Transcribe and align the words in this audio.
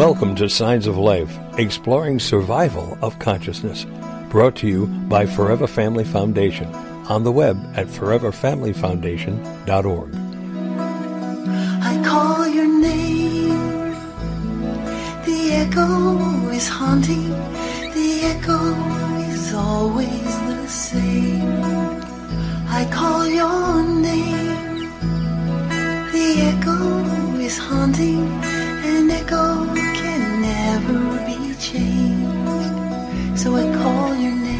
Welcome 0.00 0.32
to 0.36 0.48
Signs 0.48 0.86
of 0.86 0.96
Life, 0.96 1.36
exploring 1.58 2.20
survival 2.20 2.96
of 3.02 3.18
consciousness. 3.18 3.84
Brought 4.30 4.56
to 4.56 4.66
you 4.66 4.86
by 4.86 5.26
Forever 5.26 5.66
Family 5.66 6.04
Foundation 6.04 6.74
on 7.12 7.22
the 7.22 7.30
web 7.30 7.58
at 7.76 7.86
foreverfamilyfoundation.org. 7.86 10.14
I 11.82 12.02
call 12.02 12.48
your 12.48 12.80
name. 12.80 13.92
The 15.26 15.50
echo 15.52 16.48
is 16.48 16.66
haunting. 16.66 17.32
The 17.92 18.22
echo 18.22 18.72
is 19.28 19.52
always 19.52 20.40
the 20.48 20.66
same. 20.66 21.62
I 22.70 22.86
call 22.90 23.28
your 23.28 23.82
name. 23.82 24.88
The 26.10 26.40
echo 26.54 27.04
is 27.38 27.58
haunting. 27.58 28.42
An 28.82 29.10
echo 29.10 29.79
never 30.60 31.00
be 31.26 31.54
changed. 31.58 33.38
So 33.40 33.56
I 33.56 33.64
call 33.82 34.14
your 34.16 34.34
name. 34.34 34.50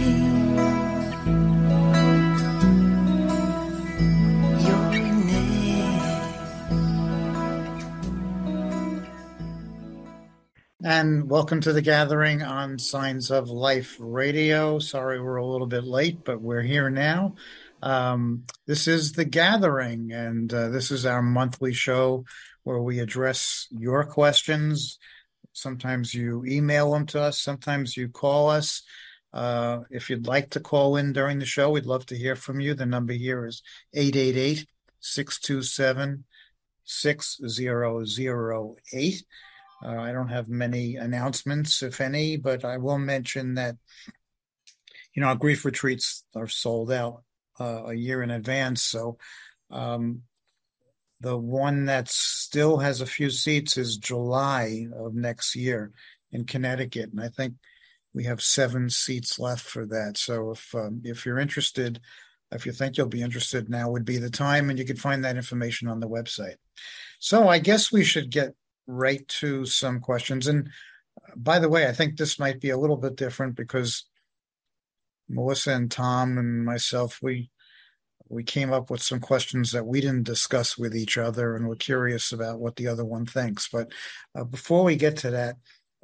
And 10.83 11.29
welcome 11.31 11.61
to 11.61 11.73
the 11.73 11.83
gathering 11.83 12.43
on 12.43 12.79
Signs 12.79 13.31
of 13.31 13.51
Life 13.51 13.97
Radio. 14.01 14.79
Sorry 14.79 15.21
we're 15.21 15.37
a 15.37 15.47
little 15.47 15.67
bit 15.67 15.85
late, 15.85 16.25
but 16.25 16.41
we're 16.41 16.63
here 16.63 16.89
now. 16.89 17.35
Um, 17.83 18.45
this 18.67 18.89
is 18.89 19.13
the 19.13 19.27
gathering, 19.27 20.13
and 20.13 20.53
uh, 20.53 20.71
this 20.71 20.91
is 20.91 21.05
our 21.05 21.23
monthly 21.23 21.75
show 21.75 22.25
where 22.65 22.81
we 22.81 22.99
address 22.99 23.69
your 23.71 24.05
questions. 24.05 24.99
Sometimes 25.61 26.15
you 26.15 26.45
email 26.47 26.93
them 26.93 27.07
to 27.07 27.21
us, 27.21 27.41
sometimes 27.41 27.97
you 27.97 28.09
call 28.09 28.51
us. 28.51 28.83
Uh, 29.33 29.81
if 29.91 30.11
you'd 30.11 30.27
like 30.27 30.51
to 30.51 30.61
call 30.61 30.97
in 30.97 31.13
during 31.13 31.39
the 31.39 31.47
show, 31.47 31.71
we'd 31.71 31.87
love 31.87 32.05
to 32.07 32.17
hear 32.17 32.35
from 32.35 32.59
you. 32.61 32.75
The 32.75 32.87
number 32.87 33.13
here 33.13 33.47
is 33.47 33.63
888 33.95 34.67
627 35.01 36.25
6008. 36.85 39.25
Uh, 39.83 39.89
I 39.89 40.13
don't 40.13 40.29
have 40.29 40.49
many 40.49 40.97
announcements, 40.97 41.83
if 41.83 42.01
any, 42.01 42.37
but 42.37 42.65
I 42.65 42.79
will 42.79 42.99
mention 42.99 43.55
that, 43.55 43.77
you 45.15 45.23
know, 45.23 45.29
our 45.29 45.37
grief 45.37 45.65
retreats 45.65 46.25
are 46.35 46.49
sold 46.49 46.91
out 46.93 47.23
uh, 47.59 47.85
a 47.87 47.95
year 47.95 48.23
in 48.23 48.31
advance. 48.31 48.83
So 48.83 49.17
um, 49.71 50.23
the 51.21 51.37
one 51.37 51.85
that 51.87 52.09
still 52.09 52.79
has 52.79 53.01
a 53.01 53.07
few 53.07 53.31
seats 53.31 53.77
is 53.77 53.99
July 53.99 54.87
of 54.95 55.15
next 55.15 55.55
year 55.55 55.93
in 56.33 56.45
Connecticut. 56.45 57.11
And 57.11 57.21
I 57.21 57.29
think 57.29 57.55
we 58.15 58.25
have 58.25 58.43
seven 58.43 58.89
seats 58.89 59.39
left 59.39 59.63
for 59.63 59.87
that. 59.87 60.17
So 60.17 60.53
if 60.53 60.75
um, 60.75 61.03
if 61.05 61.27
you're 61.27 61.39
interested, 61.39 62.01
if 62.51 62.67
you 62.67 62.73
think 62.73 62.97
you'll 62.97 63.07
be 63.07 63.23
interested, 63.23 63.69
now 63.69 63.91
would 63.91 64.05
be 64.05 64.19
the 64.19 64.31
time, 64.31 64.71
and 64.71 64.79
you 64.79 64.85
can 64.85 64.97
find 64.97 65.25
that 65.25 65.37
information 65.37 65.89
on 65.89 66.01
the 66.01 66.09
website. 66.09 66.57
So 67.19 67.49
I 67.49 67.59
guess 67.59 67.93
we 67.93 68.03
should 68.03 68.31
get 68.31 68.55
right 68.87 69.27
to 69.29 69.67
some 69.67 70.01
questions. 70.01 70.49
And 70.49 70.69
uh, 71.29 71.37
by 71.37 71.59
the 71.59 71.69
way, 71.69 71.87
I 71.87 71.93
think 71.93 72.17
this 72.17 72.39
might 72.39 72.61
be 72.61 72.71
a 72.71 72.79
little 72.79 72.97
bit 72.97 73.15
different 73.15 73.55
because 73.55 74.07
Melissa 75.29 75.73
and 75.73 75.91
Tom 75.91 76.39
and 76.39 76.65
myself, 76.65 77.21
we 77.23 77.51
we 78.31 78.45
came 78.45 78.73
up 78.73 78.91
with 78.91 79.03
some 79.03 79.19
questions 79.19 79.73
that 79.73 79.85
we 79.85 80.01
didn't 80.01 80.23
discuss 80.23 80.79
with 80.79 80.95
each 80.95 81.19
other, 81.19 81.57
and 81.57 81.69
we're 81.69 81.75
curious 81.75 82.31
about 82.31 82.61
what 82.61 82.77
the 82.77 82.87
other 82.87 83.05
one 83.05 83.27
thinks. 83.27 83.69
But 83.69 83.93
uh, 84.37 84.45
before 84.45 84.85
we 84.85 84.95
get 84.95 85.19
to 85.19 85.33
that, 85.33 85.57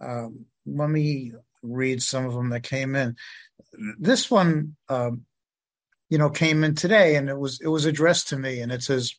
um, 0.02 0.46
let 0.66 0.90
me 0.90 1.32
read 1.62 2.02
some 2.02 2.26
of 2.26 2.34
them 2.34 2.50
that 2.50 2.64
came 2.64 2.96
in. 2.96 3.14
This 3.98 4.28
one, 4.28 4.76
um, 4.88 5.22
you 6.10 6.18
know, 6.18 6.28
came 6.28 6.64
in 6.64 6.74
today, 6.74 7.14
and 7.14 7.28
it 7.28 7.38
was 7.38 7.60
it 7.60 7.68
was 7.68 7.84
addressed 7.84 8.28
to 8.28 8.36
me, 8.36 8.60
and 8.60 8.72
it 8.72 8.82
says, 8.82 9.14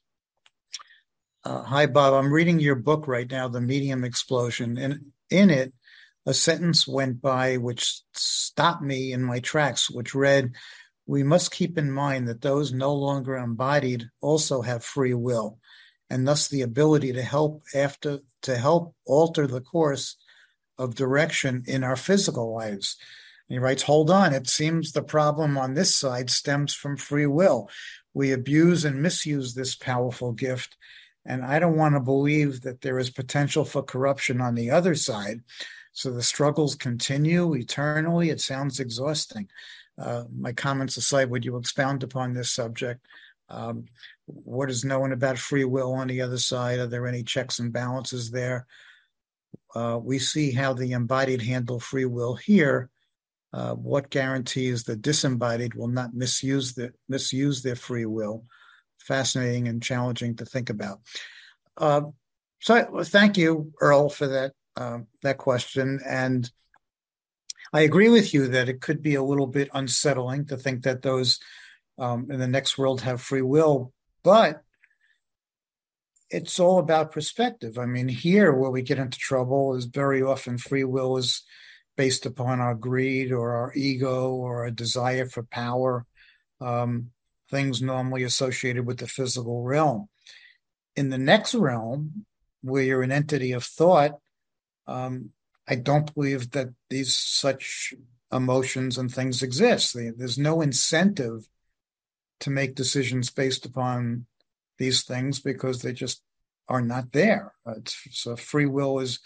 uh, 1.46 1.64
"Hi 1.64 1.86
Bob, 1.86 2.14
I'm 2.14 2.34
reading 2.34 2.60
your 2.60 2.76
book 2.76 3.08
right 3.08 3.30
now, 3.30 3.48
The 3.48 3.62
Medium 3.62 4.04
Explosion, 4.04 4.78
and 4.78 5.12
in 5.30 5.50
it." 5.50 5.74
A 6.26 6.34
sentence 6.34 6.86
went 6.86 7.22
by 7.22 7.56
which 7.56 8.02
stopped 8.14 8.84
me 8.84 9.14
in 9.14 9.24
my 9.24 9.40
tracks, 9.40 9.90
which 9.90 10.14
read, 10.14 10.52
we 11.08 11.24
must 11.24 11.52
keep 11.52 11.78
in 11.78 11.90
mind 11.90 12.28
that 12.28 12.42
those 12.42 12.74
no 12.74 12.94
longer 12.94 13.36
embodied 13.38 14.10
also 14.22 14.62
have 14.62 14.84
free 14.84 15.14
will 15.14 15.58
and 16.10 16.28
thus 16.28 16.48
the 16.48 16.62
ability 16.62 17.14
to 17.14 17.22
help 17.22 17.64
after 17.74 18.20
to 18.42 18.58
help 18.58 18.94
alter 19.06 19.48
the 19.48 19.62
course 19.62 20.18
of 20.78 20.96
direction 20.96 21.64
in 21.66 21.84
our 21.84 21.96
physical 21.96 22.54
lives. 22.54 22.98
And 23.50 23.56
he 23.56 23.60
writes, 23.60 23.84
hold 23.84 24.12
on, 24.12 24.34
it 24.34 24.48
seems 24.48 24.92
the 24.92 25.02
problem 25.02 25.58
on 25.58 25.74
this 25.74 25.96
side 25.96 26.30
stems 26.30 26.74
from 26.74 26.98
free 26.98 27.26
will. 27.26 27.70
We 28.14 28.32
abuse 28.32 28.86
and 28.86 29.02
misuse 29.02 29.54
this 29.54 29.76
powerful 29.76 30.34
gift. 30.34 30.78
And 31.26 31.44
I 31.44 31.60
don't 31.60 31.78
want 31.78 31.96
to 31.96 32.00
believe 32.00 32.62
that 32.62 32.82
there 32.82 33.00
is 33.00 33.10
potential 33.10 33.66
for 33.66 33.82
corruption 33.82 34.40
on 34.40 34.56
the 34.56 34.72
other 34.72 34.96
side. 34.96 35.42
So 35.94 36.12
the 36.12 36.24
struggles 36.24 36.76
continue 36.76 37.56
eternally. 37.56 38.30
It 38.30 38.40
sounds 38.40 38.80
exhausting. 38.80 39.50
Uh, 39.98 40.26
my 40.36 40.54
comments 40.54 40.98
aside, 40.98 41.30
would 41.30 41.46
you 41.46 41.58
expound 41.58 42.04
upon 42.04 42.34
this 42.34 42.52
subject? 42.52 43.06
Um, 43.50 43.86
what 44.26 44.70
is 44.70 44.84
known 44.84 45.12
about 45.12 45.38
free 45.38 45.64
will 45.64 45.94
on 45.94 46.08
the 46.08 46.22
other 46.22 46.38
side? 46.38 46.80
Are 46.80 46.88
there 46.88 47.08
any 47.08 47.24
checks 47.24 47.60
and 47.60 47.72
balances 47.72 48.30
there? 48.30 48.68
Uh, 49.74 50.00
we 50.02 50.20
see 50.20 50.52
how 50.52 50.74
the 50.74 50.92
embodied 50.92 51.42
handle 51.42 51.80
free 51.80 52.06
will 52.06 52.36
here. 52.36 52.90
Uh, 53.54 53.74
what 53.74 54.10
guarantees 54.10 54.84
the 54.84 54.96
disembodied 54.96 55.74
will 55.74 55.88
not 55.88 56.14
misuse 56.14 56.74
the 56.74 56.94
misuse 57.08 57.62
their 57.62 57.76
free 57.76 58.06
will? 58.06 58.44
Fascinating 59.00 59.68
and 59.68 59.82
challenging 59.82 60.36
to 60.36 60.46
think 60.46 60.70
about. 60.70 61.00
Uh, 61.78 62.02
so, 62.60 63.04
thank 63.04 63.38
you, 63.38 63.72
Earl, 63.80 64.10
for 64.10 64.28
that 64.28 64.54
uh, 64.76 65.00
that 65.22 65.38
question. 65.38 66.00
And 66.06 66.50
I 67.74 67.82
agree 67.82 68.10
with 68.10 68.34
you 68.34 68.48
that 68.50 68.70
it 68.70 68.82
could 68.82 69.02
be 69.02 69.16
a 69.16 69.24
little 69.24 69.48
bit 69.48 69.70
unsettling 69.74 70.46
to 70.46 70.58
think 70.58 70.84
that 70.84 71.02
those 71.02 71.40
um, 71.98 72.30
in 72.32 72.40
the 72.40 72.48
next 72.48 72.78
world 72.78 73.02
have 73.02 73.22
free 73.22 73.42
will, 73.42 73.92
but 74.24 74.62
it's 76.30 76.60
all 76.60 76.80
about 76.80 77.12
perspective. 77.12 77.78
I 77.78 77.86
mean, 77.86 78.08
here 78.08 78.54
where 78.54 78.72
we 78.72 78.82
get 78.82 79.00
into 79.00 79.18
trouble 79.18 79.76
is 79.76 79.86
very 79.86 80.22
often 80.22 80.58
free 80.58 80.84
will 80.84 81.18
is 81.18 81.44
based 81.96 82.26
upon 82.26 82.60
our 82.60 82.76
greed 82.76 83.32
or 83.32 83.56
our 83.56 83.74
ego 83.76 84.32
or 84.32 84.66
a 84.66 84.72
desire 84.72 85.26
for 85.26 85.44
power, 85.44 86.06
um, 86.62 87.12
things 87.50 87.82
normally 87.82 88.24
associated 88.24 88.86
with 88.86 89.00
the 89.00 89.08
physical 89.08 89.64
realm. 89.64 90.10
In 90.96 91.10
the 91.10 91.18
next 91.18 91.56
realm, 91.56 92.26
where 92.62 92.84
you're 92.84 93.04
an 93.04 93.12
entity 93.12 93.54
of 93.54 93.64
thought, 93.64 94.20
um, 94.86 95.32
I 95.68 95.76
don't 95.76 96.14
believe 96.14 96.52
that 96.52 96.70
these 96.90 97.16
such 97.16 97.94
emotions 98.32 98.98
and 98.98 99.14
things 99.14 99.44
exist. 99.44 99.96
There's 99.96 100.38
no 100.38 100.62
incentive 100.62 101.48
to 102.42 102.50
make 102.50 102.76
decisions 102.76 103.30
based 103.30 103.66
upon 103.66 104.26
these 104.78 105.04
things 105.04 105.40
because 105.40 105.82
they 105.82 105.94
just 105.94 106.22
are 106.70 106.82
not 106.82 107.12
there. 107.12 107.54
It's, 107.66 107.98
so 108.12 108.36
free 108.36 108.66
will 108.66 109.00
is 109.00 109.20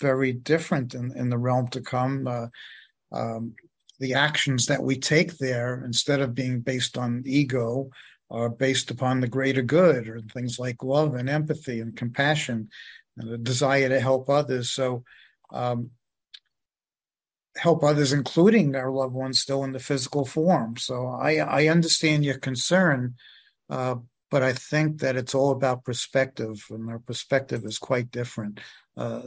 very 0.00 0.32
different 0.32 0.94
in, 0.94 1.12
in 1.16 1.30
the 1.30 1.38
realm 1.38 1.68
to 1.68 1.80
come. 1.80 2.26
Uh, 2.26 2.46
um, 3.12 3.54
the 4.00 4.14
actions 4.14 4.66
that 4.66 4.82
we 4.82 4.98
take 4.98 5.38
there, 5.38 5.82
instead 5.84 6.20
of 6.20 6.34
being 6.34 6.60
based 6.60 6.98
on 6.98 7.22
ego, 7.26 7.90
are 8.30 8.48
based 8.48 8.90
upon 8.90 9.20
the 9.20 9.28
greater 9.28 9.62
good 9.62 10.08
or 10.08 10.20
things 10.20 10.58
like 10.58 10.82
love 10.82 11.14
and 11.14 11.28
empathy 11.28 11.80
and 11.80 11.96
compassion 11.96 12.68
and 13.16 13.30
a 13.30 13.38
desire 13.38 13.88
to 13.88 14.00
help 14.00 14.28
others. 14.28 14.70
So 14.70 15.04
um, 15.54 15.90
help 17.56 17.82
others, 17.82 18.12
including 18.12 18.74
our 18.74 18.90
loved 18.90 19.14
ones, 19.14 19.40
still 19.40 19.64
in 19.64 19.72
the 19.72 19.78
physical 19.78 20.24
form. 20.24 20.76
So 20.76 21.06
I, 21.06 21.36
I 21.36 21.68
understand 21.68 22.24
your 22.24 22.38
concern, 22.38 23.14
uh, 23.70 23.96
but 24.30 24.42
I 24.42 24.52
think 24.52 25.00
that 25.00 25.16
it's 25.16 25.34
all 25.34 25.52
about 25.52 25.84
perspective, 25.84 26.64
and 26.70 26.90
our 26.90 26.98
perspective 26.98 27.64
is 27.64 27.78
quite 27.78 28.10
different. 28.10 28.60
Uh, 28.96 29.22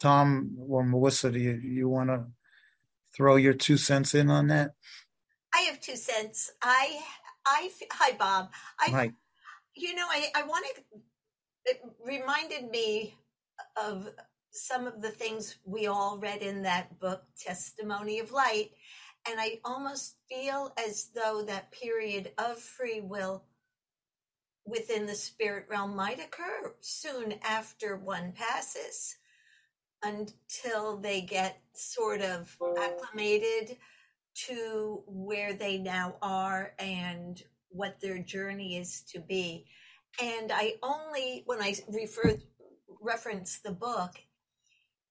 Tom 0.00 0.56
or 0.58 0.84
Melissa, 0.84 1.30
do 1.30 1.38
you, 1.38 1.52
you 1.52 1.88
want 1.88 2.08
to 2.08 2.24
throw 3.14 3.36
your 3.36 3.54
two 3.54 3.76
cents 3.76 4.14
in 4.14 4.30
on 4.30 4.48
that? 4.48 4.72
I 5.54 5.60
have 5.62 5.80
two 5.80 5.96
cents. 5.96 6.50
I, 6.62 7.00
I, 7.46 7.70
hi 7.90 8.16
Bob. 8.18 8.50
I, 8.80 8.90
Hi. 8.90 9.12
you 9.76 9.94
know, 9.94 10.06
I, 10.10 10.28
I 10.34 10.42
want 10.44 10.64
to. 10.74 10.82
It 11.64 11.80
reminded 12.04 12.70
me 12.70 13.14
of 13.76 14.08
some 14.52 14.86
of 14.86 15.02
the 15.02 15.10
things 15.10 15.56
we 15.64 15.86
all 15.88 16.18
read 16.18 16.42
in 16.42 16.62
that 16.62 16.98
book, 17.00 17.24
Testimony 17.38 18.20
of 18.20 18.32
Light. 18.32 18.70
And 19.28 19.40
I 19.40 19.60
almost 19.64 20.16
feel 20.28 20.72
as 20.78 21.08
though 21.14 21.42
that 21.46 21.72
period 21.72 22.32
of 22.38 22.58
free 22.58 23.00
will 23.00 23.44
within 24.64 25.06
the 25.06 25.14
spirit 25.14 25.66
realm 25.68 25.96
might 25.96 26.20
occur 26.20 26.74
soon 26.80 27.34
after 27.42 27.96
one 27.96 28.32
passes. 28.32 29.16
until 30.02 30.96
they 30.96 31.20
get 31.20 31.60
sort 31.74 32.20
of 32.20 32.56
acclimated 32.78 33.76
to 34.34 35.02
where 35.06 35.52
they 35.52 35.78
now 35.78 36.16
are 36.22 36.72
and 36.78 37.42
what 37.68 38.00
their 38.00 38.18
journey 38.18 38.76
is 38.78 39.02
to 39.02 39.20
be. 39.20 39.66
And 40.20 40.50
I 40.52 40.74
only, 40.82 41.42
when 41.46 41.62
I 41.62 41.74
refer 41.88 42.36
reference 43.00 43.58
the 43.58 43.72
book, 43.72 44.12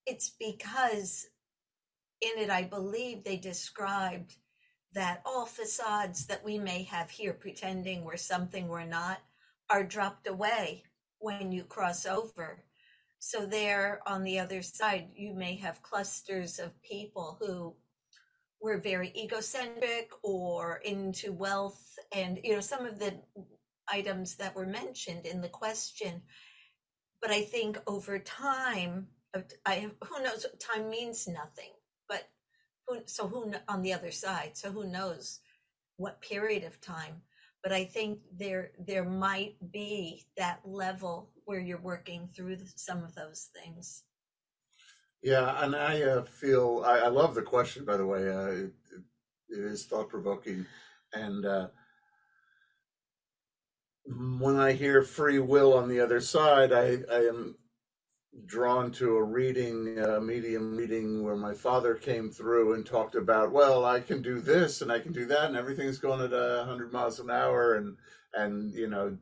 it's 0.06 0.32
because 0.40 1.28
in 2.22 2.38
it, 2.38 2.50
I 2.50 2.64
believe 2.64 3.24
they 3.24 3.38
described 3.38 4.36
that 4.94 5.22
all 5.26 5.46
facades 5.46 6.26
that 6.28 6.44
we 6.44 6.58
may 6.58 6.84
have 6.84 7.10
here 7.10 7.34
pretending 7.34 8.04
we're 8.04 8.18
something 8.18 8.68
we're 8.68 8.86
not 8.86 9.20
are 9.70 9.84
dropped 9.84 10.28
away 10.28 10.84
when 11.20 11.52
you 11.52 11.64
cross 11.64 12.06
over. 12.06 12.64
So, 13.20 13.46
there 13.46 14.02
on 14.08 14.24
the 14.24 14.40
other 14.40 14.62
side, 14.62 15.10
you 15.16 15.34
may 15.34 15.56
have 15.58 15.84
clusters 15.84 16.60
of 16.60 16.82
people 16.82 17.38
who 17.40 17.76
were 18.60 18.78
very 18.78 19.12
egocentric 19.16 20.12
or 20.24 20.78
into 20.84 21.32
wealth 21.32 21.98
and, 22.14 22.40
you 22.44 22.54
know, 22.54 22.60
some 22.60 22.86
of 22.86 23.00
the 23.00 23.14
items 23.88 24.36
that 24.36 24.56
were 24.56 24.66
mentioned 24.66 25.26
in 25.26 25.42
the 25.42 25.50
question. 25.50 26.22
But 27.22 27.32
I 27.32 27.44
think 27.44 27.80
over 27.88 28.20
time, 28.20 29.08
I, 29.66 29.90
who 30.04 30.24
knows, 30.24 30.46
time 30.60 30.90
means 30.90 31.28
nothing 31.28 31.72
but 32.10 32.28
who, 32.88 33.00
so 33.06 33.28
who 33.28 33.54
on 33.68 33.82
the 33.82 33.94
other 33.94 34.12
side 34.12 34.52
so 34.54 34.72
who 34.72 34.86
knows 34.86 35.40
what 35.98 36.22
period 36.22 36.64
of 36.64 36.82
time 36.82 37.22
but 37.64 37.72
i 37.72 37.84
think 37.84 38.20
there 38.38 38.72
there 38.80 39.06
might 39.06 39.56
be 39.72 40.26
that 40.38 40.60
level 40.66 41.30
where 41.46 41.60
you're 41.60 41.82
working 41.82 42.30
through 42.36 42.58
some 42.76 43.04
of 43.04 43.16
those 43.16 43.50
things. 43.54 44.04
Yeah 45.22 45.64
and 45.64 45.76
i 45.76 46.02
uh, 46.02 46.24
feel 46.24 46.84
I, 46.86 47.00
I, 47.00 47.08
love 47.08 47.36
the 47.36 47.42
question 47.42 47.86
by 47.86 47.98
the 47.98 48.06
way 48.06 48.30
uh, 48.30 48.48
it, 48.48 48.74
it 49.50 49.60
is 49.60 49.86
thought-provoking 49.86 50.66
and 51.14 51.46
uh, 51.46 51.68
when 54.40 54.58
i 54.58 54.72
hear 54.72 55.04
free 55.04 55.40
will 55.40 55.74
on 55.74 55.88
the 55.88 56.00
other 56.00 56.20
side 56.20 56.74
i, 56.74 57.04
I 57.12 57.20
am 57.28 57.56
drawn 58.46 58.92
to 58.92 59.18
a 59.18 59.24
reading, 59.24 60.00
a 60.00 60.22
medium 60.22 60.76
reading 60.76 61.24
where 61.24 61.36
my 61.36 61.54
father 61.54 61.96
came 61.96 62.30
through 62.30 62.74
and 62.74 62.86
talked 62.86 63.16
about, 63.16 63.52
well, 63.52 63.86
I 63.86 64.00
can 64.00 64.22
do 64.22 64.40
this 64.40 64.82
and 64.82 64.92
I 64.92 65.00
can 65.00 65.12
do 65.12 65.26
that, 65.26 65.46
and 65.46 65.58
everything's 65.58 66.00
going 66.00 66.22
at 66.22 66.34
a 66.34 66.64
hundred 66.66 66.94
miles 66.94 67.20
an 67.20 67.30
hour, 67.30 67.76
and 67.76 67.98
and 68.34 68.74
you 68.74 68.88
know, 68.88 69.18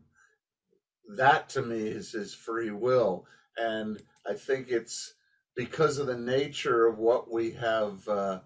that 1.15 1.50
to 1.50 1.61
me 1.61 1.79
is 1.79 2.11
his 2.11 2.33
free 2.33 2.71
will, 2.71 3.25
and 3.57 4.01
I 4.29 4.33
think 4.35 4.69
it's 4.69 5.15
because 5.56 5.97
of 5.97 6.07
the 6.07 6.17
nature 6.17 6.85
of 6.85 7.00
what 7.00 7.31
we 7.31 7.51
have 7.51 8.07
uh, 8.07 8.39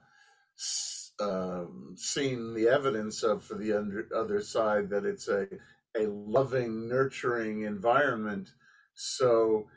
um, 1.19 1.93
seen 1.97 2.53
the 2.53 2.69
evidence 2.69 3.21
of 3.21 3.43
for 3.43 3.55
the 3.55 3.73
under, 3.73 4.07
other 4.15 4.41
side 4.41 4.89
that 4.89 5.05
it's 5.05 5.27
a 5.27 5.47
a 5.95 6.07
loving, 6.07 6.87
nurturing 6.87 7.63
environment. 7.63 8.49
So 8.95 9.67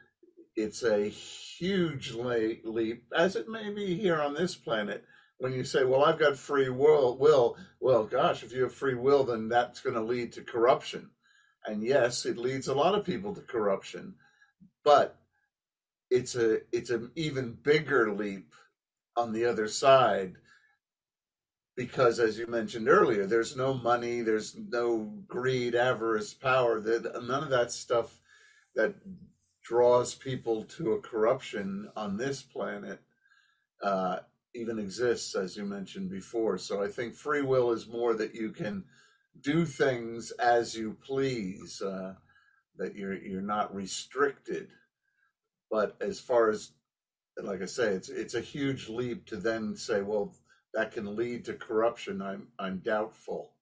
it's 0.57 0.83
a 0.83 1.09
huge 1.09 2.13
leap, 2.13 3.05
as 3.15 3.37
it 3.37 3.49
may 3.49 3.71
be 3.71 3.95
here 3.95 4.21
on 4.21 4.35
this 4.35 4.55
planet. 4.55 5.05
When 5.39 5.53
you 5.53 5.65
say, 5.65 5.85
"Well, 5.85 6.05
I've 6.05 6.19
got 6.19 6.39
free 6.39 6.71
will," 6.71 7.19
will 7.19 7.59
well, 7.81 8.05
gosh, 8.05 8.43
if 8.43 8.53
you 8.53 8.63
have 8.63 8.75
free 8.75 8.95
will, 8.95 9.25
then 9.25 9.49
that's 9.49 9.81
going 9.81 9.95
to 9.95 10.03
lead 10.03 10.33
to 10.33 10.43
corruption. 10.43 11.11
And 11.67 11.83
yes, 11.83 12.25
it 12.25 12.39
leads 12.39 12.69
a 12.69 12.75
lot 12.75 12.95
of 12.95 13.05
people 13.05 13.35
to 13.35 13.43
corruption, 13.43 14.15
but 14.83 15.19
it's 16.11 16.37
a 16.37 16.61
it's 16.75 16.91
an 16.91 17.11
even 17.17 17.53
bigger 17.53 18.13
leap 18.13 18.55
on 19.17 19.33
the 19.33 19.45
other 19.45 19.69
side 19.69 20.37
because 21.77 22.19
as 22.21 22.39
you 22.39 22.47
mentioned 22.47 22.89
earlier 22.89 23.27
there's 23.27 23.57
no 23.57 23.75
money 23.75 24.23
there's 24.23 24.57
no 24.57 25.13
greed 25.27 25.75
avarice 25.75 26.33
power 26.35 26.81
that 26.81 27.23
none 27.25 27.43
of 27.43 27.51
that 27.51 27.73
stuff 27.73 28.21
that 28.77 28.95
draws 29.67 30.15
people 30.15 30.63
to 30.63 30.93
a 30.93 31.01
corruption 31.01 31.89
on 31.97 32.17
this 32.17 32.41
planet 32.43 33.01
uh, 33.83 34.19
even 34.55 34.79
exists, 34.79 35.35
as 35.35 35.57
you 35.57 35.65
mentioned 35.65 36.09
before. 36.09 36.57
So 36.57 36.83
I 36.83 36.89
think 36.89 37.15
free 37.15 37.43
will 37.43 37.73
is 37.73 37.89
more 37.89 38.15
that 38.15 38.35
you 38.35 38.51
can 38.51 38.85
do 39.41 39.67
things 39.67 40.31
as 40.33 40.77
you 40.77 40.97
please, 41.05 41.83
uh, 41.83 42.15
that 42.77 42.95
you're 42.95 43.19
you're 43.19 43.43
not 43.43 43.75
restricted. 43.75 44.69
But 45.71 45.97
as 46.01 46.21
far 46.21 46.49
as 46.49 46.71
like 47.43 47.61
I 47.61 47.67
say, 47.67 47.89
it's 47.89 48.09
it's 48.09 48.35
a 48.35 48.41
huge 48.41 48.89
leap 48.89 49.27
to 49.27 49.37
then 49.37 49.77
say, 49.77 50.01
well, 50.01 50.33
that 50.75 50.93
can 50.93 51.17
lead 51.17 51.45
to 51.47 51.55
corruption. 51.55 52.23
I'm 52.23 52.49
I'm 52.59 52.79
doubtful 52.79 53.56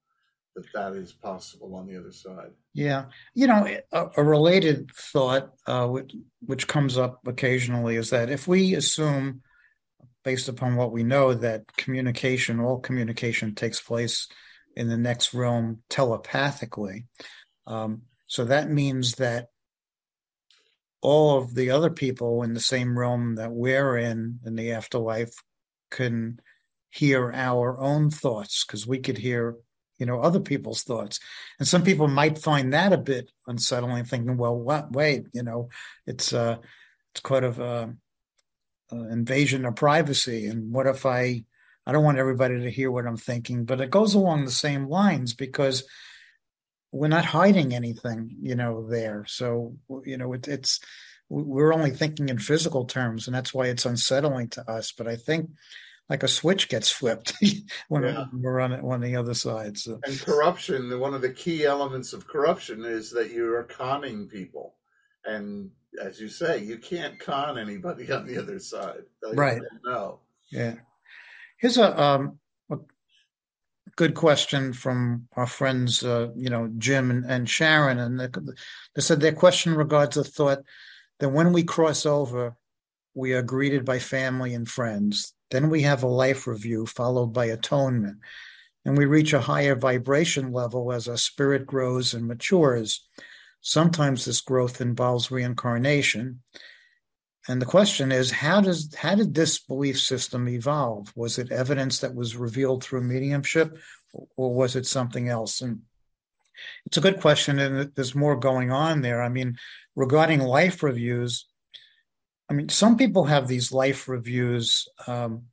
that 0.55 0.73
that 0.73 0.93
is 0.95 1.13
possible 1.13 1.75
on 1.75 1.87
the 1.87 1.99
other 1.99 2.13
side. 2.13 2.51
Yeah, 2.73 3.07
you 3.35 3.47
know, 3.47 3.67
a, 3.93 4.07
a 4.17 4.23
related 4.23 4.91
thought 4.93 5.51
uh, 5.67 5.87
which, 5.87 6.15
which 6.41 6.69
comes 6.69 6.99
up 6.99 7.27
occasionally 7.27 7.97
is 7.97 8.11
that 8.11 8.31
if 8.31 8.47
we 8.47 8.75
assume, 8.75 9.43
based 10.23 10.49
upon 10.49 10.77
what 10.77 10.93
we 10.93 11.03
know, 11.03 11.35
that 11.35 11.77
communication, 11.77 12.61
all 12.61 12.79
communication 12.79 13.55
takes 13.55 13.81
place 13.81 14.29
in 14.77 14.89
the 14.89 14.97
next 14.97 15.35
realm 15.35 15.83
telepathically, 15.89 17.07
um, 17.67 18.03
so 18.27 18.45
that 18.45 18.71
means 18.71 19.17
that 19.17 19.49
all 21.01 21.39
of 21.39 21.55
the 21.55 21.71
other 21.71 21.91
people 21.91 22.43
in 22.43 22.55
the 22.55 22.61
same 22.61 22.99
realm 22.99 23.35
that 23.35 23.53
we're 23.53 23.99
in 23.99 24.41
in 24.45 24.57
the 24.57 24.73
afterlife 24.73 25.35
can 25.91 26.41
hear 26.91 27.31
our 27.33 27.79
own 27.79 28.11
thoughts 28.11 28.65
because 28.65 28.87
we 28.87 28.99
could 28.99 29.19
hear 29.19 29.57
you 30.05 30.11
know 30.11 30.21
other 30.21 30.41
people's 30.41 30.83
thoughts. 30.83 31.19
And 31.59 31.67
some 31.67 31.83
people 31.83 32.09
might 32.09 32.37
find 32.37 32.75
that 32.75 32.93
a 32.93 32.99
bit 32.99 33.31
unsettling 33.47 34.05
thinking 34.05 34.37
well 34.37 34.55
what 34.55 34.93
wait 34.93 35.25
you 35.33 35.43
know 35.43 35.71
it's 36.07 36.35
uh 36.35 36.59
it's 37.13 37.21
quite 37.23 37.43
of 37.43 37.59
a, 37.59 37.95
a 38.93 38.97
invasion 39.11 39.65
of 39.65 39.77
privacy. 39.77 40.47
And 40.47 40.75
what 40.75 40.87
if 40.87 41.07
i 41.07 41.43
i 41.87 41.93
don't 41.93 42.05
want 42.05 42.19
everybody 42.19 42.61
to 42.61 42.71
hear 42.71 42.91
what 42.91 43.07
i'm 43.07 43.17
thinking. 43.17 43.65
But 43.65 43.81
it 43.81 43.89
goes 43.91 44.13
along 44.13 44.45
the 44.45 44.51
same 44.51 44.89
lines 44.89 45.33
because 45.33 45.85
we're 46.93 47.09
not 47.09 47.25
hiding 47.25 47.75
anything 47.75 48.37
you 48.43 48.57
know 48.57 48.87
there. 48.87 49.25
So 49.27 49.79
you 50.05 50.19
know 50.19 50.35
it, 50.35 50.49
it's 50.49 50.81
we're 51.31 51.73
only 51.73 51.93
thinking 51.93 52.29
in 52.29 52.39
physical 52.39 52.85
terms 52.85 53.27
and 53.27 53.35
that's 53.35 53.55
why 53.55 53.69
it's 53.69 53.87
unsettling 53.87 54.51
to 54.51 54.71
us. 54.71 54.93
But 54.93 55.09
i 55.09 55.17
think 55.17 55.49
like 56.09 56.23
a 56.23 56.29
switch 56.29 56.69
gets 56.69 56.91
flipped 56.91 57.35
when 57.89 58.03
yeah. 58.03 58.27
we're 58.33 58.61
on 58.61 58.73
on 58.73 59.01
the 59.01 59.17
other 59.17 59.35
side. 59.35 59.79
So. 59.79 60.01
And 60.05 60.21
corruption, 60.21 60.99
one 61.01 61.15
of 61.15 61.23
the 61.23 61.31
key 61.31 61.65
elements 61.65 62.13
of 62.13 62.27
corruption 62.27 62.85
is 62.85 63.11
that 63.13 63.31
you 63.31 63.55
are 63.55 63.65
conning 63.65 64.29
people, 64.29 64.75
and 65.25 65.71
as 66.03 66.21
you 66.21 66.29
say, 66.29 66.63
you 66.63 66.79
can't 66.79 67.19
con 67.19 67.59
anybody 67.59 68.11
on 68.13 68.27
the 68.27 68.39
other 68.39 68.59
side. 68.59 69.05
Right? 69.33 69.63
No. 69.85 70.21
Yeah. 70.51 70.75
Here's 71.59 71.79
a 71.79 72.01
um 72.01 72.39
a 72.71 72.77
good 73.97 74.15
question 74.15 74.73
from 74.73 75.29
our 75.37 75.47
friends, 75.47 76.05
uh, 76.05 76.29
you 76.37 76.51
know, 76.51 76.71
Jim 76.79 77.11
and, 77.11 77.25
and 77.25 77.49
Sharon, 77.49 77.99
and 77.99 78.21
they, 78.21 78.29
they 78.95 79.01
said 79.01 79.21
their 79.21 79.33
question 79.33 79.75
regards 79.75 80.17
the 80.17 80.25
thought 80.25 80.63
that 81.21 81.31
when 81.31 81.53
we 81.53 81.63
cross 81.63 82.05
over, 82.05 82.57
we 83.15 83.33
are 83.33 83.43
greeted 83.43 83.85
by 83.85 84.01
family 84.01 84.53
and 84.53 84.69
friends 84.69 85.34
then 85.51 85.71
we 85.71 85.83
have 85.83 86.03
a 86.03 86.09
life 86.09 86.47
review 86.47 86.87
followed 86.87 87.33
by 87.33 87.47
atonement. 87.47 88.19
And 88.85 88.99
we 88.99 89.07
reach 89.07 89.33
a 89.33 89.41
higher 89.41 89.75
vibration 89.75 90.53
level 90.53 90.93
as 90.93 91.09
our 91.09 91.17
spirit 91.17 91.67
grows 91.67 92.13
and 92.13 92.27
matures. 92.27 93.07
Sometimes 93.61 94.25
this 94.25 94.43
growth 94.43 94.81
involves 94.81 95.31
reincarnation. 95.31 96.43
And 97.49 97.61
the 97.61 97.67
question 97.67 98.13
is, 98.13 98.31
how 98.31 98.61
does 98.61 98.95
how 98.95 99.15
did 99.15 99.35
this 99.35 99.59
belief 99.59 100.01
system 100.01 100.49
evolve? 100.49 101.13
Was 101.15 101.39
it 101.39 101.53
evidence 101.53 102.01
that 102.01 102.15
was 102.15 102.37
revealed 102.37 102.83
through 102.83 103.03
mediumship, 103.03 103.77
or 104.37 104.55
was 104.55 104.77
it 104.77 104.87
something 104.87 105.29
else? 105.29 105.61
And 105.61 105.81
it's 106.87 106.97
a 106.97 107.03
good 107.03 107.21
question, 107.21 107.59
and 107.59 107.95
there's 107.95 108.15
more 108.15 108.37
going 108.37 108.71
on 108.71 109.03
there. 109.03 109.23
I 109.23 109.29
mean, 109.29 109.57
regarding 109.95 110.41
life 110.41 110.83
reviews, 110.83 111.47
I 112.49 112.55
mean, 112.55 112.69
some 112.69 112.97
people 112.97 113.25
have 113.25 113.49
these 113.49 113.73
life 113.73 114.09
reviews 114.09 114.89
um, 115.07 115.45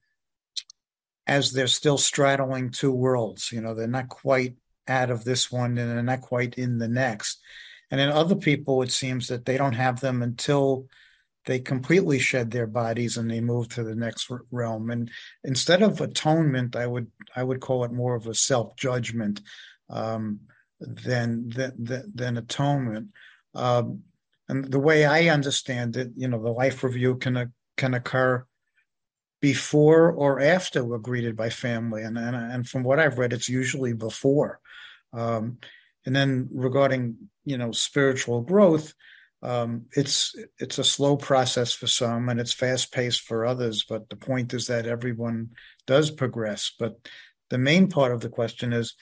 as 1.25 1.51
they're 1.51 1.67
still 1.67 1.97
straddling 1.97 2.71
two 2.71 2.91
worlds. 2.91 3.51
You 3.51 3.61
know, 3.61 3.73
they're 3.73 3.87
not 3.87 4.09
quite 4.09 4.55
out 4.87 5.09
of 5.09 5.23
this 5.23 5.51
one 5.51 5.77
and 5.77 5.89
they're 5.89 6.03
not 6.03 6.21
quite 6.21 6.55
in 6.55 6.77
the 6.77 6.87
next. 6.87 7.39
And 7.89 7.99
in 7.99 8.09
other 8.09 8.35
people, 8.35 8.81
it 8.81 8.91
seems 8.91 9.27
that 9.27 9.45
they 9.45 9.57
don't 9.57 9.73
have 9.73 9.99
them 9.99 10.21
until 10.21 10.87
they 11.45 11.59
completely 11.59 12.19
shed 12.19 12.51
their 12.51 12.67
bodies 12.67 13.17
and 13.17 13.29
they 13.29 13.41
move 13.41 13.69
to 13.69 13.83
the 13.83 13.95
next 13.95 14.29
realm. 14.51 14.91
And 14.91 15.09
instead 15.43 15.81
of 15.81 15.99
atonement, 15.99 16.75
I 16.75 16.87
would 16.87 17.07
I 17.35 17.43
would 17.43 17.59
call 17.59 17.83
it 17.83 17.91
more 17.91 18.15
of 18.15 18.27
a 18.27 18.33
self 18.33 18.75
judgment 18.75 19.41
um, 19.89 20.41
than, 20.79 21.49
than 21.49 22.11
than 22.13 22.37
atonement. 22.37 23.09
Um, 23.55 24.03
and 24.51 24.65
the 24.69 24.79
way 24.79 25.05
I 25.05 25.29
understand 25.29 25.95
it, 25.95 26.11
you 26.17 26.27
know, 26.27 26.43
the 26.43 26.49
life 26.49 26.83
review 26.83 27.15
can 27.15 27.53
can 27.77 27.93
occur 27.93 28.45
before 29.39 30.11
or 30.11 30.41
after 30.41 30.83
we're 30.83 30.97
greeted 30.97 31.37
by 31.37 31.49
family, 31.49 32.03
and 32.03 32.17
and, 32.17 32.35
and 32.35 32.67
from 32.67 32.83
what 32.83 32.99
I've 32.99 33.17
read, 33.17 33.31
it's 33.31 33.47
usually 33.47 33.93
before. 33.93 34.59
Um, 35.13 35.59
and 36.05 36.13
then 36.13 36.49
regarding 36.51 37.29
you 37.45 37.57
know 37.57 37.71
spiritual 37.71 38.41
growth, 38.41 38.93
um, 39.41 39.85
it's 39.95 40.35
it's 40.59 40.79
a 40.79 40.83
slow 40.83 41.15
process 41.15 41.71
for 41.71 41.87
some, 41.87 42.27
and 42.27 42.37
it's 42.37 42.51
fast 42.53 42.91
paced 42.91 43.21
for 43.21 43.45
others. 43.45 43.85
But 43.87 44.09
the 44.09 44.17
point 44.17 44.53
is 44.53 44.67
that 44.67 44.85
everyone 44.85 45.51
does 45.87 46.11
progress. 46.11 46.73
But 46.77 47.07
the 47.49 47.57
main 47.57 47.87
part 47.87 48.11
of 48.11 48.19
the 48.19 48.29
question 48.29 48.73
is 48.73 48.95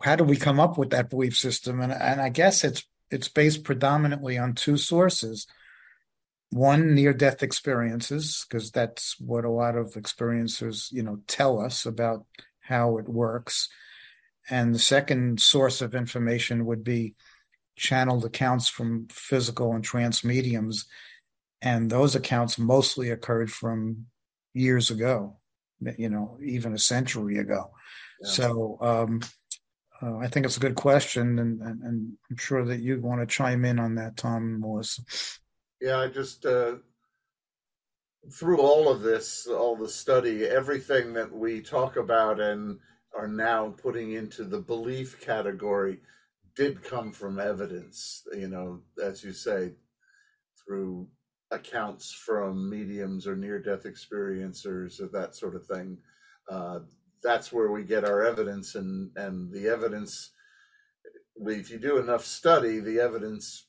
how 0.00 0.16
do 0.16 0.24
we 0.24 0.36
come 0.36 0.60
up 0.60 0.78
with 0.78 0.90
that 0.90 1.10
belief 1.10 1.36
system? 1.36 1.82
And 1.82 1.92
and 1.92 2.22
I 2.22 2.30
guess 2.30 2.64
it's 2.64 2.84
it's 3.10 3.28
based 3.28 3.64
predominantly 3.64 4.38
on 4.38 4.54
two 4.54 4.76
sources. 4.76 5.46
One 6.50 6.94
near 6.94 7.12
death 7.12 7.42
experiences 7.42 8.46
because 8.48 8.70
that's 8.70 9.18
what 9.18 9.44
a 9.44 9.50
lot 9.50 9.76
of 9.76 9.94
experiencers 9.94 10.92
you 10.92 11.02
know 11.02 11.20
tell 11.26 11.60
us 11.60 11.86
about 11.86 12.24
how 12.60 12.98
it 12.98 13.08
works. 13.08 13.68
And 14.48 14.74
the 14.74 14.78
second 14.78 15.40
source 15.40 15.80
of 15.80 15.94
information 15.94 16.66
would 16.66 16.84
be 16.84 17.14
channeled 17.76 18.24
accounts 18.24 18.68
from 18.68 19.08
physical 19.10 19.72
and 19.72 19.82
trance 19.82 20.22
mediums 20.22 20.86
and 21.60 21.90
those 21.90 22.14
accounts 22.14 22.56
mostly 22.56 23.10
occurred 23.10 23.50
from 23.50 24.06
years 24.52 24.90
ago 24.90 25.38
you 25.98 26.08
know 26.08 26.38
even 26.42 26.72
a 26.74 26.78
century 26.78 27.38
ago. 27.38 27.70
Yeah. 28.22 28.30
so 28.30 28.78
um, 28.80 29.20
uh, 30.02 30.16
i 30.18 30.26
think 30.26 30.46
it's 30.46 30.56
a 30.56 30.60
good 30.60 30.74
question 30.74 31.38
and, 31.38 31.60
and, 31.60 31.82
and 31.82 32.12
i'm 32.30 32.36
sure 32.36 32.64
that 32.64 32.80
you 32.80 33.00
want 33.00 33.20
to 33.20 33.26
chime 33.26 33.64
in 33.64 33.78
on 33.78 33.94
that 33.94 34.16
tom 34.16 34.60
melissa 34.60 35.02
yeah, 35.84 35.98
I 35.98 36.08
just 36.08 36.46
uh, 36.46 36.76
through 38.32 38.58
all 38.58 38.90
of 38.90 39.02
this, 39.02 39.46
all 39.46 39.76
the 39.76 39.88
study, 39.88 40.46
everything 40.46 41.12
that 41.12 41.30
we 41.30 41.60
talk 41.60 41.96
about 41.96 42.40
and 42.40 42.78
are 43.14 43.28
now 43.28 43.74
putting 43.82 44.12
into 44.12 44.44
the 44.44 44.60
belief 44.60 45.20
category 45.20 46.00
did 46.56 46.82
come 46.82 47.12
from 47.12 47.38
evidence. 47.38 48.22
You 48.34 48.48
know, 48.48 48.80
as 49.02 49.22
you 49.22 49.32
say, 49.32 49.72
through 50.64 51.06
accounts 51.50 52.12
from 52.12 52.70
mediums 52.70 53.26
or 53.26 53.36
near-death 53.36 53.84
experiencers 53.84 55.02
or 55.02 55.08
that 55.08 55.36
sort 55.36 55.54
of 55.54 55.66
thing. 55.66 55.98
Uh, 56.50 56.78
that's 57.24 57.52
where 57.52 57.72
we 57.72 57.82
get 57.82 58.04
our 58.04 58.22
evidence, 58.22 58.74
and 58.76 59.10
and 59.16 59.52
the 59.52 59.68
evidence. 59.68 60.30
If 61.36 61.70
you 61.70 61.78
do 61.78 61.98
enough 61.98 62.24
study, 62.24 62.78
the 62.78 63.00
evidence 63.00 63.66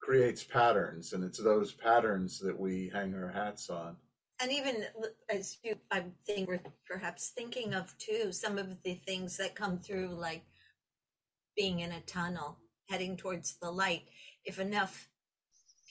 creates 0.00 0.44
patterns, 0.44 1.12
and 1.12 1.24
it's 1.24 1.42
those 1.42 1.72
patterns 1.72 2.38
that 2.40 2.58
we 2.58 2.90
hang 2.92 3.14
our 3.14 3.30
hats 3.30 3.68
on. 3.68 3.96
And 4.40 4.52
even 4.52 4.84
as 5.28 5.58
you, 5.62 5.76
I 5.90 6.04
think 6.26 6.48
we're 6.48 6.62
perhaps 6.86 7.32
thinking 7.36 7.74
of 7.74 7.96
too, 7.98 8.32
some 8.32 8.56
of 8.56 8.82
the 8.84 8.94
things 8.94 9.36
that 9.36 9.54
come 9.54 9.78
through, 9.78 10.08
like 10.08 10.44
being 11.56 11.80
in 11.80 11.92
a 11.92 12.00
tunnel, 12.02 12.56
heading 12.88 13.16
towards 13.16 13.56
the 13.60 13.70
light. 13.70 14.04
If 14.44 14.58
enough 14.58 15.10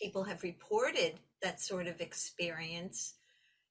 people 0.02 0.24
have 0.24 0.42
reported 0.42 1.20
that 1.42 1.62
sort 1.62 1.88
of 1.88 2.02
experience, 2.02 3.16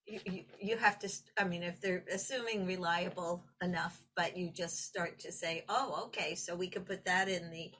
you, 0.09 0.45
you, 0.61 0.77
have 0.77 0.99
to, 1.01 1.13
I 1.39 1.45
mean, 1.45 1.63
if 1.63 1.81
they're 1.81 2.05
assuming 2.13 2.67
reliable 2.67 3.45
enough, 3.63 4.03
but 4.17 4.37
you 4.37 4.51
just 4.51 4.85
start 4.85 5.19
to 5.21 5.33
say, 5.33 5.65
oh, 5.69 6.05
okay, 6.07 6.35
so 6.35 6.57
we 6.57 6.69
could 6.69 6.87
put 6.87 7.05
that 7.05 7.29
in 7.29 7.51
the 7.51 7.71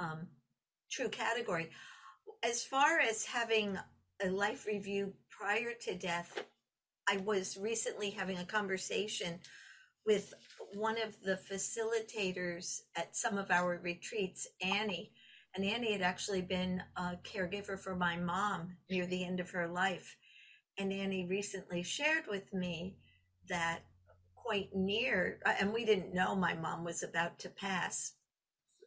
um, 0.00 0.28
true 0.90 1.08
category. 1.08 1.70
As 2.42 2.64
far 2.64 3.00
as 3.00 3.24
having 3.24 3.78
a 4.24 4.30
life 4.30 4.66
review 4.66 5.12
prior 5.30 5.72
to 5.82 5.94
death, 5.94 6.44
I 7.08 7.18
was 7.18 7.56
recently 7.56 8.10
having 8.10 8.38
a 8.38 8.44
conversation 8.44 9.40
with 10.06 10.34
one 10.74 10.96
of 11.00 11.20
the 11.22 11.38
facilitators 11.50 12.80
at 12.96 13.16
some 13.16 13.38
of 13.38 13.50
our 13.50 13.78
retreats, 13.82 14.46
Annie. 14.62 15.12
And 15.54 15.64
Annie 15.64 15.92
had 15.92 16.02
actually 16.02 16.42
been 16.42 16.82
a 16.96 17.18
caregiver 17.24 17.78
for 17.78 17.96
my 17.96 18.16
mom 18.16 18.76
near 18.90 19.06
the 19.06 19.24
end 19.24 19.40
of 19.40 19.50
her 19.50 19.66
life. 19.66 20.16
And 20.78 20.92
Annie 20.92 21.26
recently 21.26 21.82
shared 21.82 22.26
with 22.28 22.52
me 22.52 22.96
that 23.48 23.80
quite 24.34 24.74
near, 24.74 25.40
and 25.60 25.72
we 25.72 25.84
didn't 25.84 26.14
know 26.14 26.34
my 26.34 26.54
mom 26.54 26.84
was 26.84 27.02
about 27.02 27.38
to 27.40 27.48
pass, 27.48 28.12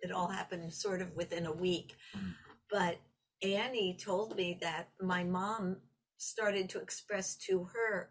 it 0.02 0.12
all 0.12 0.28
happened 0.28 0.74
sort 0.74 1.02
of 1.02 1.16
within 1.16 1.46
a 1.46 1.54
week. 1.54 1.96
Mm. 2.18 2.34
But 2.70 2.98
Annie 3.44 3.98
told 4.00 4.36
me 4.36 4.58
that 4.62 4.90
my 5.02 5.24
mom 5.24 5.78
started 6.18 6.70
to 6.70 6.80
express 6.80 7.36
to 7.36 7.66
her 7.74 8.10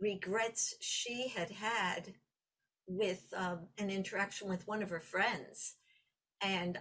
regrets 0.00 0.74
she 0.80 1.28
had 1.28 1.50
had 1.50 2.12
with 2.86 3.24
um, 3.36 3.60
an 3.78 3.90
interaction 3.90 4.48
with 4.48 4.66
one 4.68 4.82
of 4.82 4.90
her 4.90 5.00
friends. 5.00 5.74
And 6.42 6.78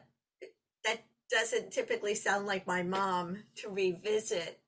that 0.86 1.04
doesn't 1.32 1.72
typically 1.72 2.16
sound 2.16 2.46
like 2.46 2.68
my 2.68 2.84
mom 2.84 3.44
to 3.58 3.70
revisit, 3.70 4.60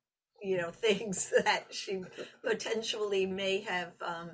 you 0.48 0.58
know, 0.58 0.72
things 0.72 1.34
that 1.44 1.66
she 1.74 2.04
potentially 2.44 3.25
may 3.25 3.60
have 3.62 3.92
um, 4.01 4.32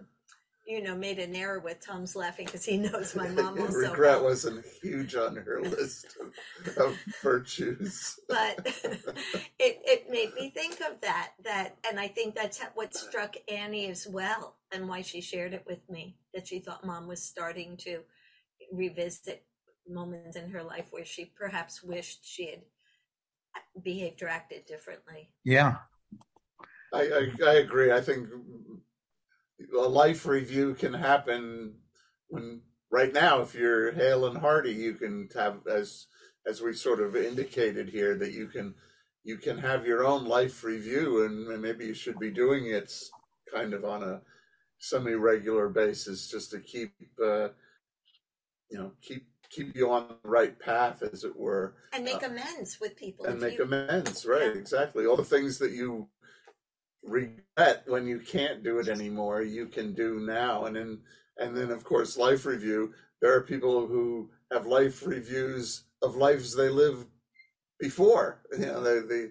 you 0.65 0.81
know, 0.81 0.95
made 0.95 1.19
an 1.19 1.35
error 1.35 1.59
with. 1.59 1.85
Tom's 1.85 2.15
laughing 2.15 2.45
because 2.45 2.63
he 2.63 2.77
knows 2.77 3.15
my 3.15 3.27
mom 3.29 3.59
also. 3.59 3.89
Regret 3.89 4.21
wasn't 4.21 4.65
huge 4.65 5.15
on 5.15 5.35
her 5.35 5.61
list 5.63 6.15
of, 6.21 6.77
of 6.77 6.97
virtues, 7.21 8.17
but 8.29 8.65
it 8.65 9.81
it 9.85 10.09
made 10.09 10.33
me 10.35 10.49
think 10.51 10.79
of 10.79 11.01
that. 11.01 11.31
That, 11.43 11.75
and 11.89 11.99
I 11.99 12.07
think 12.07 12.35
that's 12.35 12.61
what 12.75 12.95
struck 12.95 13.35
Annie 13.51 13.87
as 13.87 14.07
well, 14.07 14.55
and 14.71 14.87
why 14.87 15.01
she 15.01 15.19
shared 15.19 15.53
it 15.53 15.65
with 15.67 15.89
me. 15.89 16.15
That 16.33 16.47
she 16.47 16.59
thought 16.59 16.85
mom 16.85 17.07
was 17.07 17.21
starting 17.21 17.75
to 17.77 17.99
revisit 18.71 19.43
moments 19.87 20.37
in 20.37 20.49
her 20.49 20.63
life 20.63 20.87
where 20.91 21.03
she 21.03 21.25
perhaps 21.25 21.83
wished 21.83 22.21
she 22.23 22.49
had 22.49 22.61
behaved 23.83 24.23
or 24.23 24.29
acted 24.29 24.65
differently. 24.65 25.29
Yeah, 25.43 25.77
I, 26.93 27.01
I, 27.01 27.29
I 27.45 27.53
agree. 27.55 27.91
I 27.91 28.01
think 28.01 28.29
a 29.75 29.81
life 29.81 30.25
review 30.25 30.75
can 30.75 30.93
happen 30.93 31.73
when 32.27 32.61
right 32.91 33.13
now 33.13 33.41
if 33.41 33.55
you're 33.55 33.91
hale 33.91 34.25
and 34.27 34.37
hearty 34.37 34.71
you 34.71 34.93
can 34.93 35.27
have 35.35 35.57
as 35.67 36.07
as 36.45 36.61
we 36.61 36.73
sort 36.73 36.99
of 36.99 37.15
indicated 37.15 37.89
here 37.89 38.15
that 38.15 38.33
you 38.33 38.47
can 38.47 38.75
you 39.23 39.37
can 39.37 39.57
have 39.57 39.85
your 39.85 40.05
own 40.05 40.25
life 40.25 40.63
review 40.63 41.25
and 41.25 41.61
maybe 41.61 41.85
you 41.85 41.93
should 41.93 42.19
be 42.19 42.29
doing 42.29 42.67
it 42.67 42.93
kind 43.53 43.73
of 43.73 43.85
on 43.85 44.03
a 44.03 44.21
semi-regular 44.79 45.69
basis 45.69 46.29
just 46.29 46.51
to 46.51 46.59
keep 46.59 46.91
uh, 47.23 47.47
you 48.69 48.77
know 48.77 48.91
keep 49.01 49.25
keep 49.49 49.75
you 49.75 49.91
on 49.91 50.07
the 50.07 50.29
right 50.29 50.59
path 50.59 51.01
as 51.03 51.23
it 51.23 51.35
were 51.35 51.75
and 51.93 52.03
make 52.03 52.23
uh, 52.23 52.27
amends 52.27 52.79
with 52.81 52.95
people 52.97 53.25
and 53.25 53.39
make 53.39 53.57
you... 53.57 53.63
amends 53.63 54.25
right 54.25 54.53
yeah. 54.53 54.59
exactly 54.59 55.05
all 55.05 55.15
the 55.15 55.23
things 55.23 55.57
that 55.57 55.71
you 55.71 56.07
regret 57.03 57.83
when 57.85 58.07
you 58.07 58.19
can't 58.19 58.63
do 58.63 58.79
it 58.79 58.87
anymore 58.87 59.41
you 59.41 59.67
can 59.67 59.93
do 59.93 60.19
now. 60.19 60.65
And 60.65 60.75
then 60.75 60.99
and 61.37 61.55
then 61.55 61.71
of 61.71 61.83
course 61.83 62.17
life 62.17 62.45
review. 62.45 62.93
There 63.21 63.33
are 63.33 63.41
people 63.41 63.87
who 63.87 64.29
have 64.51 64.65
life 64.65 65.05
reviews 65.05 65.83
of 66.01 66.15
lives 66.15 66.55
they 66.55 66.69
lived 66.69 67.07
before. 67.79 68.41
You 68.57 68.65
know 68.65 68.81
they, 68.81 69.07
they 69.07 69.27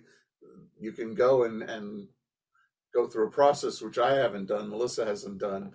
you 0.78 0.92
can 0.92 1.14
go 1.14 1.44
and 1.44 1.62
and 1.62 2.08
go 2.94 3.06
through 3.06 3.28
a 3.28 3.30
process 3.30 3.80
which 3.80 3.98
i 3.98 4.14
haven't 4.14 4.46
done 4.46 4.68
melissa 4.68 5.04
hasn't 5.04 5.38
done 5.38 5.72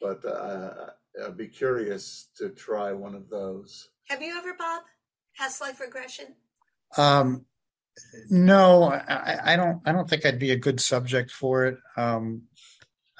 but 0.00 0.24
uh, 0.24 0.90
i'd 1.24 1.36
be 1.36 1.48
curious 1.48 2.28
to 2.36 2.50
try 2.50 2.92
one 2.92 3.14
of 3.14 3.28
those. 3.28 3.88
Have 4.08 4.22
you 4.22 4.36
ever 4.36 4.54
bob 4.58 4.82
past 5.36 5.60
life 5.60 5.80
regression? 5.80 6.34
Um 6.96 7.46
no, 8.30 8.84
I, 8.84 9.52
I, 9.52 9.56
don't. 9.56 9.80
I 9.84 9.92
don't 9.92 10.08
think 10.08 10.24
I'd 10.24 10.38
be 10.38 10.52
a 10.52 10.56
good 10.56 10.80
subject 10.80 11.30
for 11.30 11.66
it. 11.66 11.78
Um, 11.96 12.42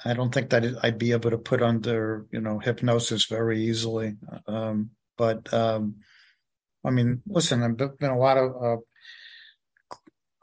I 0.05 0.13
don't 0.13 0.33
think 0.33 0.49
that 0.49 0.65
I'd 0.83 0.97
be 0.97 1.11
able 1.11 1.31
to 1.31 1.37
put 1.37 1.61
under 1.61 2.25
you 2.31 2.41
know 2.41 2.59
hypnosis 2.59 3.25
very 3.25 3.61
easily. 3.63 4.15
Um, 4.47 4.91
but 5.17 5.53
um, 5.53 5.97
I 6.83 6.89
mean, 6.89 7.21
listen, 7.27 7.59
there've 7.77 7.97
been 7.97 8.09
a 8.09 8.17
lot 8.17 8.37
of 8.37 8.63
uh, 8.63 9.97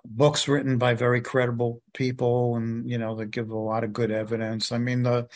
books 0.04 0.48
written 0.48 0.78
by 0.78 0.94
very 0.94 1.20
credible 1.20 1.82
people, 1.92 2.56
and 2.56 2.88
you 2.88 2.98
know 2.98 3.16
that 3.16 3.26
give 3.26 3.50
a 3.50 3.58
lot 3.58 3.84
of 3.84 3.92
good 3.92 4.10
evidence. 4.10 4.72
I 4.72 4.78
mean, 4.78 5.02
the 5.02 5.28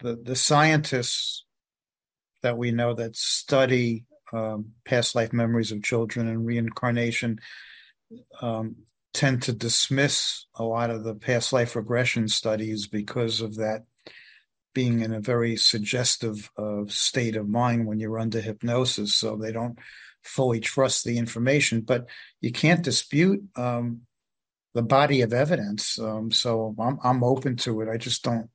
the, 0.00 0.16
the 0.16 0.36
scientists 0.36 1.44
that 2.42 2.58
we 2.58 2.72
know 2.72 2.94
that 2.94 3.16
study 3.16 4.04
um, 4.32 4.72
past 4.84 5.14
life 5.14 5.32
memories 5.32 5.72
of 5.72 5.82
children 5.82 6.28
and 6.28 6.44
reincarnation 6.44 7.38
um, 8.40 8.76
tend 9.12 9.42
to 9.42 9.52
dismiss 9.52 10.46
a 10.56 10.64
lot 10.64 10.90
of 10.90 11.04
the 11.04 11.14
past 11.14 11.52
life 11.52 11.76
regression 11.76 12.28
studies 12.28 12.86
because 12.86 13.40
of 13.40 13.56
that 13.56 13.84
being 14.74 15.00
in 15.00 15.14
a 15.14 15.20
very 15.20 15.56
suggestive 15.56 16.50
uh, 16.58 16.82
state 16.88 17.36
of 17.36 17.48
mind 17.48 17.86
when 17.86 18.00
you're 18.00 18.18
under 18.18 18.40
hypnosis. 18.40 19.14
So 19.14 19.36
they 19.36 19.52
don't 19.52 19.78
fully 20.22 20.58
trust 20.58 21.04
the 21.04 21.16
information. 21.16 21.82
But 21.82 22.06
you 22.40 22.50
can't 22.50 22.82
dispute 22.82 23.44
um, 23.56 24.00
the 24.74 24.82
body 24.82 25.22
of 25.22 25.32
evidence. 25.32 25.98
Um, 25.98 26.30
so 26.30 26.74
I'm 26.78 26.98
I'm 27.02 27.24
open 27.24 27.56
to 27.58 27.80
it. 27.80 27.88
I 27.88 27.96
just 27.96 28.24
don't 28.24 28.50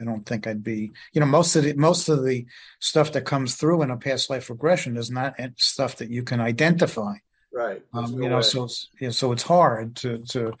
I 0.00 0.04
don't 0.04 0.24
think 0.24 0.46
I'd 0.46 0.64
be 0.64 0.92
you 1.12 1.20
know 1.20 1.26
most 1.26 1.54
of 1.56 1.64
the 1.64 1.74
most 1.74 2.08
of 2.08 2.24
the 2.24 2.46
stuff 2.80 3.12
that 3.12 3.26
comes 3.26 3.54
through 3.56 3.82
in 3.82 3.90
a 3.90 3.96
past 3.96 4.30
life 4.30 4.48
regression 4.50 4.96
is 4.96 5.10
not 5.10 5.38
stuff 5.56 5.96
that 5.96 6.10
you 6.10 6.22
can 6.22 6.40
identify. 6.40 7.14
Right. 7.56 7.82
Um, 7.94 8.12
no 8.12 8.22
you 8.22 8.28
know, 8.28 8.36
way. 8.36 8.42
so 8.42 8.64
it's, 8.64 8.90
you 9.00 9.06
know, 9.06 9.12
so 9.12 9.32
it's 9.32 9.42
hard 9.42 9.96
to 9.96 10.18
to 10.18 10.52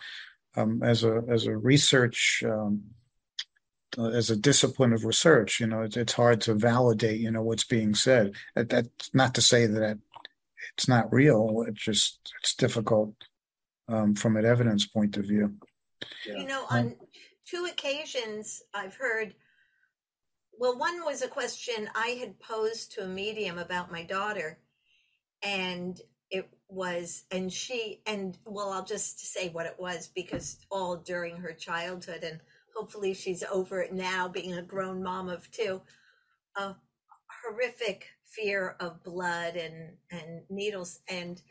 um, 0.56 0.82
as 0.82 1.04
a 1.04 1.22
as 1.28 1.46
a 1.46 1.54
research 1.54 2.42
um, 2.46 2.84
uh, 3.98 4.08
as 4.08 4.30
a 4.30 4.36
discipline 4.36 4.94
of 4.94 5.04
research. 5.04 5.60
You 5.60 5.66
know, 5.66 5.82
it, 5.82 5.94
it's 5.94 6.14
hard 6.14 6.40
to 6.42 6.54
validate 6.54 7.20
you 7.20 7.30
know 7.30 7.42
what's 7.42 7.64
being 7.64 7.94
said. 7.94 8.32
That, 8.54 8.70
that's 8.70 9.14
not 9.14 9.34
to 9.34 9.42
say 9.42 9.66
that 9.66 9.98
it's 10.72 10.88
not 10.88 11.12
real. 11.12 11.66
It's 11.68 11.82
just 11.84 12.32
it's 12.40 12.54
difficult 12.54 13.12
um, 13.88 14.14
from 14.14 14.38
an 14.38 14.46
evidence 14.46 14.86
point 14.86 15.18
of 15.18 15.26
view. 15.26 15.54
Yeah. 16.26 16.38
You 16.38 16.46
know, 16.46 16.64
on 16.70 16.96
two 17.46 17.68
occasions 17.70 18.62
I've 18.72 18.96
heard. 18.96 19.34
Well, 20.58 20.78
one 20.78 21.04
was 21.04 21.20
a 21.20 21.28
question 21.28 21.90
I 21.94 22.16
had 22.18 22.40
posed 22.40 22.92
to 22.92 23.02
a 23.02 23.06
medium 23.06 23.58
about 23.58 23.92
my 23.92 24.02
daughter, 24.02 24.58
and 25.42 26.00
it 26.00 26.06
was, 26.68 27.24
and 27.30 27.52
she, 27.52 28.00
and 28.06 28.38
well, 28.44 28.70
I'll 28.72 28.84
just 28.84 29.32
say 29.32 29.48
what 29.50 29.66
it 29.66 29.76
was 29.78 30.08
because 30.14 30.58
all 30.70 30.96
during 30.96 31.36
her 31.36 31.52
childhood, 31.52 32.24
and 32.24 32.40
hopefully 32.76 33.14
she's 33.14 33.44
over 33.44 33.80
it 33.82 33.92
now, 33.92 34.28
being 34.28 34.54
a 34.54 34.62
grown 34.62 35.02
mom 35.02 35.28
of 35.28 35.50
two, 35.50 35.80
a 36.56 36.74
horrific 37.42 38.08
fear 38.26 38.76
of 38.80 39.02
blood 39.02 39.56
and 39.56 39.96
and 40.10 40.42
needles 40.50 41.00
and 41.08 41.42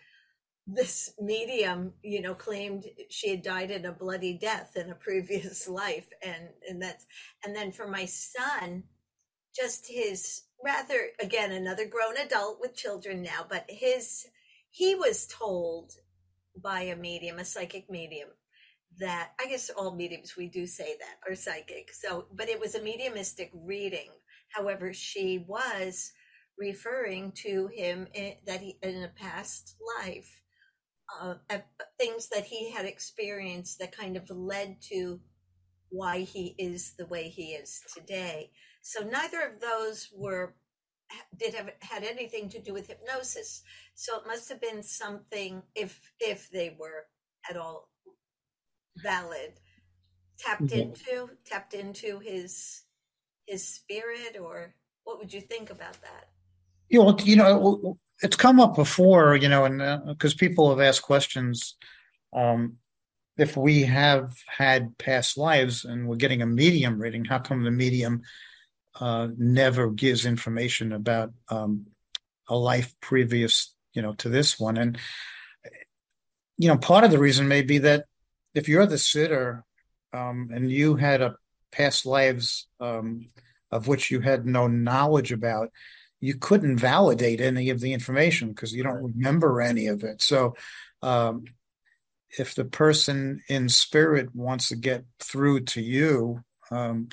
this 0.68 1.14
medium 1.20 1.94
you 2.04 2.22
know 2.22 2.34
claimed 2.34 2.86
she 3.10 3.30
had 3.30 3.42
died 3.42 3.72
in 3.72 3.86
a 3.86 3.92
bloody 3.92 4.34
death 4.34 4.76
in 4.76 4.90
a 4.90 4.96
previous 4.96 5.68
life 5.70 6.08
and 6.24 6.50
and 6.70 6.82
that's 6.82 7.06
and 7.44 7.56
then 7.56 7.72
for 7.72 7.88
my 7.88 8.06
son 8.06 8.84
just 9.56 9.88
his 9.88 10.44
rather 10.64 11.08
again 11.22 11.52
another 11.52 11.86
grown 11.86 12.18
adult 12.18 12.60
with 12.60 12.76
children 12.76 13.22
now 13.22 13.46
but 13.48 13.66
his 13.70 14.28
he 14.76 14.96
was 14.96 15.28
told 15.28 15.94
by 16.62 16.82
a 16.82 16.96
medium 16.96 17.40
a 17.40 17.46
psychic 17.46 17.90
medium 17.90 18.30
that 18.98 19.32
i 19.40 19.46
guess 19.46 19.70
all 19.70 19.96
mediums 19.96 20.36
we 20.38 20.48
do 20.48 20.66
say 20.66 20.96
that 21.00 21.30
are 21.30 21.36
psychic 21.36 21.90
so 21.94 22.26
but 22.34 22.50
it 22.50 22.60
was 22.60 22.76
a 22.76 22.82
mediumistic 22.82 23.52
reading 23.54 24.10
however 24.50 24.94
she 24.94 25.46
was 25.48 26.12
referring 26.58 27.32
to 27.34 27.68
him 27.74 28.08
in, 28.14 28.34
that 28.46 28.62
he 28.62 28.78
in 28.82 29.04
a 29.04 29.10
past 29.10 29.76
life 30.00 30.42
uh, 31.22 31.36
things 32.00 32.30
that 32.30 32.46
he 32.46 32.72
had 32.72 32.86
experienced 32.86 33.80
that 33.80 33.96
kind 33.96 34.18
of 34.18 34.30
led 34.30 34.82
to 34.82 35.20
why 35.90 36.20
he 36.20 36.56
is 36.58 36.94
the 36.98 37.06
way 37.06 37.30
he 37.30 37.54
is 37.54 37.82
today. 37.94 38.52
So 38.82 39.04
neither 39.04 39.42
of 39.42 39.62
those 39.62 40.10
were 40.14 40.56
did 41.38 41.54
have 41.54 41.70
had 41.82 42.04
anything 42.04 42.50
to 42.50 42.60
do 42.60 42.74
with 42.74 42.88
hypnosis. 42.88 43.62
So 43.94 44.18
it 44.18 44.28
must 44.28 44.50
have 44.50 44.62
been 44.62 44.84
something 44.84 45.62
if 45.76 46.12
if 46.20 46.50
they 46.50 46.76
were 46.80 47.06
at 47.50 47.58
all 47.58 47.90
valid 48.98 49.60
tapped 50.38 50.64
mm-hmm. 50.64 50.80
into 50.80 51.30
tapped 51.46 51.74
into 51.74 52.20
his 52.20 52.82
his 53.46 53.68
spirit 53.68 54.38
or 54.42 54.74
what 55.04 55.20
would 55.20 55.34
you 55.34 55.42
think 55.42 55.70
about 55.70 56.02
that? 56.02 56.30
You 56.90 57.00
know, 57.00 57.18
you 57.24 57.36
know, 57.36 57.98
it's 58.22 58.36
come 58.36 58.60
up 58.60 58.76
before, 58.76 59.36
you 59.36 59.50
know, 59.50 59.66
and 59.66 60.08
because 60.08 60.34
uh, 60.34 60.38
people 60.40 60.70
have 60.70 60.80
asked 60.80 61.04
questions, 61.04 61.76
um, 62.34 62.78
if 63.38 63.58
we 63.58 63.84
have 63.84 64.36
had 64.48 64.98
past 64.98 65.38
lives 65.38 65.86
and 65.86 66.08
we're 66.08 66.16
getting 66.16 66.42
a 66.42 66.48
medium 66.48 67.00
reading, 67.00 67.26
how 67.26 67.40
come 67.40 67.64
the 67.64 67.72
medium 67.72 68.22
uh, 69.00 69.28
never 69.38 69.90
gives 69.90 70.26
information 70.26 70.92
about 70.92 71.34
um, 71.50 71.88
a 72.48 72.56
life 72.56 72.94
previous, 73.02 73.74
you 73.94 74.02
know, 74.02 74.14
to 74.16 74.30
this 74.30 74.60
one? 74.60 74.78
And 74.78 74.98
you 76.58 76.68
know, 76.68 76.78
part 76.78 77.04
of 77.04 77.12
the 77.12 77.20
reason 77.20 77.48
may 77.48 77.62
be 77.62 77.80
that 77.80 78.06
if 78.54 78.70
you're 78.70 78.86
the 78.86 78.98
sitter 78.98 79.64
um, 80.14 80.50
and 80.54 80.72
you 80.72 80.96
had 80.96 81.22
a 81.22 81.36
past 81.72 82.06
lives 82.06 82.68
um, 82.80 83.28
of 83.72 83.88
which 83.88 84.10
you 84.10 84.22
had 84.22 84.46
no 84.46 84.68
knowledge 84.68 85.32
about, 85.32 85.70
you 86.22 86.36
couldn't 86.36 86.78
validate 86.78 87.42
any 87.42 87.70
of 87.70 87.82
the 87.82 87.94
information 87.94 88.50
because 88.50 88.74
you 88.74 88.84
don't 88.84 89.04
remember 89.04 89.62
any 89.62 89.88
of 89.88 90.04
it. 90.04 90.22
So, 90.22 90.56
um, 91.02 91.44
if 92.38 92.56
the 92.56 92.66
person 92.66 93.42
in 93.48 93.70
spirit 93.70 94.34
wants 94.34 94.70
to 94.70 94.76
get 94.76 95.06
through 95.20 95.62
to 95.62 95.82
you, 95.82 96.44
um, 96.72 97.10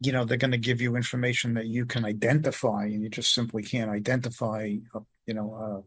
you 0.00 0.12
know, 0.12 0.24
they're 0.24 0.36
going 0.36 0.52
to 0.52 0.58
give 0.58 0.80
you 0.80 0.96
information 0.96 1.54
that 1.54 1.66
you 1.66 1.86
can 1.86 2.04
identify, 2.04 2.84
and 2.84 3.02
you 3.02 3.08
just 3.08 3.34
simply 3.34 3.62
can't 3.62 3.90
identify, 3.90 4.76
uh, 4.94 5.00
you 5.26 5.34
know, 5.34 5.54
uh, 5.54 5.80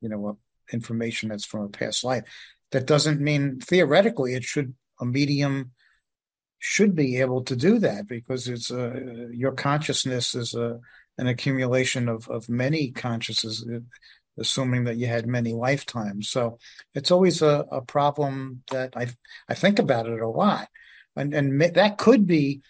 you 0.00 0.08
know, 0.08 0.26
uh, 0.28 0.32
information 0.72 1.28
that's 1.28 1.44
from 1.46 1.62
a 1.62 1.68
past 1.68 2.04
life. 2.04 2.24
That 2.72 2.86
doesn't 2.86 3.20
mean 3.20 3.60
theoretically 3.60 4.34
it 4.34 4.44
should 4.44 4.74
a 5.00 5.04
medium 5.04 5.72
should 6.58 6.94
be 6.94 7.18
able 7.18 7.42
to 7.44 7.56
do 7.56 7.78
that 7.78 8.06
because 8.06 8.48
it's 8.48 8.70
a, 8.70 9.28
your 9.32 9.52
consciousness 9.52 10.34
is 10.34 10.54
a 10.54 10.80
an 11.18 11.28
accumulation 11.28 12.08
of, 12.08 12.28
of 12.28 12.48
many 12.48 12.90
consciousnesses, 12.90 13.64
assuming 14.38 14.84
that 14.84 14.96
you 14.96 15.06
had 15.06 15.28
many 15.28 15.52
lifetimes. 15.52 16.28
So 16.28 16.58
it's 16.94 17.12
always 17.12 17.40
a, 17.40 17.64
a 17.70 17.82
problem 17.82 18.62
that 18.70 18.94
I 18.96 19.08
I 19.48 19.54
think 19.54 19.78
about 19.78 20.06
it 20.06 20.20
a 20.20 20.28
lot, 20.28 20.68
and 21.16 21.32
and 21.34 21.60
that 21.60 21.98
could 21.98 22.26
be 22.26 22.62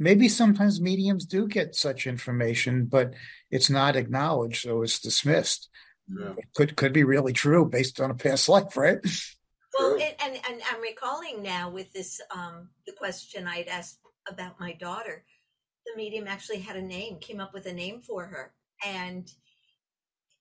maybe 0.00 0.28
sometimes 0.28 0.80
mediums 0.80 1.24
do 1.24 1.46
get 1.46 1.76
such 1.76 2.08
information, 2.08 2.86
but 2.86 3.14
it's 3.50 3.70
not 3.70 3.94
acknowledged, 3.94 4.62
so 4.62 4.82
it's 4.82 4.98
dismissed. 4.98 5.68
Yeah. 6.08 6.32
It 6.36 6.48
could 6.56 6.76
could 6.76 6.92
be 6.92 7.04
really 7.04 7.32
true 7.32 7.64
based 7.64 8.00
on 8.00 8.10
a 8.10 8.14
past 8.14 8.48
life, 8.54 8.76
right? 8.76 8.98
Well, 9.78 9.92
and, 9.92 10.14
and, 10.24 10.34
and 10.34 10.60
I'm 10.68 10.80
recalling 10.80 11.42
now 11.42 11.70
with 11.70 11.92
this 11.92 12.20
um, 12.34 12.70
the 12.86 12.92
question 12.92 13.46
I'd 13.46 13.68
asked 13.68 14.00
about 14.28 14.58
my 14.58 14.72
daughter 14.72 15.24
the 15.86 15.96
medium 15.96 16.26
actually 16.26 16.60
had 16.60 16.76
a 16.76 16.82
name, 16.82 17.18
came 17.20 17.40
up 17.40 17.52
with 17.52 17.66
a 17.66 17.72
name 17.72 18.00
for 18.00 18.26
her. 18.26 18.52
And 18.86 19.30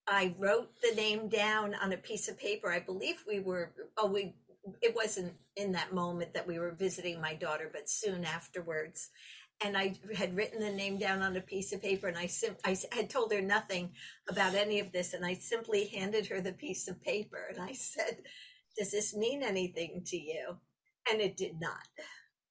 I 0.08 0.36
wrote 0.38 0.72
the 0.82 0.96
name 0.96 1.30
down 1.30 1.76
on 1.76 1.94
a 1.94 1.98
piece 1.98 2.28
of 2.28 2.40
paper. 2.40 2.72
I 2.72 2.80
believe 2.80 3.24
we 3.28 3.40
were, 3.40 3.74
oh, 3.98 4.08
we, 4.08 4.36
it 4.82 4.96
wasn't 4.96 5.34
in 5.56 5.72
that 5.74 5.94
moment 5.94 6.34
that 6.34 6.48
we 6.48 6.60
were 6.60 6.72
visiting 6.72 7.22
my 7.22 7.36
daughter, 7.36 7.70
but 7.72 7.90
soon 7.90 8.26
afterwards. 8.26 9.10
And 9.64 9.78
I 9.78 9.96
had 10.16 10.36
written 10.36 10.62
the 10.62 10.72
name 10.72 10.98
down 10.98 11.22
on 11.22 11.36
a 11.36 11.42
piece 11.42 11.74
of 11.74 11.82
paper, 11.82 12.08
and 12.08 12.18
I, 12.18 12.28
sim- 12.28 12.56
I 12.64 12.78
had 12.92 13.10
told 13.10 13.34
her 13.34 13.42
nothing 13.42 13.92
about 14.30 14.56
any 14.56 14.80
of 14.80 14.92
this. 14.92 15.14
And 15.14 15.26
I 15.26 15.34
simply 15.34 15.88
handed 15.88 16.28
her 16.28 16.40
the 16.40 16.54
piece 16.54 16.88
of 16.88 17.02
paper, 17.02 17.48
and 17.50 17.62
I 17.62 17.74
said, 17.74 18.24
"Does 18.78 18.92
this 18.92 19.16
mean 19.16 19.44
anything 19.44 20.04
to 20.06 20.18
you?" 20.18 20.58
And 21.12 21.20
it 21.20 21.36
did 21.36 21.60
not. 21.60 21.88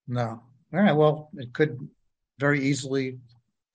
No. 0.06 0.42
All 0.74 0.80
right. 0.80 0.92
Well, 0.92 1.30
it 1.34 1.54
could 1.54 1.78
very 2.38 2.62
easily 2.62 3.18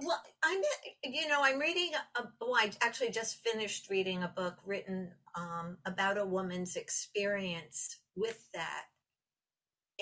well, 0.02 0.20
I'm, 0.44 0.60
you 1.04 1.28
know, 1.28 1.40
I'm 1.42 1.58
reading. 1.58 1.90
A, 2.16 2.22
oh, 2.40 2.54
I 2.54 2.70
actually 2.82 3.10
just 3.10 3.42
finished 3.44 3.90
reading 3.90 4.22
a 4.22 4.28
book 4.28 4.56
written 4.64 5.10
um, 5.36 5.76
about 5.86 6.18
a 6.18 6.26
woman's 6.26 6.76
experience 6.76 7.98
with 8.16 8.48
that, 8.54 8.84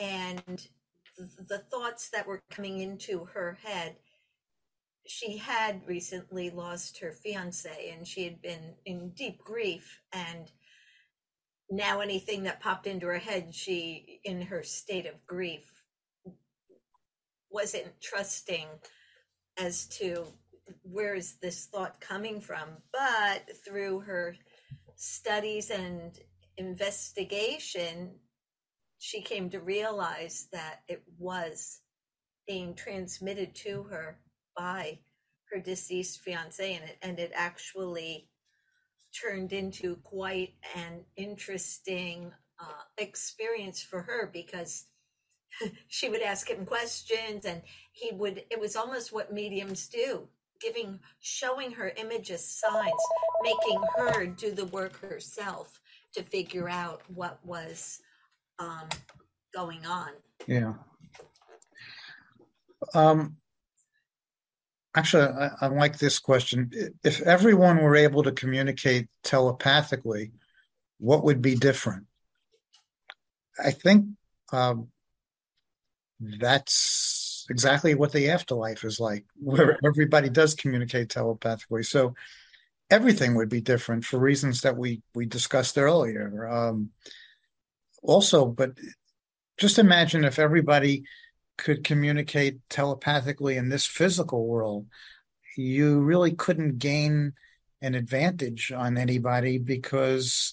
and 0.01 0.67
the 1.49 1.59
thoughts 1.71 2.11
that 2.11 2.27
were 2.27 2.41
coming 2.51 2.81
into 2.81 3.25
her 3.33 3.59
head 3.65 3.97
she 5.09 5.39
had 5.39 5.81
recently 5.87 6.51
lost 6.51 6.99
her 6.99 7.13
fiance 7.13 7.93
and 7.97 8.07
she 8.07 8.25
had 8.25 8.43
been 8.43 8.75
in 8.85 9.11
deep 9.11 9.39
grief 9.39 10.03
and 10.13 10.53
now 11.71 12.01
anything 12.01 12.43
that 12.43 12.61
popped 12.61 12.87
into 12.87 13.07
her 13.07 13.19
head 13.19 13.55
she 13.55 14.21
in 14.25 14.43
her 14.43 14.63
state 14.63 15.07
of 15.07 15.27
grief 15.27 15.83
wasn't 17.51 17.89
trusting 18.03 18.67
as 19.59 19.87
to 19.87 20.25
where 20.83 21.15
is 21.15 21.35
this 21.41 21.67
thought 21.67 22.01
coming 22.01 22.41
from 22.41 22.69
but 22.93 23.45
through 23.65 24.01
her 24.01 24.37
studies 24.97 25.71
and 25.71 26.19
investigation 26.57 28.11
she 28.99 29.21
came 29.21 29.49
to 29.49 29.61
realize 29.61 30.49
that 30.53 30.81
it 30.89 31.03
was 31.19 31.81
being 32.47 32.75
transmitted 32.75 33.55
to 33.55 33.85
her 33.85 34.19
by 34.57 34.99
her 35.51 35.61
deceased 35.61 36.21
fiance 36.21 36.75
and 36.75 36.85
it 36.85 36.99
and 37.03 37.19
it 37.19 37.33
actually 37.35 38.29
turned 39.19 39.53
into 39.53 39.97
quite 39.97 40.55
an 40.75 41.05
interesting 41.17 42.31
uh, 42.61 42.83
experience 42.99 43.81
for 43.81 44.03
her 44.03 44.29
because 44.33 44.87
she 45.89 46.09
would 46.09 46.23
ask 46.23 46.49
him 46.49 46.65
questions 46.65 47.45
and 47.45 47.63
he 47.93 48.13
would 48.13 48.45
it 48.51 48.61
was 48.61 48.77
almost 48.77 49.13
what 49.13 49.33
mediums 49.33 49.89
do 49.89 50.27
giving 50.61 50.99
showing 51.21 51.71
her 51.71 51.93
images 51.97 52.45
signs 52.45 52.93
making 53.43 53.81
her 53.97 54.27
do 54.27 54.51
the 54.51 54.67
work 54.67 55.01
herself 55.01 55.81
to 56.15 56.23
figure 56.23 56.69
out 56.69 57.03
what 57.15 57.39
was 57.45 58.01
um, 58.59 58.89
going 59.55 59.85
on 59.87 60.11
Yeah. 60.47 60.75
Um, 62.95 63.37
actually, 64.97 65.25
I, 65.25 65.51
I 65.63 65.67
like 65.69 65.99
this 65.99 66.19
question. 66.19 66.71
If 67.05 67.21
everyone 67.23 67.79
were 67.79 67.97
able 67.97 68.23
to 68.23 68.33
communicate 68.33 69.09
telepathically, 69.23 70.33
what 70.99 71.25
would 71.25 71.43
be 71.43 71.55
different? 71.55 72.07
I 73.63 73.73
think 73.73 74.07
um, 74.53 74.89
that's 76.21 77.47
exactly 77.51 77.95
what 77.95 78.13
the 78.13 78.31
afterlife 78.31 78.85
is 78.85 79.01
like, 79.01 79.25
where 79.37 79.79
everybody 79.85 80.29
does 80.29 80.55
communicate 80.55 81.09
telepathically. 81.09 81.83
So 81.83 82.15
everything 82.91 83.35
would 83.35 83.49
be 83.49 83.61
different 83.61 84.05
for 84.05 84.19
reasons 84.19 84.63
that 84.63 84.77
we 84.77 85.03
we 85.15 85.27
discussed 85.27 85.79
earlier. 85.79 86.49
Um, 86.49 86.91
also, 88.03 88.47
but 88.47 88.73
just 89.59 89.79
imagine 89.79 90.25
if 90.25 90.39
everybody 90.39 91.05
could 91.57 91.85
communicate 91.85 92.59
telepathically 92.71 93.57
in 93.57 93.69
this 93.69 93.87
physical 93.87 94.47
world, 94.47 94.87
you 95.57 96.01
really 96.01 96.33
couldn't 96.33 96.79
gain 96.79 97.33
an 97.83 97.95
advantage 97.95 98.73
on 98.73 98.97
anybody 98.97 99.59
because 99.59 100.53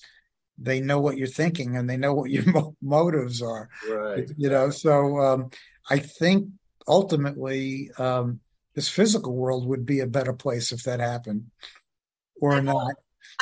they 0.58 0.80
know 0.80 1.00
what 1.00 1.18
you're 1.18 1.28
thinking 1.28 1.78
and 1.78 1.90
they 1.90 1.98
know 1.98 2.14
what 2.14 2.30
your 2.30 2.44
mo- 2.52 2.76
motives 2.82 3.42
are. 3.42 3.70
Right. 3.90 4.30
You 4.38 4.50
know, 4.50 4.70
so 4.70 5.20
um, 5.20 5.50
I 5.90 6.00
think 6.00 6.50
ultimately 6.88 7.92
um, 7.98 8.40
this 8.74 8.90
physical 8.90 9.36
world 9.36 9.68
would 9.68 9.86
be 9.86 10.00
a 10.00 10.08
better 10.08 10.34
place 10.34 10.72
if 10.72 10.84
that 10.84 11.00
happened, 11.00 11.52
or 12.40 12.54
I've, 12.54 12.64
not. 12.64 12.76
al- 12.76 12.92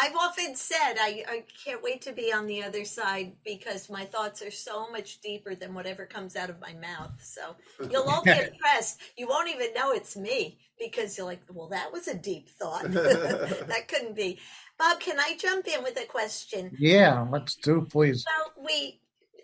I've 0.02 0.16
often 0.16 0.56
said 0.56 0.96
I, 1.00 1.24
I 1.28 1.44
can't 1.64 1.84
wait 1.84 2.02
to 2.04 2.14
be 2.14 2.34
on 2.34 2.48
the 2.48 2.64
other 2.64 2.86
side 2.86 3.34
because 3.44 3.90
my 3.90 4.06
thoughts 4.06 4.42
are 4.42 4.52
so 4.52 4.90
much 4.92 5.22
deeper 5.22 5.56
than 5.56 5.74
whatever 5.74 6.06
comes 6.06 6.36
out 6.36 6.50
of 6.50 6.60
my 6.60 6.74
mouth. 6.74 7.12
So 7.22 7.56
you'll 7.90 8.10
all 8.10 8.24
be 8.24 8.32
impressed. 8.52 9.02
You 9.18 9.28
won't 9.28 9.50
even 9.50 9.74
know 9.74 9.92
it's 9.92 10.18
me 10.18 10.58
because 10.80 11.18
you're 11.18 11.28
like, 11.28 11.42
well, 11.50 11.70
that 11.70 11.92
was 11.92 12.08
a 12.08 12.16
deep 12.16 12.50
thought. 12.50 12.84
that 12.92 13.88
couldn't 13.88 14.16
be. 14.16 14.40
Bob, 14.84 15.00
can 15.00 15.18
I 15.18 15.38
jump 15.40 15.66
in 15.66 15.82
with 15.82 15.98
a 15.98 16.06
question? 16.06 16.76
Yeah, 16.78 17.26
let's 17.32 17.56
do, 17.56 17.88
please. 17.90 18.26
Well, 18.28 18.66
we, 18.68 19.00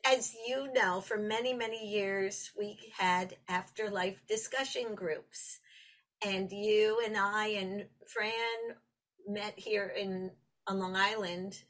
as 0.05 0.35
you 0.45 0.67
know, 0.73 0.99
for 0.99 1.15
many, 1.15 1.53
many 1.53 1.87
years, 1.87 2.51
we 2.59 2.77
had 2.97 3.37
afterlife 3.47 4.21
discussion 4.27 4.95
groups. 4.95 5.59
And 6.25 6.51
you 6.51 7.01
and 7.05 7.15
I 7.15 7.47
and 7.47 7.85
Fran 8.05 8.75
met 9.29 9.53
here 9.57 9.93
in 9.97 10.31
on 10.67 10.77
Long 10.77 10.97
Island, 10.97 11.63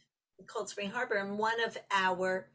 Cold 0.48 0.68
Spring 0.70 0.90
Harbor, 0.90 1.18
and 1.18 1.38
one 1.38 1.64
of 1.64 1.78
our 1.92 2.50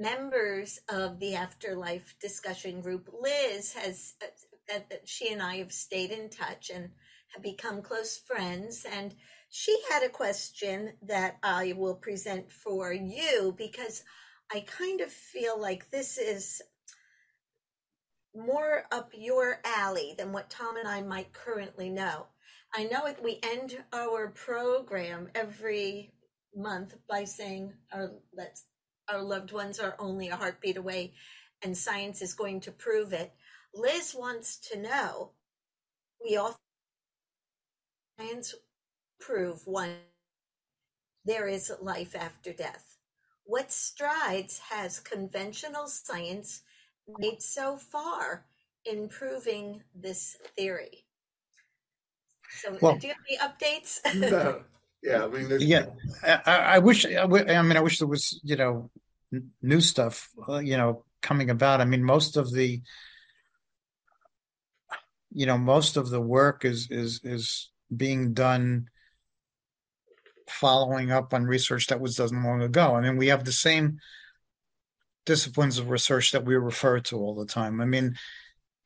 members 0.00 0.80
of 0.88 1.20
the 1.20 1.34
afterlife 1.34 2.14
discussion 2.22 2.80
group, 2.80 3.10
Liz, 3.20 3.74
has 3.74 4.14
uh, 4.22 4.26
that 4.70 4.88
that 4.88 5.06
she 5.06 5.30
and 5.30 5.42
I 5.42 5.56
have 5.56 5.72
stayed 5.72 6.10
in 6.10 6.30
touch 6.30 6.70
and 6.74 6.88
have 7.34 7.42
become 7.42 7.82
close 7.82 8.16
friends. 8.16 8.86
And 8.90 9.14
she 9.50 9.76
had 9.90 10.02
a 10.02 10.08
question 10.08 10.92
that 11.02 11.38
I 11.42 11.74
will 11.76 11.94
present 11.94 12.50
for 12.50 12.92
you 12.92 13.54
because 13.56 14.04
I 14.52 14.60
kind 14.60 15.00
of 15.00 15.10
feel 15.10 15.60
like 15.60 15.90
this 15.90 16.18
is 16.18 16.62
more 18.34 18.84
up 18.92 19.10
your 19.14 19.60
alley 19.64 20.14
than 20.16 20.32
what 20.32 20.50
Tom 20.50 20.76
and 20.76 20.86
I 20.86 21.02
might 21.02 21.32
currently 21.32 21.88
know. 21.88 22.26
I 22.74 22.84
know 22.84 23.06
it, 23.06 23.22
we 23.22 23.40
end 23.42 23.78
our 23.92 24.28
program 24.28 25.28
every 25.34 26.12
month 26.54 26.94
by 27.08 27.24
saying 27.24 27.72
our 27.92 28.12
let's 28.36 28.64
our 29.08 29.22
loved 29.22 29.52
ones 29.52 29.78
are 29.80 29.96
only 29.98 30.28
a 30.28 30.36
heartbeat 30.36 30.76
away 30.76 31.14
and 31.62 31.76
science 31.76 32.20
is 32.20 32.34
going 32.34 32.60
to 32.60 32.70
prove 32.70 33.12
it. 33.12 33.32
Liz 33.74 34.14
wants 34.16 34.58
to 34.70 34.78
know 34.78 35.30
we 36.22 36.36
all 36.36 36.56
science 38.18 38.54
prove 39.18 39.66
one 39.66 39.96
there 41.24 41.48
is 41.48 41.70
life 41.82 42.14
after 42.16 42.52
death. 42.52 42.96
What 43.44 43.70
strides 43.72 44.58
has 44.70 45.00
conventional 45.00 45.86
science 45.86 46.62
made 47.18 47.42
so 47.42 47.76
far 47.76 48.46
in 48.84 49.08
proving 49.08 49.82
this 49.94 50.36
theory? 50.56 51.04
So, 52.62 52.78
Well- 52.80 52.96
do 52.98 53.08
you 53.08 53.14
have 53.14 53.24
any 53.28 53.38
updates? 53.38 54.00
No. 54.14 54.62
Yeah, 55.00 55.26
I 55.26 55.28
mean, 55.28 55.48
there's 55.48 55.64
Yeah, 55.64 55.86
I, 56.24 56.40
I 56.44 56.56
I 56.74 56.78
wish. 56.80 57.06
I 57.06 57.24
mean, 57.26 57.76
I 57.76 57.80
wish 57.80 58.00
there 58.00 58.08
was, 58.08 58.40
you 58.42 58.56
know, 58.56 58.90
n- 59.32 59.52
new 59.62 59.80
stuff, 59.80 60.28
uh, 60.48 60.58
you 60.58 60.76
know, 60.76 61.04
coming 61.22 61.50
about. 61.50 61.80
I 61.80 61.84
mean, 61.84 62.02
most 62.02 62.36
of 62.36 62.52
the, 62.52 62.82
you 65.30 65.46
know, 65.46 65.56
most 65.56 65.96
of 65.96 66.10
the 66.10 66.20
work 66.20 66.64
is 66.64 66.88
is 66.90 67.20
is 67.22 67.70
being 67.96 68.34
done 68.34 68.88
following 70.48 71.10
up 71.10 71.34
on 71.34 71.44
research 71.44 71.86
that 71.88 72.00
was 72.00 72.16
done 72.16 72.42
long 72.42 72.62
ago. 72.62 72.94
I 72.94 73.00
mean, 73.00 73.16
we 73.16 73.28
have 73.28 73.44
the 73.44 73.52
same 73.52 73.98
disciplines 75.26 75.78
of 75.78 75.90
research 75.90 76.32
that 76.32 76.44
we 76.44 76.54
refer 76.56 77.00
to 77.00 77.16
all 77.18 77.34
the 77.34 77.46
time. 77.46 77.80
I 77.80 77.84
mean, 77.84 78.16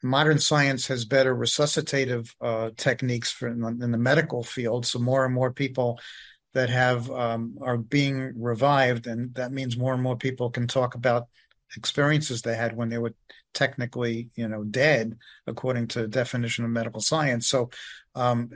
modern 0.02 0.38
science 0.38 0.88
has 0.88 1.04
better 1.04 1.34
resuscitative 1.34 2.34
uh, 2.40 2.70
techniques 2.76 3.30
for 3.30 3.48
in 3.48 3.60
the, 3.60 3.68
in 3.68 3.92
the 3.92 3.98
medical 3.98 4.42
field. 4.42 4.84
So 4.84 4.98
more 4.98 5.24
and 5.24 5.32
more 5.32 5.52
people 5.52 6.00
that 6.54 6.68
have 6.68 7.10
um, 7.10 7.56
are 7.62 7.78
being 7.78 8.34
revived, 8.36 9.06
and 9.06 9.34
that 9.36 9.52
means 9.52 9.76
more 9.76 9.94
and 9.94 10.02
more 10.02 10.16
people 10.16 10.50
can 10.50 10.66
talk 10.66 10.94
about 10.94 11.28
experiences 11.76 12.42
they 12.42 12.56
had 12.56 12.76
when 12.76 12.88
they 12.90 12.98
were 12.98 13.14
technically, 13.54 14.28
you 14.34 14.48
know, 14.48 14.64
dead, 14.64 15.16
according 15.46 15.86
to 15.88 16.02
the 16.02 16.08
definition 16.08 16.64
of 16.64 16.70
medical 16.70 17.00
science. 17.00 17.48
So 17.48 17.70
um, 18.14 18.50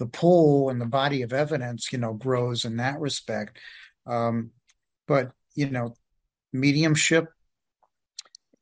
the 0.00 0.06
pool 0.06 0.70
and 0.70 0.80
the 0.80 0.86
body 0.86 1.20
of 1.20 1.34
evidence, 1.34 1.92
you 1.92 1.98
know, 1.98 2.14
grows 2.14 2.64
in 2.64 2.78
that 2.78 2.98
respect. 2.98 3.58
Um, 4.06 4.50
but 5.06 5.32
you 5.54 5.68
know, 5.68 5.94
mediumship 6.54 7.28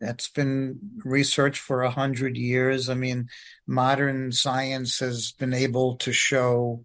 that's 0.00 0.28
been 0.28 0.80
researched 1.04 1.60
for 1.60 1.82
a 1.82 1.90
hundred 1.90 2.36
years. 2.36 2.88
I 2.88 2.94
mean, 2.94 3.28
modern 3.68 4.32
science 4.32 4.98
has 4.98 5.30
been 5.30 5.54
able 5.54 5.96
to 5.98 6.12
show 6.12 6.84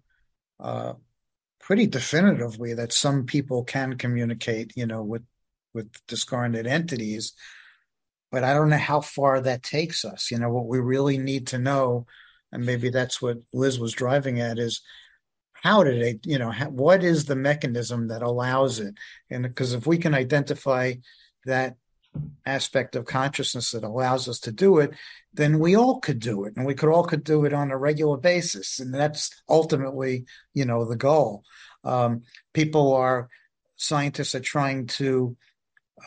uh, 0.60 0.94
pretty 1.58 1.88
definitively 1.88 2.74
that 2.74 2.92
some 2.92 3.26
people 3.26 3.64
can 3.64 3.98
communicate, 3.98 4.72
you 4.76 4.86
know, 4.86 5.02
with 5.02 5.24
with 5.74 5.90
discarnate 6.06 6.68
entities. 6.68 7.32
But 8.30 8.44
I 8.44 8.54
don't 8.54 8.70
know 8.70 8.76
how 8.76 9.00
far 9.00 9.40
that 9.40 9.64
takes 9.64 10.04
us. 10.04 10.30
You 10.30 10.38
know, 10.38 10.50
what 10.50 10.66
we 10.68 10.78
really 10.78 11.18
need 11.18 11.48
to 11.48 11.58
know, 11.58 12.06
and 12.54 12.64
maybe 12.64 12.88
that's 12.88 13.20
what 13.20 13.38
Liz 13.52 13.78
was 13.78 13.92
driving 13.92 14.40
at, 14.40 14.58
is 14.58 14.80
how 15.52 15.82
did 15.82 16.00
it, 16.00 16.26
you 16.26 16.38
know, 16.38 16.50
how, 16.50 16.68
what 16.68 17.02
is 17.02 17.24
the 17.24 17.36
mechanism 17.36 18.08
that 18.08 18.22
allows 18.22 18.80
it? 18.80 18.94
And 19.30 19.42
because 19.42 19.74
if 19.74 19.86
we 19.86 19.98
can 19.98 20.14
identify 20.14 20.94
that 21.44 21.76
aspect 22.46 22.94
of 22.96 23.06
consciousness 23.06 23.72
that 23.72 23.82
allows 23.82 24.28
us 24.28 24.38
to 24.40 24.52
do 24.52 24.78
it, 24.78 24.92
then 25.32 25.58
we 25.58 25.74
all 25.76 25.98
could 26.00 26.20
do 26.20 26.44
it, 26.44 26.54
and 26.56 26.64
we 26.64 26.74
could 26.74 26.88
all 26.88 27.04
could 27.04 27.24
do 27.24 27.44
it 27.44 27.52
on 27.52 27.70
a 27.70 27.76
regular 27.76 28.16
basis, 28.16 28.78
and 28.78 28.94
that's 28.94 29.42
ultimately, 29.48 30.26
you 30.52 30.64
know, 30.64 30.84
the 30.84 30.96
goal. 30.96 31.42
Um, 31.82 32.22
people 32.52 32.94
are 32.94 33.28
scientists 33.76 34.34
are 34.34 34.40
trying 34.40 34.86
to 34.86 35.36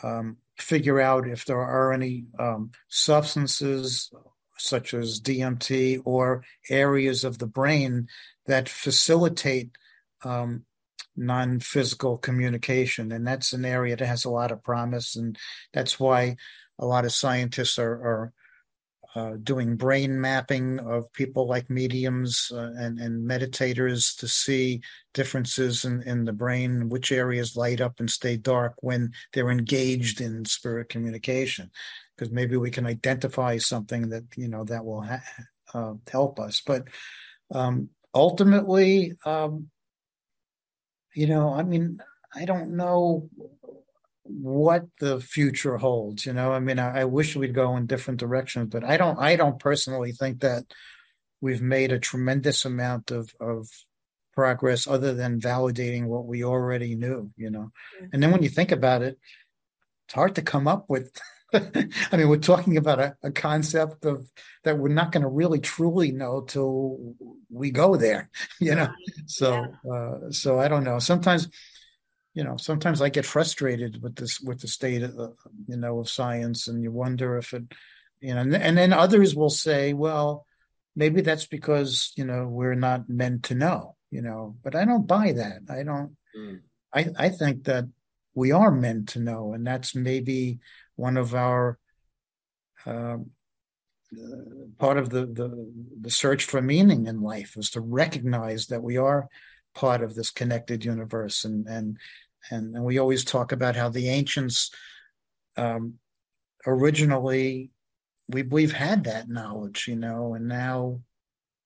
um, 0.02 0.38
figure 0.58 1.02
out 1.02 1.28
if 1.28 1.46
there 1.46 1.60
are 1.60 1.92
any 1.92 2.26
um, 2.40 2.72
substances 2.88 4.12
such 4.58 4.94
as 4.94 5.22
DMT 5.22 6.02
or 6.06 6.44
areas 6.70 7.24
of 7.24 7.38
the 7.38 7.48
brain 7.48 8.08
that 8.46 8.70
facilitate 8.70 9.72
um, 10.24 10.64
non-physical 11.16 12.18
communication, 12.18 13.12
and 13.12 13.26
that's 13.26 13.54
an 13.54 13.66
area 13.66 13.96
that 13.96 14.06
has 14.06 14.26
a 14.26 14.30
lot 14.30 14.52
of 14.52 14.64
promise, 14.64 15.16
and 15.16 15.38
that's 15.74 16.00
why 16.00 16.36
a 16.80 16.86
lot 16.86 17.06
of 17.06 17.12
scientists 17.12 17.80
are, 17.80 17.94
are 17.94 18.34
uh, 19.16 19.36
doing 19.42 19.76
brain 19.76 20.22
mapping 20.22 20.80
of 20.80 21.12
people 21.12 21.48
like 21.48 21.72
mediums 21.72 22.52
uh, 22.54 22.72
and, 22.78 23.00
and 23.00 23.28
meditators 23.28 24.16
to 24.16 24.28
see 24.28 24.80
differences 25.16 25.86
in, 25.86 26.04
in 26.04 26.24
the 26.24 26.34
brain, 26.34 26.88
which 26.88 27.12
areas 27.12 27.58
light 27.58 27.82
up 27.82 28.00
and 28.00 28.12
stay 28.12 28.38
dark 28.38 28.76
when 28.82 29.12
they're 29.34 29.50
engaged 29.50 30.22
in 30.22 30.46
spirit 30.46 30.90
communication. 30.90 31.72
Because 32.18 32.32
maybe 32.32 32.58
we 32.58 32.72
can 32.72 32.88
identify 32.88 33.58
something 33.58 34.10
that 34.10 34.24
you 34.36 34.48
know 34.48 34.64
that 34.64 34.84
will 34.84 35.02
ha- 35.02 35.22
uh, 35.74 35.94
help 36.12 36.40
us. 36.40 36.62
But 36.66 36.88
um, 37.54 37.90
ultimately, 38.14 39.14
um, 39.26 39.70
you 41.14 41.28
know, 41.28 41.54
I 41.54 41.64
mean, 41.64 42.00
I 42.34 42.46
don't 42.46 42.76
know 42.76 43.30
what 44.24 44.86
the 45.00 45.20
future 45.20 45.78
holds. 45.78 46.26
You 46.26 46.34
know, 46.34 46.52
I 46.52 46.60
mean, 46.60 46.80
I, 46.80 47.02
I, 47.02 47.04
wish 47.06 47.36
we'd 47.36 47.54
go 47.54 47.78
in 47.78 47.86
different 47.86 48.20
directions, 48.20 48.70
but 48.70 48.84
I 48.84 48.98
don't. 48.98 49.18
I 49.20 49.36
don't 49.36 49.60
personally 49.60 50.12
think 50.12 50.42
that 50.42 50.66
we've 51.42 51.62
made 51.62 51.92
a 51.92 52.00
tremendous 52.00 52.66
amount 52.66 53.12
of 53.12 53.34
of 53.40 53.68
progress 54.34 54.88
other 54.88 55.14
than 55.14 55.42
validating 55.42 56.06
what 56.06 56.26
we 56.26 56.44
already 56.44 56.96
knew. 56.96 57.32
You 57.38 57.52
know, 57.52 57.72
mm-hmm. 58.00 58.06
and 58.14 58.22
then 58.22 58.32
when 58.32 58.44
you 58.44 58.50
think 58.50 58.72
about 58.72 59.02
it, 59.02 59.18
it's 60.08 60.14
hard 60.14 60.36
to 60.36 60.42
come 60.42 60.68
up 60.68 60.86
with. 60.88 61.12
I 61.54 62.18
mean, 62.18 62.28
we're 62.28 62.38
talking 62.38 62.78
about 62.78 63.00
a, 63.00 63.16
a 63.24 63.32
concept 63.32 64.06
of 64.06 64.30
that 64.64 64.78
we're 64.78 64.90
not 64.90 65.12
going 65.12 65.24
to 65.24 65.30
really 65.30 65.60
truly 65.60 66.12
know 66.12 66.42
till 66.42 67.16
we 67.50 67.72
go 67.72 67.96
there. 67.96 68.30
You 68.60 68.76
know, 68.76 68.90
so 69.28 69.66
yeah. 69.84 69.92
uh, 69.92 70.32
so 70.32 70.60
I 70.60 70.68
don't 70.68 70.84
know. 70.84 71.00
Sometimes 71.00 71.48
you 72.38 72.44
know 72.44 72.56
sometimes 72.56 73.02
i 73.02 73.10
get 73.10 73.26
frustrated 73.26 74.00
with 74.04 74.16
this 74.16 74.40
with 74.40 74.62
the 74.62 74.68
state 74.68 75.02
of 75.02 75.34
you 75.68 75.76
know 75.76 75.98
of 76.00 76.08
science 76.08 76.68
and 76.68 76.84
you 76.84 76.92
wonder 76.92 77.36
if 77.36 77.52
it 77.52 77.64
you 78.22 78.32
know 78.32 78.42
and, 78.42 78.56
and 78.56 78.78
then 78.78 78.94
others 78.94 79.36
will 79.36 79.50
say 79.50 79.94
well 79.94 80.46
maybe 80.96 81.22
that's 81.22 81.48
because 81.48 82.14
you 82.16 82.24
know 82.24 82.48
we're 82.48 82.76
not 82.76 83.10
meant 83.10 83.42
to 83.42 83.56
know 83.56 83.96
you 84.12 84.22
know 84.22 84.56
but 84.64 84.76
i 84.76 84.86
don't 84.86 85.08
buy 85.08 85.32
that 85.32 85.62
i 85.68 85.82
don't 85.82 86.16
mm. 86.38 86.60
i 86.94 87.08
i 87.18 87.30
think 87.30 87.64
that 87.64 87.86
we 88.36 88.52
are 88.52 88.72
meant 88.72 89.10
to 89.10 89.20
know 89.20 89.54
and 89.54 89.66
that's 89.66 89.96
maybe 89.96 90.60
one 90.98 91.16
of 91.18 91.34
our 91.34 91.80
uh, 92.86 93.18
part 94.78 94.98
of 94.98 95.10
the, 95.10 95.26
the 95.26 95.72
the 96.02 96.12
search 96.12 96.44
for 96.44 96.62
meaning 96.62 97.08
in 97.08 97.22
life 97.22 97.56
is 97.58 97.70
to 97.72 97.82
recognize 97.82 98.68
that 98.68 98.84
we 98.84 98.98
are 98.98 99.28
part 99.74 100.02
of 100.02 100.16
this 100.16 100.32
connected 100.32 100.84
universe 100.84 101.46
and 101.46 101.66
and 101.68 101.98
and, 102.52 102.76
and 102.76 102.84
we 102.84 102.98
always 102.98 103.24
talk 103.24 103.52
about 103.52 103.76
how 103.76 103.90
the 103.90 104.10
ancients 104.10 104.72
um, 105.58 105.96
originally 106.66 107.72
we 108.30 108.44
we've 108.44 108.74
had 108.74 109.04
that 109.06 109.30
knowledge, 109.30 109.88
you 109.88 109.96
know, 109.96 110.34
and 110.34 110.48
now 110.48 111.02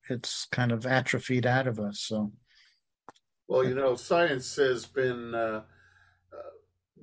it's 0.10 0.46
kind 0.52 0.72
of 0.72 0.86
atrophied 0.86 1.46
out 1.46 1.68
of 1.68 1.80
us. 1.80 2.00
So, 2.00 2.32
well, 3.48 3.64
you 3.64 3.76
know, 3.76 3.96
science 3.96 4.56
has 4.58 4.86
been 4.86 5.34
uh, 5.34 5.62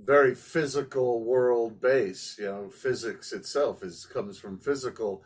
very 0.04 0.34
physical 0.34 1.24
world 1.24 1.80
base. 1.80 2.36
You 2.38 2.46
know, 2.46 2.68
physics 2.70 3.32
itself 3.32 3.82
is 3.82 4.06
comes 4.06 4.38
from 4.38 4.58
physical, 4.58 5.22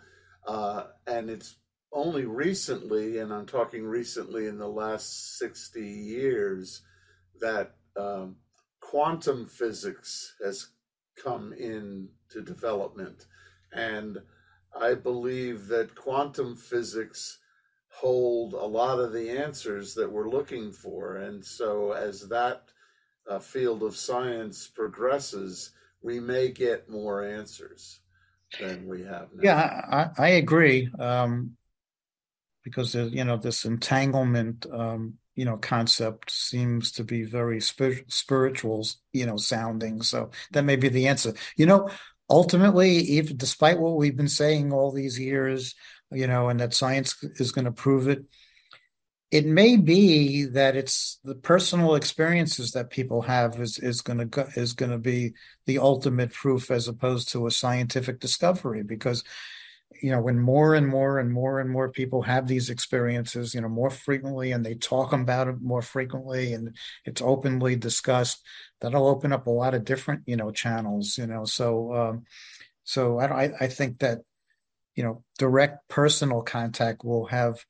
uh, 0.47 0.85
and 1.07 1.31
it's 1.31 1.57
only 1.93 2.25
recently, 2.25 3.19
and 3.19 3.33
I'm 3.33 3.47
talking 3.47 3.85
recently 3.85 4.47
in 4.47 4.59
the 4.59 4.69
last 4.69 5.39
sixty 5.39 5.87
years, 5.87 6.83
that 7.41 7.75
um, 7.97 8.37
quantum 8.81 9.47
physics 9.47 10.35
has 10.43 10.69
come 11.23 11.53
into 11.53 12.43
development. 12.45 13.27
And 13.73 14.19
I 14.79 14.95
believe 14.95 15.69
that 15.69 15.95
quantum 15.95 16.57
physics 16.57 17.39
hold 17.89 18.55
a 18.55 18.65
lot 18.65 18.99
of 18.99 19.13
the 19.13 19.31
answers 19.31 19.95
that 19.95 20.11
we're 20.11 20.31
looking 20.31 20.73
for. 20.73 21.17
And 21.17 21.45
so, 21.45 21.93
as 21.93 22.29
that 22.29 22.65
uh, 23.29 23.39
field 23.39 23.83
of 23.83 23.97
science 23.97 24.67
progresses, 24.69 25.73
we 26.03 26.21
may 26.21 26.51
get 26.51 26.89
more 26.89 27.25
answers 27.25 28.01
than 28.61 28.87
we 28.87 29.03
have 29.03 29.29
now. 29.33 29.43
Yeah, 29.43 30.11
I, 30.19 30.23
I 30.23 30.29
agree. 30.31 30.91
Um, 30.99 31.57
because, 32.65 32.95
you 32.95 33.25
know, 33.25 33.37
this 33.37 33.65
entanglement 33.65 34.67
um, 34.73 35.15
you 35.35 35.45
know 35.45 35.57
concept 35.57 36.31
seems 36.31 36.93
to 36.93 37.05
be 37.05 37.25
very 37.25 37.61
spir- 37.61 38.05
spiritual 38.09 38.87
you 39.13 39.27
know 39.27 39.37
sounding 39.37 40.03
so 40.03 40.31
that 40.53 40.65
may 40.65 40.77
be 40.77 40.89
the 40.89 41.09
answer 41.09 41.33
you 41.57 41.67
know 41.67 41.89
ultimately 42.29 42.91
even 42.91 43.37
despite 43.37 43.79
what 43.79 43.97
we've 43.97 44.17
been 44.17 44.29
saying 44.29 44.73
all 44.73 44.93
these 44.93 45.19
years 45.19 45.75
you 46.11 46.27
know 46.27 46.49
and 46.49 46.61
that 46.61 46.75
science 46.75 47.17
is 47.37 47.53
going 47.53 47.65
to 47.65 47.73
prove 47.73 48.09
it 48.09 48.25
it 49.33 49.47
may 49.47 49.79
be 49.79 50.45
that 50.45 50.77
it's 50.77 51.19
the 51.25 51.35
personal 51.35 51.95
experiences 51.95 52.73
that 52.73 52.91
people 52.91 53.23
have 53.23 53.59
is 53.59 53.79
is 53.79 54.03
going 54.03 54.31
to 54.31 54.47
is 54.55 54.75
going 54.75 54.93
to 54.93 54.99
be 54.99 55.33
the 55.67 55.79
ultimate 55.79 56.33
proof 56.33 56.71
as 56.71 56.87
opposed 56.87 57.33
to 57.33 57.47
a 57.47 57.51
scientific 57.51 58.21
discovery 58.21 58.83
because 58.83 59.25
you 60.03 60.11
know 60.11 60.21
when 60.21 60.39
more 60.39 60.75
and 60.75 60.87
more 60.87 61.19
and 61.19 61.33
more 61.33 61.61
and 61.61 61.71
more 61.71 61.91
people 61.91 62.21
have 62.23 62.47
these 62.47 62.69
experiences 62.69 63.55
you 63.55 63.61
know 63.63 63.71
more 63.71 63.91
frequently 63.91 64.53
and 64.53 64.65
they 64.65 64.75
talk 64.75 65.15
about 65.15 65.49
it 65.49 65.61
more 65.63 65.83
frequently 65.83 66.53
and 66.53 66.77
it's 67.07 67.23
openly 67.23 67.75
discussed 67.75 68.43
that'll 68.83 69.09
open 69.09 69.33
up 69.33 69.47
a 69.47 69.51
lot 69.51 69.75
of 69.75 69.85
different 69.85 70.23
you 70.27 70.37
know 70.37 70.51
channels 70.51 71.17
you 71.17 71.27
know. 71.27 71.45
So 71.45 71.95
um 71.95 72.25
so 72.85 73.19
i 73.19 73.45
i, 73.45 73.53
I 73.61 73.67
think 73.69 74.01
that 74.01 74.19
you 74.95 75.03
know 75.03 75.25
direct 75.39 75.89
personal 75.89 76.43
contact 76.43 77.03
will 77.03 77.27
have 77.27 77.65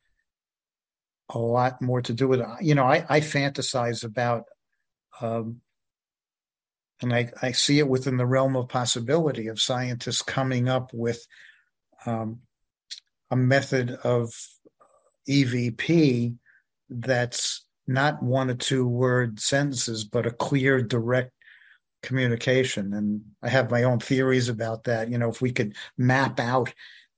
a 1.32 1.38
lot 1.38 1.80
more 1.80 2.02
to 2.02 2.12
do 2.12 2.28
with 2.28 2.40
it 2.40 2.46
you 2.60 2.74
know 2.74 2.84
i 2.84 3.04
i 3.08 3.20
fantasize 3.20 4.04
about 4.04 4.44
um 5.20 5.60
and 7.02 7.12
I, 7.12 7.32
I 7.42 7.52
see 7.52 7.80
it 7.80 7.88
within 7.88 8.16
the 8.16 8.26
realm 8.26 8.56
of 8.56 8.68
possibility 8.68 9.48
of 9.48 9.60
scientists 9.60 10.22
coming 10.22 10.68
up 10.68 10.90
with 10.94 11.26
um, 12.06 12.40
a 13.30 13.36
method 13.36 13.90
of 14.04 14.32
EVP 15.28 16.36
that's 16.88 17.64
not 17.86 18.22
one 18.22 18.50
or 18.50 18.54
two 18.54 18.86
word 18.86 19.40
sentences, 19.40 20.04
but 20.04 20.26
a 20.26 20.30
clear, 20.30 20.80
direct 20.80 21.32
communication. 22.02 22.92
And 22.92 23.22
I 23.42 23.48
have 23.48 23.70
my 23.70 23.82
own 23.82 23.98
theories 23.98 24.48
about 24.48 24.84
that. 24.84 25.10
You 25.10 25.18
know, 25.18 25.28
if 25.28 25.40
we 25.40 25.52
could 25.52 25.74
map 25.98 26.38
out 26.38 26.72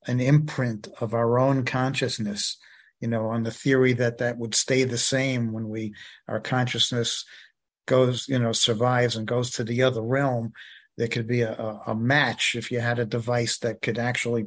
an 0.07 0.19
imprint 0.19 0.87
of 0.99 1.13
our 1.13 1.37
own 1.37 1.65
consciousness, 1.65 2.57
you 2.99 3.07
know, 3.07 3.27
on 3.27 3.43
the 3.43 3.51
theory 3.51 3.93
that 3.93 4.19
that 4.19 4.37
would 4.37 4.55
stay 4.55 4.83
the 4.83 4.97
same 4.97 5.51
when 5.51 5.69
we, 5.69 5.93
our 6.27 6.39
consciousness 6.39 7.25
goes, 7.87 8.27
you 8.27 8.39
know, 8.39 8.51
survives 8.51 9.15
and 9.15 9.27
goes 9.27 9.51
to 9.51 9.63
the 9.63 9.83
other 9.83 10.01
realm, 10.01 10.53
there 10.97 11.07
could 11.07 11.27
be 11.27 11.41
a, 11.41 11.53
a 11.87 11.95
match 11.95 12.55
if 12.55 12.71
you 12.71 12.79
had 12.79 12.99
a 12.99 13.05
device 13.05 13.57
that 13.59 13.81
could 13.81 13.97
actually 13.97 14.45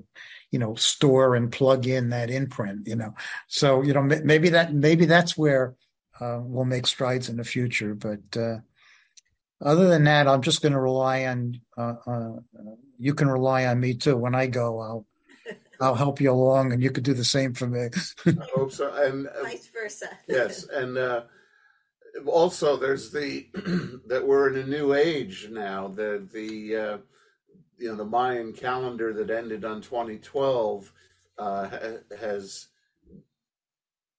you 0.51 0.59
know 0.59 0.75
store 0.75 1.35
and 1.35 1.53
plug 1.53 1.87
in 1.87 2.11
that 2.11 2.31
imprint 2.31 2.87
you 2.87 2.97
know. 2.97 3.15
So 3.49 3.83
you 3.83 3.93
know 3.93 4.03
maybe 4.03 4.51
that 4.51 4.73
maybe 4.73 5.05
that's 5.05 5.37
where 5.37 5.75
uh, 6.21 6.41
we'll 6.43 6.65
make 6.65 6.87
strides 6.87 7.29
in 7.29 7.37
the 7.37 7.45
future 7.45 7.95
but 7.95 8.37
uh, 8.37 8.57
other 9.61 9.89
than 9.89 10.05
that 10.05 10.27
i'm 10.27 10.43
just 10.43 10.63
going 10.63 10.73
to 10.73 10.81
rely 10.81 11.27
on 11.27 11.61
uh, 11.77 11.95
uh, 12.07 12.33
you 12.99 13.15
can 13.15 13.29
rely 13.29 13.67
on 13.67 13.79
me 13.79 13.95
too. 13.95 14.17
When 14.17 14.35
i 14.35 14.47
go 14.47 14.81
i'll 14.81 15.07
i'll 15.81 15.95
help 15.95 16.21
you 16.21 16.31
along 16.31 16.73
and 16.73 16.83
you 16.83 16.91
could 16.91 17.05
do 17.05 17.14
the 17.14 17.25
same 17.25 17.55
for 17.55 17.67
me. 17.67 17.88
I 18.27 18.35
hope 18.55 18.73
so. 18.73 18.93
And 18.95 19.27
uh, 19.27 19.43
vice 19.43 19.69
versa. 19.69 20.11
Yes 20.29 20.67
and 20.73 20.97
uh, 20.99 21.23
also 22.27 22.77
there's 22.77 23.11
the 23.11 23.47
that 24.07 24.27
we're 24.27 24.53
in 24.53 24.59
a 24.59 24.67
new 24.67 24.95
age 24.95 25.49
now 25.51 25.88
the 25.88 26.27
the 26.33 26.77
uh, 26.77 26.99
you 27.79 27.88
know 27.88 27.97
the 27.97 28.05
Mayan 28.05 28.53
calendar 28.53 29.12
that 29.12 29.31
ended 29.31 29.64
on 29.64 29.81
2012 29.81 30.93
uh, 31.38 31.69
has 32.19 32.69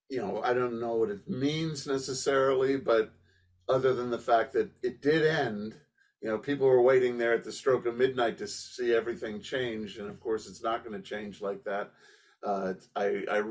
you 0.09 0.19
know 0.19 0.41
I 0.43 0.53
don't 0.53 0.79
know 0.79 0.95
what 0.95 1.09
it 1.09 1.29
means 1.29 1.87
necessarily, 1.87 2.77
but 2.77 3.11
other 3.67 3.93
than 3.93 4.09
the 4.09 4.17
fact 4.17 4.53
that 4.53 4.71
it 4.81 5.01
did 5.01 5.25
end, 5.25 5.75
you 6.21 6.29
know 6.29 6.37
people 6.37 6.67
were 6.67 6.81
waiting 6.81 7.17
there 7.17 7.33
at 7.33 7.43
the 7.43 7.51
stroke 7.51 7.85
of 7.85 7.97
midnight 7.97 8.37
to 8.39 8.47
see 8.47 8.93
everything 8.93 9.41
change, 9.41 9.97
and 9.97 10.09
of 10.09 10.19
course 10.19 10.47
it's 10.47 10.63
not 10.63 10.83
going 10.83 10.99
to 10.99 11.07
change 11.07 11.41
like 11.41 11.63
that. 11.63 11.91
Uh, 12.43 12.73
I, 12.95 13.23
I 13.29 13.43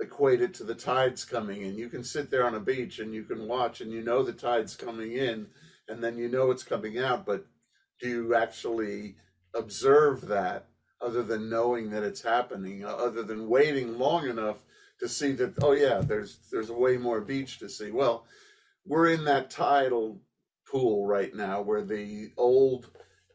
equate 0.00 0.42
it 0.42 0.54
to 0.54 0.64
the 0.64 0.74
tides 0.74 1.24
coming 1.24 1.62
in. 1.62 1.78
You 1.78 1.88
can 1.88 2.04
sit 2.04 2.30
there 2.30 2.46
on 2.46 2.54
a 2.54 2.60
beach 2.60 2.98
and 2.98 3.14
you 3.14 3.22
can 3.22 3.46
watch 3.46 3.80
and 3.80 3.90
you 3.90 4.02
know 4.02 4.22
the 4.22 4.32
tide's 4.32 4.76
coming 4.76 5.12
in 5.12 5.46
and 5.88 6.02
then 6.02 6.18
you 6.18 6.28
know 6.28 6.50
it's 6.50 6.64
coming 6.64 6.98
out, 6.98 7.24
but 7.24 7.46
do 8.00 8.08
you 8.08 8.34
actually 8.34 9.16
observe 9.54 10.26
that 10.28 10.66
other 11.00 11.22
than 11.22 11.48
knowing 11.48 11.90
that 11.90 12.02
it's 12.02 12.22
happening, 12.22 12.84
other 12.84 13.22
than 13.22 13.48
waiting 13.48 13.98
long 13.98 14.28
enough 14.28 14.62
to 15.00 15.08
see 15.08 15.32
that 15.32 15.54
oh 15.62 15.72
yeah, 15.72 16.00
there's 16.00 16.38
there's 16.50 16.70
way 16.70 16.96
more 16.96 17.20
beach 17.20 17.58
to 17.58 17.68
see. 17.68 17.90
Well, 17.90 18.26
we're 18.84 19.08
in 19.08 19.24
that 19.24 19.50
tidal 19.50 20.20
pool 20.66 21.06
right 21.06 21.34
now 21.34 21.62
where 21.62 21.82
the 21.82 22.30
old 22.36 22.90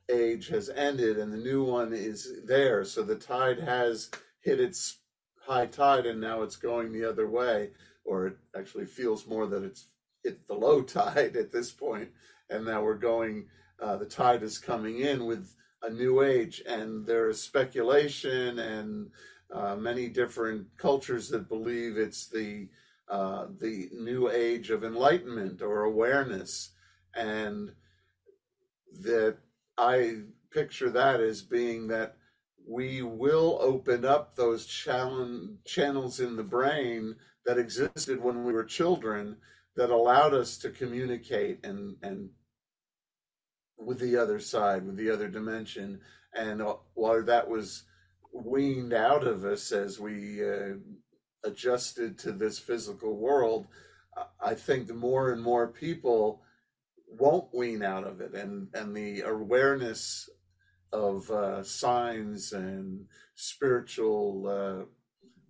age 0.09 0.47
has 0.49 0.69
ended 0.69 1.17
and 1.17 1.31
the 1.31 1.37
new 1.37 1.63
one 1.63 1.93
is 1.93 2.43
there. 2.45 2.83
So 2.83 3.03
the 3.03 3.15
tide 3.15 3.59
has 3.59 4.09
hit 4.41 4.59
its 4.59 4.97
high 5.39 5.67
tide 5.67 6.05
and 6.05 6.19
now 6.19 6.41
it's 6.43 6.55
going 6.55 6.91
the 6.91 7.07
other 7.09 7.27
way, 7.27 7.71
or 8.05 8.27
it 8.27 8.37
actually 8.55 8.85
feels 8.85 9.27
more 9.27 9.47
that 9.47 9.63
it's 9.63 9.87
hit 10.23 10.47
the 10.47 10.53
low 10.53 10.81
tide 10.97 11.35
at 11.35 11.51
this 11.51 11.71
point, 11.71 12.09
and 12.49 12.65
now 12.65 12.83
we're 12.83 12.95
going. 12.95 13.47
Uh, 13.81 13.97
the 13.97 14.05
tide 14.05 14.43
is 14.43 14.59
coming 14.59 14.99
in 14.99 15.25
with 15.25 15.55
a 15.81 15.89
new 15.89 16.21
age, 16.21 16.61
and 16.67 17.03
there 17.05 17.29
is 17.29 17.41
speculation 17.41 18.59
and 18.59 19.09
uh, 19.51 19.75
many 19.75 20.07
different 20.07 20.67
cultures 20.77 21.29
that 21.29 21.49
believe 21.49 21.97
it's 21.97 22.27
the 22.27 22.67
uh, 23.09 23.47
the 23.59 23.89
new 23.91 24.29
age 24.29 24.69
of 24.69 24.83
enlightenment 24.83 25.61
or 25.61 25.83
awareness, 25.83 26.69
and 27.15 27.71
that 29.01 29.37
I 29.77 30.23
picture 30.51 30.89
that 30.89 31.19
as 31.21 31.41
being 31.41 31.87
that 31.87 32.15
we 32.67 33.01
will 33.01 33.57
open 33.61 34.05
up 34.05 34.35
those 34.35 34.65
channels 34.65 36.19
in 36.19 36.35
the 36.35 36.43
brain 36.43 37.15
that 37.45 37.57
existed 37.57 38.21
when 38.21 38.43
we 38.43 38.53
were 38.53 38.63
children 38.63 39.37
that 39.75 39.89
allowed 39.89 40.33
us 40.33 40.57
to 40.57 40.69
communicate 40.69 41.65
and 41.65 41.95
and 42.03 42.29
with 43.77 43.99
the 43.99 44.15
other 44.15 44.39
side, 44.39 44.85
with 44.85 44.95
the 44.95 45.09
other 45.09 45.27
dimension, 45.27 45.99
and 46.35 46.61
uh, 46.61 46.75
while 46.93 47.23
that 47.23 47.49
was 47.49 47.83
weaned 48.33 48.93
out 48.93 49.25
of 49.25 49.43
us 49.43 49.71
as 49.71 49.99
we 49.99 50.47
uh, 50.47 50.75
adjusted 51.43 52.17
to 52.19 52.31
this 52.31 52.59
physical 52.59 53.17
world, 53.17 53.67
I 54.39 54.53
think 54.53 54.87
the 54.87 54.93
more 54.93 55.31
and 55.31 55.41
more 55.41 55.67
people 55.67 56.43
won't 57.17 57.53
wean 57.53 57.83
out 57.83 58.05
of 58.05 58.21
it, 58.21 58.33
and 58.33 58.67
and 58.73 58.95
the 58.95 59.21
awareness 59.21 60.29
of 60.93 61.29
uh, 61.31 61.63
signs 61.63 62.53
and 62.53 63.05
spiritual 63.35 64.47
uh, 64.47 64.85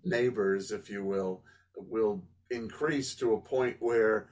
neighbors, 0.03 0.71
if 0.71 0.89
you 0.89 1.03
will, 1.03 1.43
will 1.75 2.23
increase 2.51 3.15
to 3.15 3.33
a 3.33 3.41
point 3.41 3.77
where 3.79 4.29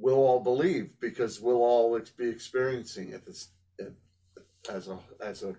we'll 0.00 0.16
all 0.16 0.40
believe 0.40 0.90
because 1.00 1.40
we'll 1.40 1.62
all 1.62 1.98
be 2.16 2.28
experiencing 2.28 3.12
it 3.12 3.22
as, 3.28 3.48
as 4.70 4.88
a 4.88 4.98
as 5.22 5.42
a 5.42 5.54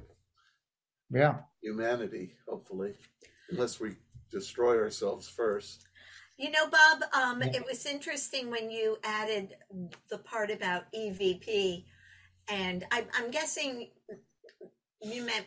yeah. 1.12 1.36
humanity 1.62 2.34
hopefully 2.48 2.94
unless 3.50 3.80
we 3.80 3.96
destroy 4.32 4.78
ourselves 4.78 5.28
first 5.28 5.88
you 6.42 6.50
know 6.50 6.68
bob 6.68 7.04
um, 7.14 7.42
it 7.44 7.64
was 7.66 7.86
interesting 7.86 8.50
when 8.50 8.72
you 8.72 8.98
added 9.04 9.56
the 10.10 10.18
part 10.18 10.50
about 10.50 10.92
evp 10.92 11.86
and 12.50 12.84
I, 12.92 13.06
i'm 13.14 13.30
guessing 13.30 13.90
you 15.04 15.24
meant 15.24 15.46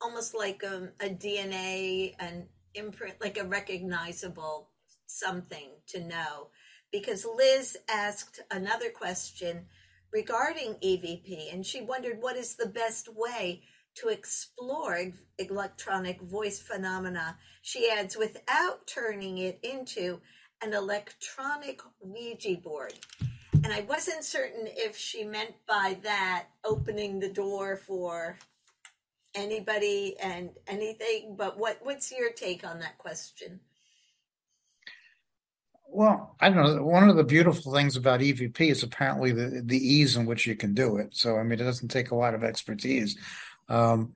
almost 0.00 0.34
like 0.34 0.62
a, 0.62 0.88
a 1.00 1.10
dna 1.10 2.14
an 2.18 2.46
imprint 2.74 3.16
like 3.20 3.38
a 3.38 3.44
recognizable 3.44 4.70
something 5.06 5.68
to 5.88 6.00
know 6.00 6.48
because 6.90 7.26
Liz 7.26 7.76
asked 7.88 8.40
another 8.50 8.90
question 8.90 9.66
regarding 10.12 10.74
EVP 10.74 11.52
and 11.52 11.64
she 11.64 11.80
wondered 11.80 12.20
what 12.20 12.36
is 12.36 12.54
the 12.54 12.66
best 12.66 13.08
way 13.14 13.62
to 13.96 14.08
explore 14.08 15.12
electronic 15.38 16.20
voice 16.22 16.60
phenomena. 16.60 17.36
She 17.62 17.90
adds, 17.90 18.16
without 18.16 18.86
turning 18.86 19.38
it 19.38 19.58
into 19.62 20.20
an 20.62 20.72
electronic 20.74 21.80
Ouija 22.00 22.56
board. 22.56 22.94
And 23.64 23.72
I 23.72 23.82
wasn't 23.82 24.24
certain 24.24 24.66
if 24.66 24.96
she 24.96 25.24
meant 25.24 25.54
by 25.68 25.98
that 26.02 26.46
opening 26.64 27.20
the 27.20 27.28
door 27.28 27.76
for 27.76 28.38
anybody 29.34 30.16
and 30.20 30.50
anything, 30.66 31.36
but 31.36 31.58
what, 31.58 31.78
what's 31.82 32.10
your 32.10 32.32
take 32.32 32.66
on 32.66 32.80
that 32.80 32.98
question? 32.98 33.60
Well, 35.94 36.36
I 36.40 36.48
don't 36.48 36.64
know. 36.64 36.82
One 36.82 37.08
of 37.10 37.16
the 37.16 37.24
beautiful 37.24 37.72
things 37.72 37.96
about 37.96 38.20
EVP 38.20 38.58
is 38.60 38.82
apparently 38.82 39.30
the 39.30 39.62
the 39.62 39.76
ease 39.76 40.16
in 40.16 40.24
which 40.24 40.46
you 40.46 40.56
can 40.56 40.72
do 40.72 40.96
it. 40.96 41.14
So, 41.14 41.36
I 41.36 41.42
mean, 41.42 41.60
it 41.60 41.64
doesn't 41.64 41.90
take 41.90 42.12
a 42.12 42.14
lot 42.14 42.32
of 42.32 42.42
expertise. 42.42 43.18
Um, 43.68 44.14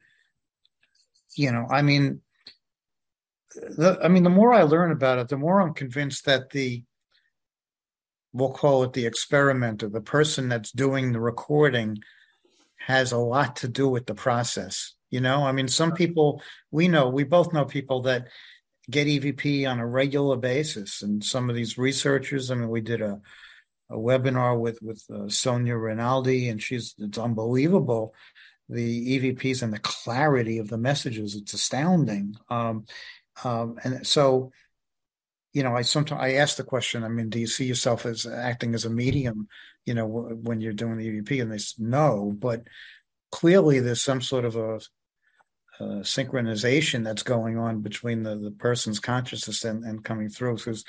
you 1.35 1.53
know, 1.53 1.67
I 1.71 1.83
mean, 1.83 2.21
the, 3.55 3.99
I 4.03 4.09
mean, 4.09 4.23
the 4.23 4.31
more 4.31 4.53
I 4.53 4.63
learn 4.63 4.91
about 4.91 5.19
it, 5.19 5.29
the 5.29 5.37
more 5.37 5.61
I'm 5.61 5.75
convinced 5.75 6.27
that 6.27 6.51
the 6.51 6.83
we'll 8.33 8.53
call 8.53 8.83
it 8.83 8.93
the 8.93 9.07
experimenter, 9.07 9.89
the 9.89 10.01
person 10.01 10.49
that's 10.49 10.71
doing 10.71 11.13
the 11.13 11.21
recording, 11.21 11.99
has 12.79 13.13
a 13.13 13.19
lot 13.19 13.57
to 13.57 13.69
do 13.69 13.89
with 13.89 14.07
the 14.07 14.15
process. 14.15 14.95
You 15.11 15.21
know, 15.21 15.45
I 15.45 15.53
mean, 15.53 15.69
some 15.69 15.93
people 15.93 16.43
we 16.71 16.89
know, 16.89 17.09
we 17.09 17.25
both 17.25 17.53
know 17.53 17.65
people 17.65 18.03
that 18.03 18.29
get 18.91 19.07
EVP 19.07 19.69
on 19.69 19.79
a 19.79 19.87
regular 19.87 20.37
basis. 20.37 21.03
And 21.03 21.23
some 21.25 21.49
of 21.49 21.57
these 21.57 21.79
researchers, 21.79 22.51
I 22.51 22.55
mean, 22.55 22.69
we 22.69 22.81
did 22.81 23.01
a, 23.01 23.21
a 23.91 23.97
webinar 23.97 24.59
with 24.59 24.81
with 24.83 25.03
uh, 25.13 25.29
Sonia 25.29 25.77
Rinaldi, 25.77 26.49
and 26.49 26.63
she's 26.63 26.95
it's 26.99 27.19
unbelievable 27.19 28.15
the 28.69 29.19
EVPs 29.19 29.63
and 29.63 29.73
the 29.73 29.79
clarity 29.79 30.59
of 30.59 30.69
the 30.69 30.79
messages. 30.79 31.35
It's 31.35 31.55
astounding. 31.55 32.37
Um, 32.51 32.87
um, 33.45 33.79
and 33.85 34.07
so, 34.07 34.51
you 35.53 35.63
know, 35.63 35.77
I 35.77 35.83
sometimes 35.83 36.21
I 36.21 36.33
ask 36.35 36.57
the 36.57 36.65
question. 36.65 37.05
I 37.05 37.09
mean, 37.09 37.29
do 37.29 37.39
you 37.39 37.47
see 37.47 37.65
yourself 37.65 38.07
as 38.07 38.27
acting 38.27 38.75
as 38.75 38.85
a 38.85 38.91
medium? 38.91 39.49
You 39.85 39.95
know, 39.95 40.07
w- 40.07 40.37
when 40.37 40.61
you're 40.61 40.73
doing 40.73 40.99
the 40.99 41.09
EVP, 41.09 41.41
and 41.41 41.51
they 41.51 41.59
say 41.59 41.77
no, 41.79 42.35
but 42.37 42.67
clearly 43.31 43.81
there's 43.81 44.03
some 44.03 44.21
sort 44.21 44.45
of 44.45 44.57
a 44.57 44.81
uh, 45.79 46.01
synchronization 46.01 47.05
that's 47.05 47.23
going 47.23 47.59
on 47.59 47.83
between 47.83 48.23
the, 48.23 48.37
the 48.37 48.51
person's 48.51 48.99
consciousness 48.99 49.65
and, 49.65 49.85
and 49.85 50.05
coming 50.05 50.29
through. 50.29 50.57
Because 50.57 50.85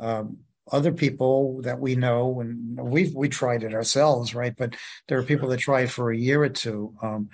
um, 0.00 0.38
other 0.72 0.92
people 0.92 1.62
that 1.62 1.80
we 1.80 1.96
know, 1.96 2.40
and 2.40 2.78
we've 2.78 3.14
we 3.14 3.28
tried 3.28 3.62
it 3.62 3.74
ourselves, 3.74 4.34
right? 4.34 4.54
But 4.56 4.76
there 5.06 5.18
are 5.18 5.22
people 5.24 5.48
that 5.50 5.58
try 5.58 5.82
it 5.82 5.90
for 5.90 6.10
a 6.10 6.16
year 6.16 6.42
or 6.42 6.48
two. 6.48 6.94
Um, 7.02 7.30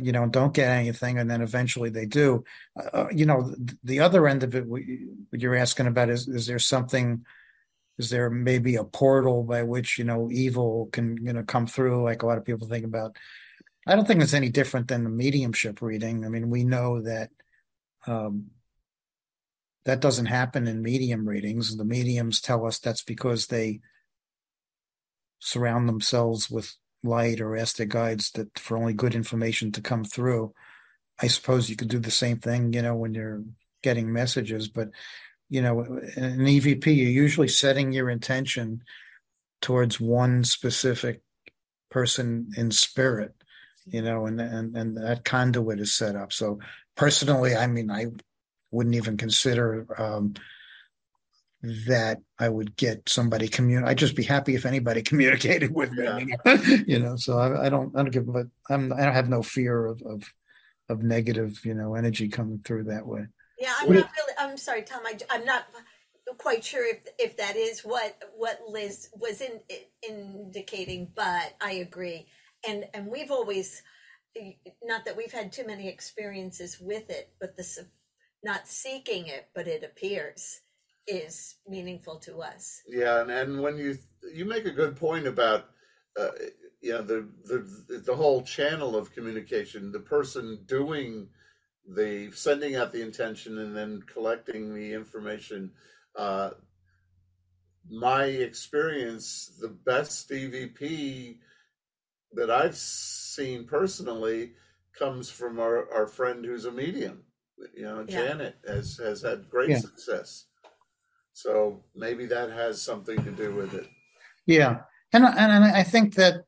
you 0.00 0.12
know, 0.12 0.26
don't 0.26 0.52
get 0.52 0.68
anything, 0.68 1.18
and 1.18 1.30
then 1.30 1.40
eventually 1.40 1.90
they 1.90 2.06
do. 2.06 2.44
Uh, 2.92 3.06
you 3.10 3.24
know, 3.24 3.42
the, 3.42 3.78
the 3.84 4.00
other 4.00 4.28
end 4.28 4.42
of 4.42 4.54
it, 4.54 4.66
what 4.66 4.82
you're 5.32 5.56
asking 5.56 5.86
about 5.86 6.10
is: 6.10 6.28
is 6.28 6.46
there 6.46 6.58
something? 6.58 7.24
Is 7.98 8.10
there 8.10 8.30
maybe 8.30 8.76
a 8.76 8.84
portal 8.84 9.42
by 9.42 9.62
which 9.64 9.98
you 9.98 10.04
know 10.04 10.28
evil 10.30 10.88
can 10.92 11.16
you 11.24 11.32
know 11.32 11.42
come 11.42 11.66
through? 11.66 12.04
Like 12.04 12.22
a 12.22 12.26
lot 12.26 12.38
of 12.38 12.44
people 12.44 12.68
think 12.68 12.84
about 12.84 13.16
I 13.88 13.96
don't 13.96 14.06
think 14.06 14.22
it's 14.22 14.34
any 14.34 14.50
different 14.50 14.88
than 14.88 15.02
the 15.02 15.10
mediumship 15.10 15.80
reading. 15.80 16.26
I 16.26 16.28
mean, 16.28 16.50
we 16.50 16.62
know 16.62 17.00
that 17.00 17.30
um, 18.06 18.50
that 19.88 20.00
doesn't 20.00 20.26
happen 20.26 20.66
in 20.68 20.82
medium 20.82 21.26
readings. 21.26 21.74
The 21.74 21.82
mediums 21.82 22.42
tell 22.42 22.66
us 22.66 22.78
that's 22.78 23.02
because 23.02 23.46
they 23.46 23.80
surround 25.38 25.88
themselves 25.88 26.50
with 26.50 26.74
light 27.02 27.40
or 27.40 27.56
ask 27.56 27.76
their 27.76 27.86
guides 27.86 28.30
that 28.32 28.58
for 28.58 28.76
only 28.76 28.92
good 28.92 29.14
information 29.14 29.72
to 29.72 29.80
come 29.80 30.04
through. 30.04 30.52
I 31.22 31.28
suppose 31.28 31.70
you 31.70 31.76
could 31.76 31.88
do 31.88 32.00
the 32.00 32.10
same 32.10 32.36
thing, 32.36 32.74
you 32.74 32.82
know, 32.82 32.94
when 32.94 33.14
you're 33.14 33.42
getting 33.82 34.12
messages, 34.12 34.68
but 34.68 34.90
you 35.48 35.62
know, 35.62 35.80
an 35.80 36.40
EVP, 36.40 36.84
you're 36.84 37.08
usually 37.08 37.48
setting 37.48 37.90
your 37.90 38.10
intention 38.10 38.82
towards 39.62 39.98
one 39.98 40.44
specific 40.44 41.22
person 41.90 42.50
in 42.58 42.70
spirit 42.72 43.32
you 43.90 44.02
know, 44.02 44.26
and 44.26 44.38
and 44.38 44.76
and 44.76 44.96
that 44.98 45.24
conduit 45.24 45.80
is 45.80 45.94
set 45.94 46.14
up. 46.14 46.30
So 46.30 46.58
personally, 46.94 47.56
I 47.56 47.66
mean, 47.66 47.90
I 47.90 48.08
wouldn't 48.70 48.96
even 48.96 49.16
consider 49.16 49.86
um, 49.98 50.34
that 51.86 52.18
I 52.38 52.48
would 52.48 52.76
get 52.76 53.08
somebody 53.08 53.48
communicate. 53.48 53.90
I'd 53.90 53.98
just 53.98 54.16
be 54.16 54.22
happy 54.22 54.54
if 54.54 54.66
anybody 54.66 55.02
communicated 55.10 55.74
with 55.74 55.92
me, 55.92 56.34
yeah. 56.44 56.56
you 56.86 56.98
know. 56.98 57.16
So 57.16 57.38
I, 57.38 57.66
I, 57.66 57.68
don't, 57.68 57.94
I 57.96 58.02
don't 58.02 58.10
give, 58.10 58.32
but 58.32 58.46
I'm, 58.70 58.92
I 58.92 59.04
don't 59.04 59.14
have 59.14 59.28
no 59.28 59.42
fear 59.42 59.86
of, 59.86 60.02
of, 60.02 60.22
of 60.88 61.02
negative, 61.02 61.60
you 61.64 61.74
know, 61.74 61.94
energy 61.94 62.28
coming 62.28 62.60
through 62.64 62.84
that 62.84 63.06
way. 63.06 63.26
Yeah, 63.58 63.74
I'm 63.80 63.92
not 63.92 64.10
really. 64.16 64.34
I'm 64.38 64.56
sorry, 64.56 64.82
Tom. 64.82 65.00
I, 65.04 65.18
I'm 65.30 65.44
not 65.44 65.66
quite 66.36 66.64
sure 66.64 66.86
if 66.86 67.00
if 67.18 67.36
that 67.38 67.56
is 67.56 67.80
what 67.80 68.16
what 68.36 68.60
Liz 68.68 69.08
was 69.16 69.40
in, 69.40 69.58
indicating, 70.08 71.08
but 71.16 71.54
I 71.60 71.72
agree 71.72 72.28
and 72.66 72.84
and 72.94 73.06
we've 73.06 73.30
always 73.30 73.82
not 74.84 75.04
that 75.04 75.16
we've 75.16 75.32
had 75.32 75.52
too 75.52 75.66
many 75.66 75.88
experiences 75.88 76.78
with 76.80 77.10
it 77.10 77.32
but 77.40 77.56
the 77.56 77.64
not 78.42 78.66
seeking 78.66 79.26
it 79.26 79.48
but 79.54 79.68
it 79.68 79.82
appears 79.84 80.60
is 81.06 81.56
meaningful 81.66 82.18
to 82.18 82.40
us. 82.40 82.82
Yeah 82.86 83.22
and, 83.22 83.30
and 83.30 83.62
when 83.62 83.78
you 83.78 83.96
you 84.34 84.44
make 84.44 84.66
a 84.66 84.70
good 84.70 84.96
point 84.96 85.26
about 85.26 85.70
uh, 86.18 86.30
you 86.80 86.92
know 86.92 87.02
the 87.02 87.28
the 87.44 87.98
the 87.98 88.14
whole 88.14 88.42
channel 88.42 88.96
of 88.96 89.12
communication 89.12 89.92
the 89.92 90.00
person 90.00 90.60
doing 90.66 91.28
the 91.88 92.30
sending 92.32 92.76
out 92.76 92.92
the 92.92 93.02
intention 93.02 93.58
and 93.58 93.76
then 93.76 94.02
collecting 94.02 94.74
the 94.74 94.92
information 94.92 95.72
uh, 96.16 96.50
my 97.90 98.24
experience 98.24 99.56
the 99.60 99.68
best 99.68 100.30
evp 100.30 101.38
that 102.32 102.50
i've 102.50 102.76
seen 102.76 103.64
personally 103.64 104.52
comes 104.96 105.30
from 105.30 105.58
our, 105.58 105.90
our 105.92 106.06
friend 106.06 106.44
who's 106.44 106.66
a 106.66 106.72
medium 106.72 107.22
you 107.74 107.82
know 107.82 108.04
Yeah. 108.08 108.26
janet 108.26 108.56
has 108.66 108.96
has 108.98 109.22
had 109.22 109.48
great 109.50 109.70
Yeah. 109.70 109.78
success 109.78 110.46
so 111.32 111.82
maybe 111.94 112.26
that 112.26 112.50
has 112.50 112.80
something 112.82 113.22
to 113.24 113.30
do 113.30 113.54
with 113.54 113.74
it 113.74 113.86
Yeah, 114.46 114.80
and 115.12 115.26
I- 115.26 115.36
and 115.36 115.64
I 115.64 115.82
think 115.82 116.14
that 116.14 116.44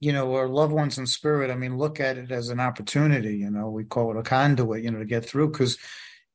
you 0.00 0.12
know 0.12 0.34
our 0.34 0.48
loved 0.48 0.72
ones 0.72 0.98
in 0.98 1.06
spirit. 1.06 1.50
I 1.50 1.54
mean, 1.54 1.78
look 1.78 1.98
at 2.00 2.18
it 2.18 2.30
as 2.30 2.48
an 2.50 2.60
opportunity. 2.60 3.36
You 3.38 3.50
know, 3.50 3.70
we 3.70 3.84
call 3.84 4.10
it 4.10 4.20
a 4.20 4.22
conduit. 4.22 4.82
You 4.82 4.90
know, 4.90 4.98
to 4.98 5.04
get 5.04 5.24
through 5.24 5.50
because 5.52 5.78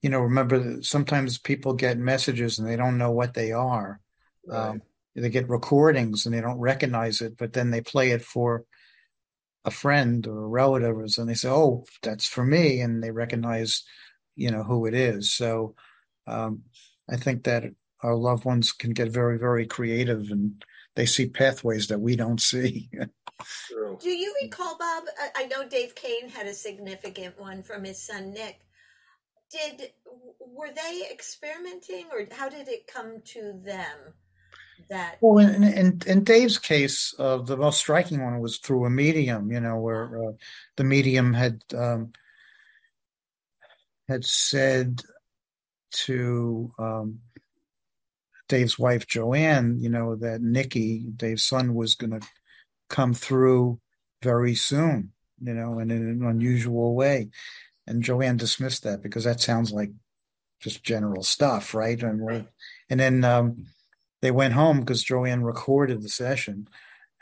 you 0.01 0.09
know, 0.09 0.21
remember 0.21 0.57
that 0.59 0.85
sometimes 0.85 1.37
people 1.37 1.73
get 1.73 1.97
messages 1.97 2.59
and 2.59 2.67
they 2.67 2.75
don't 2.75 2.97
know 2.97 3.11
what 3.11 3.33
they 3.33 3.51
are. 3.51 3.99
right 4.45 4.69
Um, 4.69 4.81
they 5.15 5.29
get 5.29 5.49
recordings 5.49 6.25
and 6.25 6.33
they 6.33 6.41
don't 6.41 6.59
recognize 6.59 7.21
it, 7.21 7.37
but 7.37 7.53
then 7.53 7.71
they 7.71 7.81
play 7.81 8.11
it 8.11 8.21
for 8.21 8.63
a 9.67 9.71
friend 9.71 10.25
or 10.25 10.45
a 10.45 10.47
relative, 10.47 10.95
and 11.17 11.29
they 11.29 11.33
say, 11.33 11.49
"Oh, 11.49 11.85
that's 12.01 12.25
for 12.25 12.43
me," 12.43 12.79
and 12.79 13.03
they 13.03 13.11
recognize, 13.11 13.83
you 14.35 14.49
know, 14.49 14.63
who 14.63 14.85
it 14.87 14.93
is. 14.93 15.33
So, 15.33 15.75
um, 16.25 16.63
I 17.09 17.17
think 17.17 17.43
that 17.43 17.65
our 18.01 18.15
loved 18.15 18.45
ones 18.45 18.71
can 18.71 18.91
get 18.91 19.09
very, 19.09 19.37
very 19.37 19.67
creative, 19.67 20.31
and 20.31 20.63
they 20.95 21.05
see 21.05 21.27
pathways 21.27 21.87
that 21.87 21.99
we 21.99 22.15
don't 22.15 22.41
see. 22.41 22.89
True. 23.67 23.97
Do 24.01 24.09
you 24.09 24.33
recall, 24.41 24.77
Bob? 24.77 25.03
I, 25.19 25.43
I 25.43 25.45
know 25.47 25.67
Dave 25.67 25.93
Kane 25.95 26.29
had 26.29 26.47
a 26.47 26.53
significant 26.53 27.37
one 27.37 27.61
from 27.61 27.83
his 27.83 28.01
son 28.01 28.31
Nick. 28.31 28.61
Did 29.51 29.91
were 30.39 30.71
they 30.73 31.07
experimenting, 31.11 32.05
or 32.11 32.25
how 32.31 32.47
did 32.47 32.69
it 32.69 32.87
come 32.87 33.21
to 33.33 33.59
them 33.63 34.13
that? 34.89 35.17
Well, 35.21 35.37
in, 35.37 35.63
in 35.63 36.01
in 36.05 36.23
Dave's 36.23 36.57
case, 36.57 37.13
uh, 37.19 37.37
the 37.37 37.57
most 37.57 37.79
striking 37.79 38.23
one 38.23 38.39
was 38.39 38.57
through 38.57 38.85
a 38.85 38.89
medium. 38.89 39.51
You 39.51 39.59
know, 39.59 39.77
where 39.77 40.29
uh, 40.29 40.31
the 40.75 40.83
medium 40.83 41.33
had 41.33 41.61
um, 41.75 42.13
had 44.07 44.25
said 44.25 45.01
to 45.91 46.71
um, 46.77 47.19
Dave's 48.47 48.77
wife 48.77 49.07
Joanne, 49.07 49.79
you 49.79 49.89
know, 49.89 50.15
that 50.15 50.41
Nikki, 50.41 51.05
Dave's 51.15 51.43
son, 51.43 51.73
was 51.73 51.95
going 51.95 52.19
to 52.19 52.27
come 52.89 53.13
through 53.13 53.79
very 54.21 54.55
soon. 54.55 55.11
You 55.39 55.53
know, 55.53 55.79
and 55.79 55.91
in 55.91 56.09
an 56.09 56.25
unusual 56.25 56.95
way. 56.95 57.29
And 57.85 58.03
Joanne 58.03 58.37
dismissed 58.37 58.83
that 58.83 59.01
because 59.01 59.23
that 59.23 59.39
sounds 59.39 59.71
like 59.71 59.91
just 60.59 60.83
general 60.83 61.23
stuff, 61.23 61.73
right? 61.73 62.01
And 62.01 62.19
we're, 62.19 62.45
and 62.89 62.99
then 62.99 63.23
um, 63.23 63.67
they 64.21 64.31
went 64.31 64.53
home 64.53 64.79
because 64.79 65.03
Joanne 65.03 65.43
recorded 65.43 66.01
the 66.01 66.09
session. 66.09 66.67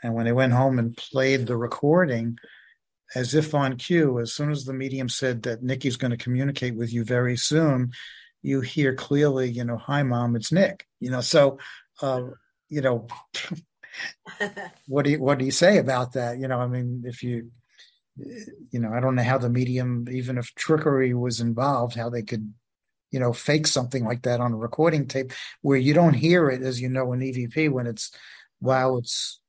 And 0.02 0.14
when 0.14 0.24
they 0.24 0.32
went 0.32 0.52
home 0.52 0.78
and 0.78 0.96
played 0.96 1.46
the 1.46 1.56
recording, 1.56 2.38
as 3.14 3.34
if 3.34 3.54
on 3.54 3.76
cue, 3.76 4.18
as 4.20 4.32
soon 4.32 4.50
as 4.50 4.64
the 4.64 4.72
medium 4.72 5.08
said 5.08 5.42
that 5.42 5.62
Nikki's 5.62 5.96
going 5.96 6.10
to 6.10 6.16
communicate 6.16 6.74
with 6.76 6.92
you 6.92 7.04
very 7.04 7.36
soon, 7.36 7.92
you 8.42 8.60
hear 8.60 8.94
clearly, 8.94 9.50
you 9.50 9.64
know, 9.64 9.76
hi, 9.76 10.02
mom, 10.02 10.36
it's 10.36 10.52
Nick. 10.52 10.86
You 11.00 11.10
know, 11.10 11.20
so, 11.20 11.58
uh, 12.02 12.22
you 12.68 12.80
know, 12.80 13.06
what 14.86 15.04
do 15.04 15.12
you 15.12 15.20
what 15.20 15.38
do 15.38 15.44
you 15.44 15.50
say 15.50 15.78
about 15.78 16.12
that? 16.12 16.38
You 16.38 16.48
know, 16.48 16.58
I 16.58 16.66
mean, 16.66 17.04
if 17.06 17.22
you, 17.22 17.50
you 18.16 18.80
know, 18.80 18.92
I 18.92 19.00
don't 19.00 19.14
know 19.14 19.22
how 19.22 19.38
the 19.38 19.50
medium, 19.50 20.06
even 20.10 20.38
if 20.38 20.54
trickery 20.54 21.14
was 21.14 21.40
involved, 21.40 21.96
how 21.96 22.10
they 22.10 22.22
could, 22.22 22.52
you 23.10 23.20
know, 23.20 23.32
fake 23.32 23.66
something 23.66 24.04
like 24.04 24.22
that 24.22 24.40
on 24.40 24.52
a 24.52 24.56
recording 24.56 25.06
tape 25.06 25.32
where 25.62 25.78
you 25.78 25.94
don't 25.94 26.14
hear 26.14 26.50
it, 26.50 26.62
as 26.62 26.80
you 26.80 26.88
know, 26.88 27.12
in 27.12 27.20
EVP 27.20 27.70
when 27.70 27.86
it's 27.86 28.10
while 28.60 28.98
it's 28.98 29.40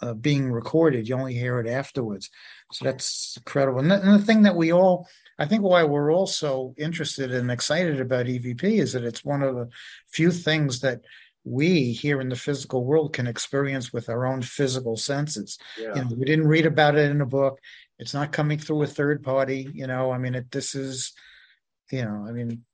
uh, 0.00 0.14
being 0.14 0.50
recorded, 0.50 1.08
you 1.08 1.14
only 1.14 1.34
hear 1.34 1.58
it 1.60 1.68
afterwards. 1.68 2.30
So 2.72 2.84
that's 2.84 3.36
incredible. 3.36 3.80
And 3.80 3.90
the, 3.90 4.00
and 4.00 4.20
the 4.20 4.24
thing 4.24 4.42
that 4.42 4.56
we 4.56 4.72
all, 4.72 5.08
I 5.38 5.46
think, 5.46 5.62
why 5.62 5.84
we're 5.84 6.12
all 6.12 6.26
so 6.26 6.74
interested 6.76 7.32
and 7.32 7.50
excited 7.50 8.00
about 8.00 8.26
EVP 8.26 8.62
is 8.62 8.92
that 8.92 9.04
it's 9.04 9.24
one 9.24 9.42
of 9.42 9.54
the 9.54 9.68
few 10.08 10.30
things 10.30 10.80
that 10.80 11.00
we 11.44 11.92
here 11.92 12.20
in 12.20 12.28
the 12.28 12.36
physical 12.36 12.84
world 12.84 13.12
can 13.12 13.26
experience 13.26 13.92
with 13.92 14.08
our 14.08 14.26
own 14.26 14.42
physical 14.42 14.96
senses. 14.96 15.58
Yeah. 15.78 15.94
You 15.94 16.04
know, 16.04 16.10
we 16.16 16.26
didn't 16.26 16.48
read 16.48 16.66
about 16.66 16.96
it 16.96 17.10
in 17.10 17.20
a 17.20 17.26
book. 17.26 17.58
It's 17.98 18.14
not 18.14 18.32
coming 18.32 18.58
through 18.58 18.82
a 18.82 18.86
third 18.86 19.22
party. 19.22 19.68
You 19.72 19.86
know, 19.86 20.12
I 20.12 20.18
mean, 20.18 20.34
it, 20.34 20.50
this 20.50 20.74
is, 20.74 21.12
you 21.90 22.04
know, 22.04 22.26
I 22.28 22.32
mean, 22.32 22.64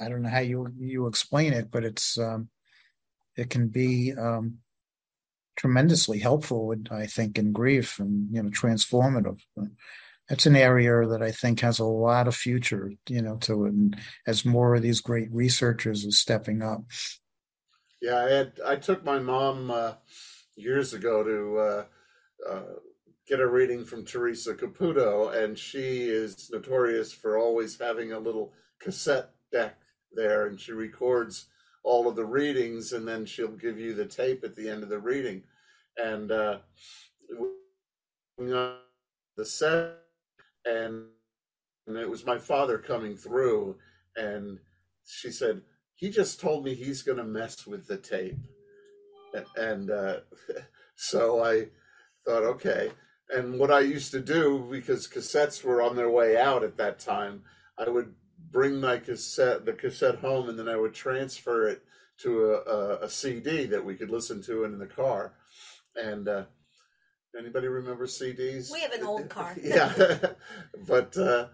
I 0.00 0.08
don't 0.08 0.22
know 0.22 0.28
how 0.28 0.40
you 0.40 0.68
you 0.78 1.06
explain 1.06 1.52
it, 1.52 1.70
but 1.70 1.84
it's 1.84 2.18
um, 2.18 2.48
it 3.36 3.50
can 3.50 3.68
be 3.68 4.12
um, 4.12 4.58
tremendously 5.56 6.18
helpful, 6.18 6.74
I 6.90 7.06
think, 7.06 7.38
in 7.38 7.52
grief 7.52 7.98
and 7.98 8.28
you 8.34 8.42
know 8.42 8.50
transformative. 8.50 9.40
That's 10.28 10.46
an 10.46 10.56
area 10.56 11.06
that 11.06 11.22
I 11.22 11.30
think 11.30 11.60
has 11.60 11.78
a 11.78 11.84
lot 11.84 12.28
of 12.28 12.34
future, 12.34 12.92
you 13.08 13.22
know, 13.22 13.36
to 13.38 13.66
it, 13.66 13.72
and 13.72 13.96
as 14.26 14.44
more 14.44 14.74
of 14.74 14.82
these 14.82 15.00
great 15.00 15.28
researchers 15.32 16.06
are 16.06 16.12
stepping 16.12 16.62
up. 16.62 16.84
Yeah, 18.00 18.18
I 18.18 18.30
had 18.30 18.52
I 18.64 18.76
took 18.76 19.04
my 19.04 19.18
mom 19.18 19.70
uh, 19.70 19.94
years 20.56 20.94
ago 20.94 21.22
to 21.22 21.58
uh, 21.58 21.84
uh, 22.50 22.74
get 23.28 23.40
a 23.40 23.46
reading 23.46 23.84
from 23.84 24.04
Theresa 24.04 24.54
Caputo, 24.54 25.34
and 25.34 25.58
she 25.58 26.02
is 26.02 26.50
notorious 26.50 27.12
for 27.12 27.38
always 27.38 27.78
having 27.78 28.12
a 28.12 28.18
little 28.18 28.52
cassette 28.80 29.30
deck 29.52 29.81
there, 30.14 30.46
and 30.46 30.60
she 30.60 30.72
records 30.72 31.46
all 31.84 32.08
of 32.08 32.16
the 32.16 32.24
readings, 32.24 32.92
and 32.92 33.06
then 33.06 33.26
she'll 33.26 33.48
give 33.48 33.78
you 33.78 33.94
the 33.94 34.06
tape 34.06 34.44
at 34.44 34.54
the 34.56 34.68
end 34.68 34.82
of 34.82 34.88
the 34.88 34.98
reading, 34.98 35.42
and 35.96 36.30
uh, 36.30 36.58
the 38.38 39.44
set, 39.44 39.98
and 40.64 41.06
and 41.86 41.96
it 41.96 42.08
was 42.08 42.24
my 42.24 42.38
father 42.38 42.78
coming 42.78 43.16
through, 43.16 43.76
and 44.16 44.58
she 45.04 45.30
said 45.30 45.62
he 45.94 46.10
just 46.10 46.40
told 46.40 46.64
me 46.64 46.74
he's 46.74 47.02
going 47.02 47.18
to 47.18 47.24
mess 47.24 47.66
with 47.66 47.86
the 47.86 47.96
tape. 47.96 48.38
And 49.56 49.90
uh, 49.90 50.16
so 50.96 51.44
i 51.44 51.66
thought 52.26 52.42
okay. 52.42 52.90
And 53.30 53.58
what 53.58 53.70
i 53.70 53.80
used 53.80 54.10
to 54.10 54.20
do 54.20 54.66
because 54.70 55.08
cassettes 55.08 55.64
were 55.64 55.80
on 55.80 55.96
their 55.96 56.10
way 56.10 56.36
out 56.36 56.62
at 56.62 56.76
that 56.76 56.98
time 56.98 57.42
i 57.78 57.88
would 57.88 58.14
bring 58.52 58.80
my 58.80 58.98
cassette 58.98 59.64
the 59.64 59.72
cassette 59.72 60.16
home 60.16 60.48
and 60.48 60.58
then 60.58 60.68
i 60.68 60.76
would 60.76 60.94
transfer 60.94 61.68
it 61.68 61.82
to 62.18 62.52
a, 62.52 62.56
a, 62.70 62.96
a 63.04 63.08
cd 63.08 63.64
that 63.66 63.84
we 63.84 63.94
could 63.94 64.10
listen 64.10 64.42
to 64.42 64.64
in 64.64 64.78
the 64.78 64.86
car 64.86 65.32
and 65.96 66.28
uh, 66.28 66.44
anybody 67.38 67.66
remember 67.66 68.06
cds 68.06 68.70
We 68.72 68.80
have 68.80 68.92
an 68.92 69.04
old 69.04 69.28
car. 69.36 69.56
yeah 69.62 69.92
but 70.86 71.16
uh, 71.16 71.46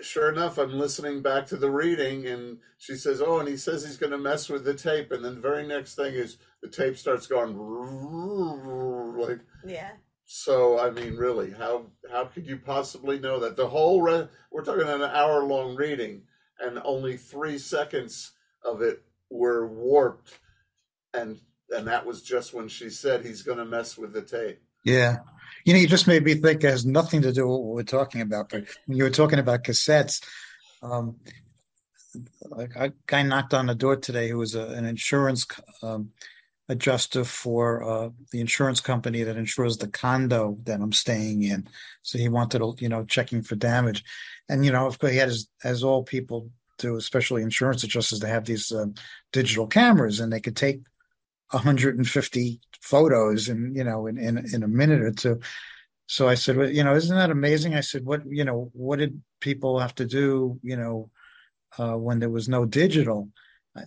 sure 0.00 0.30
enough, 0.32 0.56
I'm 0.58 0.78
listening 0.78 1.20
back 1.20 1.46
to 1.48 1.56
the 1.56 1.70
reading, 1.70 2.26
and 2.26 2.58
she 2.78 2.94
says, 2.94 3.20
"Oh, 3.20 3.38
and 3.38 3.46
he 3.48 3.56
says 3.58 3.84
he's 3.84 3.98
going 3.98 4.12
to 4.12 4.18
mess 4.18 4.48
with 4.48 4.64
the 4.64 4.72
tape." 4.72 5.12
And 5.12 5.22
then 5.22 5.34
the 5.34 5.40
very 5.42 5.66
next 5.66 5.94
thing 5.94 6.14
is 6.14 6.38
the 6.62 6.68
tape 6.68 6.96
starts 6.96 7.26
going 7.26 7.54
like 9.18 9.40
Yeah. 9.66 9.90
So. 10.26 10.78
I 10.78 10.90
mean, 10.90 11.16
really, 11.16 11.50
how 11.50 11.86
how 12.10 12.26
could 12.26 12.46
you 12.46 12.56
possibly 12.58 13.18
know 13.18 13.40
that 13.40 13.56
the 13.56 13.68
whole 13.68 14.02
re- 14.02 14.28
we're 14.50 14.64
talking 14.64 14.88
an 14.88 15.02
hour 15.02 15.42
long 15.44 15.76
reading, 15.76 16.22
and 16.60 16.80
only 16.84 17.16
three 17.16 17.58
seconds 17.58 18.32
of 18.64 18.82
it 18.82 19.02
were 19.30 19.66
warped, 19.66 20.38
and 21.12 21.38
and 21.70 21.86
that 21.86 22.06
was 22.06 22.22
just 22.22 22.54
when 22.54 22.68
she 22.68 22.90
said 22.90 23.24
he's 23.24 23.42
going 23.42 23.58
to 23.58 23.64
mess 23.64 23.96
with 23.98 24.12
the 24.12 24.22
tape. 24.22 24.60
Yeah. 24.84 25.18
You 25.64 25.72
know, 25.72 25.78
you 25.78 25.88
just 25.88 26.06
made 26.06 26.24
me 26.24 26.34
think 26.34 26.62
it 26.62 26.70
has 26.70 26.84
nothing 26.84 27.22
to 27.22 27.32
do 27.32 27.48
with 27.48 27.60
what 27.60 27.74
we're 27.74 27.82
talking 27.82 28.20
about. 28.20 28.50
But 28.50 28.64
when 28.86 28.98
you 28.98 29.04
were 29.04 29.10
talking 29.10 29.38
about 29.38 29.64
cassettes, 29.64 30.22
um, 30.82 31.16
like 32.50 32.76
a 32.76 32.92
guy 33.06 33.22
knocked 33.22 33.54
on 33.54 33.66
the 33.66 33.74
door 33.74 33.96
today 33.96 34.28
who 34.28 34.38
was 34.38 34.54
a, 34.54 34.66
an 34.68 34.84
insurance 34.84 35.46
um, 35.82 36.10
adjuster 36.68 37.24
for 37.24 37.82
uh, 37.82 38.08
the 38.32 38.40
insurance 38.40 38.80
company 38.80 39.22
that 39.22 39.36
insures 39.36 39.76
the 39.76 39.88
condo 39.88 40.56
that 40.64 40.80
I'm 40.80 40.92
staying 40.92 41.42
in. 41.42 41.68
So 42.02 42.18
he 42.18 42.28
wanted 42.28 42.60
to, 42.60 42.74
you 42.78 42.88
know, 42.88 43.04
checking 43.04 43.42
for 43.42 43.54
damage. 43.54 44.02
And, 44.48 44.64
you 44.64 44.72
know, 44.72 44.86
of 44.86 44.98
course, 44.98 45.12
he 45.12 45.18
had, 45.18 45.28
his, 45.28 45.48
as 45.62 45.84
all 45.84 46.02
people 46.02 46.50
do, 46.78 46.96
especially 46.96 47.42
insurance 47.42 47.84
adjusters, 47.84 48.20
they 48.20 48.28
have 48.28 48.46
these 48.46 48.72
um, 48.72 48.94
digital 49.32 49.66
cameras 49.66 50.20
and 50.20 50.32
they 50.32 50.40
could 50.40 50.56
take 50.56 50.80
150 51.50 52.60
photos 52.80 53.48
and 53.48 53.76
you 53.76 53.84
know 53.84 54.06
in, 54.06 54.18
in 54.18 54.44
in 54.52 54.62
a 54.62 54.68
minute 54.68 55.00
or 55.00 55.12
two 55.12 55.40
so 56.06 56.28
i 56.28 56.34
said 56.34 56.56
well, 56.56 56.68
you 56.68 56.84
know 56.84 56.94
isn't 56.94 57.16
that 57.16 57.30
amazing 57.30 57.74
i 57.74 57.80
said 57.80 58.04
what 58.04 58.22
you 58.26 58.44
know 58.44 58.70
what 58.74 58.98
did 58.98 59.22
people 59.40 59.78
have 59.78 59.94
to 59.94 60.04
do 60.04 60.58
you 60.62 60.76
know 60.76 61.10
uh, 61.78 61.94
when 61.94 62.18
there 62.18 62.30
was 62.30 62.48
no 62.48 62.64
digital 62.64 63.30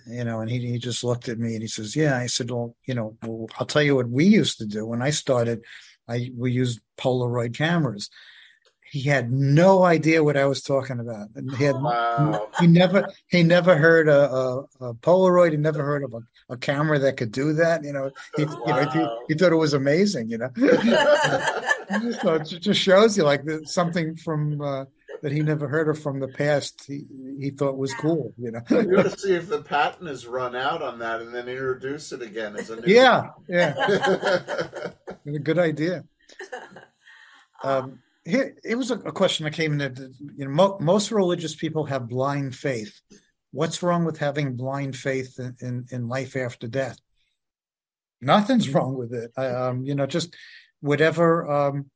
you 0.08 0.24
know 0.24 0.42
and 0.42 0.50
he, 0.50 0.60
he 0.60 0.78
just 0.78 1.04
looked 1.04 1.30
at 1.30 1.40
me 1.40 1.54
and 1.54 1.62
he 1.62 1.68
says 1.68 1.96
yeah 1.96 2.18
i 2.18 2.26
said 2.26 2.52
well 2.52 2.76
you 2.86 2.94
know 2.94 3.16
well, 3.24 3.48
i'll 3.58 3.66
tell 3.66 3.82
you 3.82 3.96
what 3.96 4.10
we 4.10 4.26
used 4.26 4.58
to 4.58 4.66
do 4.66 4.86
when 4.86 5.02
i 5.02 5.10
started 5.10 5.64
I 6.08 6.32
we 6.36 6.52
used 6.52 6.80
Polaroid 6.98 7.56
cameras. 7.56 8.10
He 8.90 9.02
had 9.02 9.34
no 9.34 9.84
idea 9.84 10.24
what 10.24 10.38
I 10.38 10.46
was 10.46 10.62
talking 10.62 11.00
about, 11.02 11.28
and 11.36 11.54
he 11.58 11.66
had 11.66 11.76
Wow. 11.76 12.48
he 12.58 12.68
never 12.68 13.10
he 13.28 13.44
never 13.44 13.76
heard 13.76 14.08
a, 14.08 14.32
a, 14.32 14.60
a 14.80 14.94
Polaroid. 14.94 15.52
He 15.52 15.58
never 15.58 15.84
heard 15.84 16.06
of 16.06 16.14
a, 16.14 16.22
a 16.54 16.58
camera 16.58 16.98
that 17.00 17.18
could 17.18 17.34
do 17.34 17.52
that. 17.54 17.84
You 17.84 17.92
know, 17.92 18.12
he, 18.38 18.44
you 18.44 18.48
know, 18.48 18.90
he, 18.90 19.08
he 19.28 19.38
thought 19.38 19.52
it 19.52 19.58
was 19.58 19.74
amazing. 19.74 20.30
You 20.30 20.38
know, 20.38 20.50
so 22.22 22.36
it 22.36 22.46
just 22.46 22.80
shows 22.80 23.18
you 23.18 23.24
like 23.24 23.44
something 23.66 24.16
from 24.16 24.62
uh, 24.62 24.86
that 25.22 25.32
he 25.32 25.42
never 25.42 25.68
heard 25.68 25.90
of 25.90 26.02
from 26.02 26.20
the 26.20 26.28
past. 26.28 26.84
He 26.86 27.06
he 27.40 27.50
thought 27.52 27.78
was 27.78 27.94
cool. 27.96 28.34
You 28.38 28.52
know, 28.52 28.62
You 28.70 29.00
ought 29.00 29.04
to 29.04 29.18
see 29.18 29.34
if 29.34 29.48
the 29.50 29.62
patent 29.62 30.10
is 30.10 30.26
run 30.28 30.56
out 30.56 30.82
on 30.82 31.00
that, 31.00 31.22
and 31.22 31.34
then 31.34 31.48
introduce 31.48 32.12
it 32.12 32.22
again 32.22 32.56
as 32.56 32.70
a 32.70 32.76
new. 32.80 32.94
yeah, 32.94 33.30
yeah, 33.48 33.74
a 35.26 35.40
good 35.40 35.60
idea. 35.60 36.04
Um, 37.64 38.04
here, 38.24 38.56
it 38.64 38.76
was 38.76 38.92
a, 38.92 39.00
a 39.00 39.12
question 39.12 39.46
that 39.46 39.54
came 39.54 39.72
in. 39.72 39.78
That 39.80 39.98
you 40.38 40.46
know, 40.46 40.52
mo- 40.52 40.78
most 40.80 41.12
religious 41.12 41.56
people 41.56 41.86
have 41.86 42.08
blind 42.08 42.56
faith. 42.56 43.02
What's 43.52 43.82
wrong 43.82 44.06
with 44.06 44.20
having 44.20 44.56
blind 44.56 44.96
faith 44.96 45.40
in, 45.40 45.56
in, 45.62 45.86
in 45.92 46.08
life 46.08 46.36
after 46.36 46.68
death? 46.68 47.00
Nothing's 48.22 48.70
wrong 48.70 48.96
with 48.96 49.12
it. 49.14 49.32
I, 49.36 49.48
um, 49.48 49.84
you 49.84 49.96
know, 49.96 50.06
just 50.06 50.36
whatever. 50.82 51.50
Um, 51.50 51.90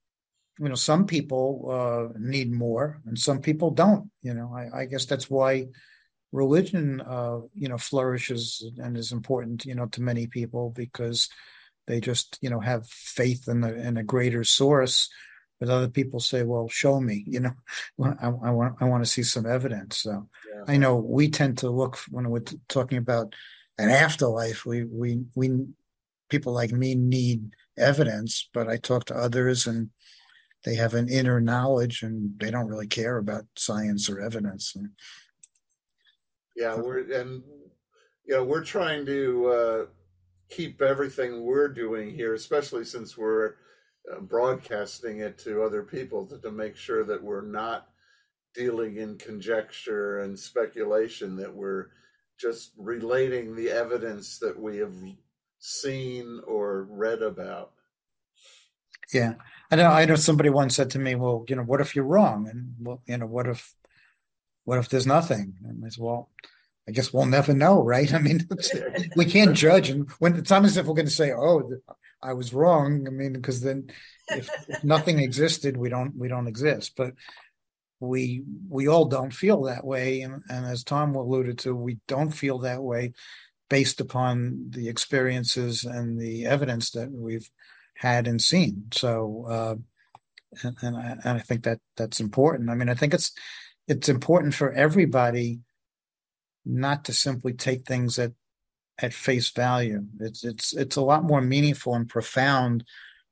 you 0.59 0.69
know, 0.69 0.75
some 0.75 1.05
people 1.05 1.67
uh, 1.69 2.17
need 2.19 2.51
more, 2.51 3.01
and 3.05 3.17
some 3.17 3.41
people 3.41 3.71
don't. 3.71 4.09
You 4.21 4.33
know, 4.33 4.53
I, 4.55 4.81
I 4.81 4.85
guess 4.85 5.05
that's 5.05 5.29
why 5.29 5.67
religion, 6.31 7.01
uh, 7.01 7.39
you 7.55 7.67
know, 7.67 7.77
flourishes 7.77 8.63
and 8.77 8.97
is 8.97 9.11
important. 9.11 9.65
You 9.65 9.75
know, 9.75 9.87
to 9.87 10.01
many 10.01 10.27
people 10.27 10.69
because 10.69 11.29
they 11.87 11.99
just 11.99 12.37
you 12.41 12.49
know 12.49 12.59
have 12.59 12.87
faith 12.87 13.47
in 13.47 13.63
a 13.63 13.71
in 13.73 13.97
a 13.97 14.03
greater 14.03 14.43
source 14.43 15.09
but 15.59 15.69
other 15.69 15.89
people 15.89 16.19
say 16.19 16.43
well 16.43 16.67
show 16.69 16.99
me 16.99 17.23
you 17.27 17.39
know 17.39 17.51
i, 18.21 18.27
I 18.27 18.51
want 18.51 18.75
i 18.79 18.85
want 18.85 19.03
to 19.03 19.09
see 19.09 19.23
some 19.23 19.45
evidence 19.45 19.97
so 19.97 20.27
Yeah. 20.53 20.63
i 20.73 20.77
know 20.77 20.95
we 20.95 21.29
tend 21.29 21.57
to 21.59 21.69
look 21.69 21.97
when 22.09 22.29
we're 22.29 22.39
t- 22.39 22.59
talking 22.67 22.97
about 22.97 23.33
an 23.77 23.89
afterlife 23.89 24.65
we 24.65 24.83
we 24.85 25.23
we 25.35 25.65
people 26.29 26.53
like 26.53 26.71
me 26.71 26.95
need 26.95 27.51
evidence 27.77 28.49
but 28.53 28.67
i 28.67 28.77
talk 28.77 29.05
to 29.05 29.15
others 29.15 29.67
and 29.67 29.89
they 30.63 30.75
have 30.75 30.93
an 30.93 31.09
inner 31.09 31.41
knowledge 31.41 32.03
and 32.03 32.39
they 32.39 32.51
don't 32.51 32.67
really 32.67 32.87
care 32.87 33.17
about 33.17 33.45
science 33.55 34.09
or 34.09 34.19
evidence 34.19 34.75
Yeah, 36.55 36.75
we're 36.75 36.99
and 37.19 37.43
you 38.25 38.35
know 38.35 38.43
we're 38.43 38.63
trying 38.63 39.05
to 39.05 39.47
uh, 39.47 39.85
keep 40.49 40.81
everything 40.81 41.43
we're 41.43 41.69
doing 41.69 42.13
here, 42.13 42.33
especially 42.33 42.83
since 42.83 43.17
we're 43.17 43.55
uh, 44.11 44.19
broadcasting 44.19 45.19
it 45.19 45.37
to 45.39 45.63
other 45.63 45.83
people, 45.83 46.25
to, 46.27 46.37
to 46.39 46.51
make 46.51 46.75
sure 46.75 47.03
that 47.05 47.23
we're 47.23 47.45
not 47.45 47.87
dealing 48.53 48.97
in 48.97 49.17
conjecture 49.17 50.19
and 50.19 50.37
speculation. 50.37 51.35
That 51.37 51.53
we're 51.53 51.87
just 52.39 52.73
relating 52.77 53.55
the 53.55 53.69
evidence 53.69 54.37
that 54.39 54.59
we 54.59 54.77
have 54.77 54.95
seen 55.59 56.41
or 56.45 56.87
read 56.89 57.21
about. 57.21 57.71
Yeah, 59.13 59.33
I 59.71 59.77
know. 59.77 59.89
I 59.89 60.05
know 60.05 60.15
somebody 60.15 60.49
once 60.49 60.75
said 60.75 60.91
to 60.91 60.99
me, 60.99 61.15
"Well, 61.15 61.45
you 61.47 61.55
know, 61.55 61.63
what 61.63 61.81
if 61.81 61.95
you're 61.95 62.05
wrong? 62.05 62.47
And 62.49 62.75
well, 62.79 63.01
you 63.07 63.17
know, 63.17 63.25
what 63.25 63.47
if, 63.47 63.73
what 64.65 64.79
if 64.79 64.89
there's 64.89 65.07
nothing?" 65.07 65.55
And 65.63 65.83
I 65.85 65.89
said, 65.89 66.03
"Well, 66.03 66.29
I 66.87 66.91
guess 66.91 67.13
we'll 67.13 67.25
never 67.25 67.53
know, 67.53 67.81
right? 67.81 68.13
I 68.13 68.19
mean, 68.19 68.47
we 69.15 69.25
can't 69.25 69.55
judge, 69.55 69.89
and 69.89 70.09
when 70.19 70.33
not 70.33 70.65
as 70.65 70.77
if 70.77 70.85
we're 70.85 70.95
going 70.95 71.05
to 71.05 71.11
say, 71.11 71.31
"Oh, 71.31 71.71
I 72.21 72.33
was 72.33 72.53
wrong." 72.53 73.07
I 73.07 73.11
mean, 73.11 73.33
because 73.33 73.61
then 73.61 73.91
if, 74.27 74.49
if 74.67 74.83
nothing 74.83 75.19
existed, 75.19 75.77
we 75.77 75.89
don't 75.89 76.17
we 76.17 76.27
don't 76.27 76.47
exist. 76.47 76.93
But 76.97 77.13
we 78.01 78.43
we 78.67 78.87
all 78.87 79.05
don't 79.05 79.31
feel 79.33 79.63
that 79.63 79.85
way, 79.85 80.21
and, 80.21 80.43
and 80.49 80.65
as 80.65 80.83
Tom 80.83 81.15
alluded 81.15 81.59
to, 81.59 81.73
we 81.73 81.99
don't 82.07 82.31
feel 82.31 82.59
that 82.59 82.83
way 82.83 83.13
based 83.69 84.01
upon 84.01 84.65
the 84.71 84.89
experiences 84.89 85.85
and 85.85 86.19
the 86.19 86.45
evidence 86.45 86.91
that 86.91 87.09
we've 87.09 87.49
had 88.01 88.27
and 88.27 88.41
seen. 88.41 88.85
So, 88.91 89.45
uh, 89.47 89.75
and, 90.63 90.75
and, 90.81 90.97
I, 90.97 91.17
and 91.23 91.37
I 91.37 91.39
think 91.39 91.63
that 91.65 91.79
that's 91.95 92.19
important. 92.19 92.71
I 92.71 92.75
mean, 92.75 92.89
I 92.89 92.95
think 92.95 93.13
it's 93.13 93.31
it's 93.87 94.09
important 94.09 94.55
for 94.55 94.71
everybody 94.71 95.59
not 96.65 97.05
to 97.05 97.13
simply 97.13 97.53
take 97.53 97.85
things 97.85 98.17
at 98.17 98.31
at 98.97 99.13
face 99.13 99.51
value. 99.51 100.03
It's 100.19 100.43
it's 100.43 100.73
it's 100.73 100.95
a 100.95 101.01
lot 101.01 101.23
more 101.23 101.41
meaningful 101.41 101.93
and 101.93 102.09
profound 102.09 102.83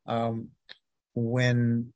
um, 0.05 0.49
when 1.15 1.91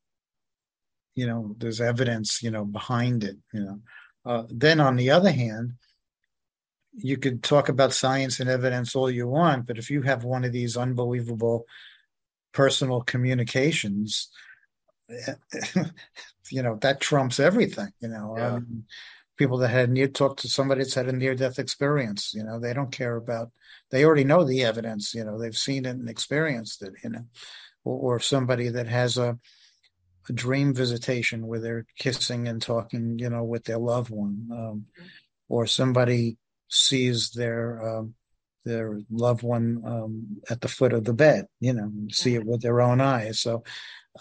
you 1.14 1.28
know 1.28 1.56
there's 1.60 1.80
evidence 1.80 2.42
you 2.42 2.50
know 2.50 2.66
behind 2.66 3.24
it. 3.24 3.38
You 3.54 3.60
know, 3.66 3.80
uh, 4.26 4.44
then 4.50 4.80
on 4.80 4.96
the 4.96 5.12
other 5.12 5.32
hand. 5.32 5.74
You 6.96 7.18
could 7.18 7.42
talk 7.42 7.70
about 7.70 7.92
science 7.92 8.40
and 8.40 8.48
evidence 8.48 8.96
all 8.96 9.10
you 9.10 9.28
want, 9.28 9.66
but 9.66 9.80
if 9.80 9.90
you 9.90 10.04
have 10.04 10.24
one 10.24 10.44
of 10.44 10.52
these 10.52 10.78
unbelievable 10.78 11.66
personal 12.54 13.02
communications 13.02 14.30
you 16.50 16.64
know 16.64 16.78
that 16.82 17.02
trumps 17.02 17.40
everything 17.40 17.90
you 18.00 18.08
know. 18.08 18.36
Yeah. 18.38 18.54
um, 18.56 18.86
people 19.38 19.58
that 19.58 19.70
had 19.70 19.90
near 19.90 20.08
talk 20.08 20.38
to 20.38 20.48
somebody 20.48 20.82
that's 20.82 20.94
had 20.94 21.08
a 21.08 21.12
near 21.12 21.36
death 21.36 21.60
experience 21.60 22.34
you 22.34 22.44
know 22.44 22.60
they 22.60 22.74
don't 22.74 22.92
care 22.92 23.16
about 23.16 23.52
they 23.92 24.06
already 24.06 24.24
know 24.24 24.44
the 24.44 24.64
evidence 24.64 25.14
you 25.14 25.24
know 25.24 25.38
they've 25.38 25.58
seen 25.58 25.86
it 25.86 25.92
and 25.92 26.10
experienced 26.10 26.82
it 26.82 26.94
you 27.04 27.10
know. 27.10 27.26
Or, 27.84 28.16
or 28.16 28.20
somebody 28.20 28.70
that 28.70 28.88
has 28.88 29.18
a 29.18 29.38
a 30.30 30.34
dream 30.34 30.74
visitation 30.74 31.48
where 31.48 31.60
they're 31.60 31.86
kissing 31.98 32.48
and 32.48 32.62
talking 32.62 33.20
you 33.20 33.30
know 33.30 33.44
with 33.44 33.66
their 33.66 33.78
loved 33.78 34.10
one 34.10 34.48
um, 34.52 34.86
or 35.50 35.68
somebody 35.68 36.38
sees 36.70 37.32
their 37.32 37.98
um, 37.98 38.16
their 38.66 39.00
loved 39.10 39.44
one 39.44 39.82
um, 39.86 40.42
at 40.50 40.62
the 40.62 40.68
foot 40.68 40.94
of 40.94 41.04
the 41.04 41.14
bed, 41.14 41.48
you 41.60 41.74
know, 41.74 41.92
see 42.12 42.36
it 42.36 42.46
with 42.46 42.62
their 42.62 42.82
own 42.82 43.02
eyes. 43.02 43.40
So, 43.40 43.64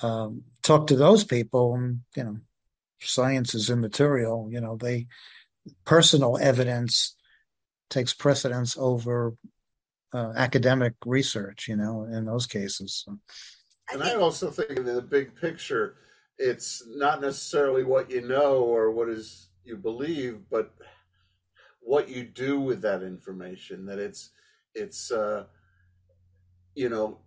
um, 0.02 0.42
talk 0.62 0.86
to 0.88 0.96
those 0.96 1.24
people, 1.24 1.74
and 1.74 2.00
you 2.16 2.24
know, 2.24 2.36
science 3.00 3.54
is 3.54 3.70
immaterial. 3.70 4.48
You 4.50 4.60
know, 4.60 4.76
they 4.76 5.06
personal 5.84 6.38
evidence 6.38 7.16
takes 7.90 8.12
precedence 8.12 8.76
over 8.78 9.34
uh, 10.14 10.32
academic 10.36 10.94
research. 11.04 11.68
You 11.68 11.76
know, 11.76 12.04
in 12.04 12.24
those 12.24 12.46
cases. 12.46 13.04
So, 13.04 13.18
And 13.92 14.02
I 14.02 14.14
also 14.14 14.50
think 14.50 14.70
in 14.70 14.84
the 14.84 15.02
big 15.02 15.34
picture, 15.36 15.96
it's 16.38 16.82
not 16.88 17.20
necessarily 17.20 17.84
what 17.84 18.10
you 18.10 18.22
know 18.22 18.56
or 18.58 18.90
what 18.90 19.08
is 19.08 19.48
you 19.64 19.76
believe, 19.76 20.40
but 20.50 20.74
what 21.82 22.08
you 22.08 22.24
do 22.24 22.60
with 22.60 22.82
that 22.82 23.02
information. 23.02 23.86
That 23.86 23.98
it's 23.98 24.30
it's 24.74 25.10
uh, 25.10 25.44
you 26.74 26.88
know, 26.88 27.18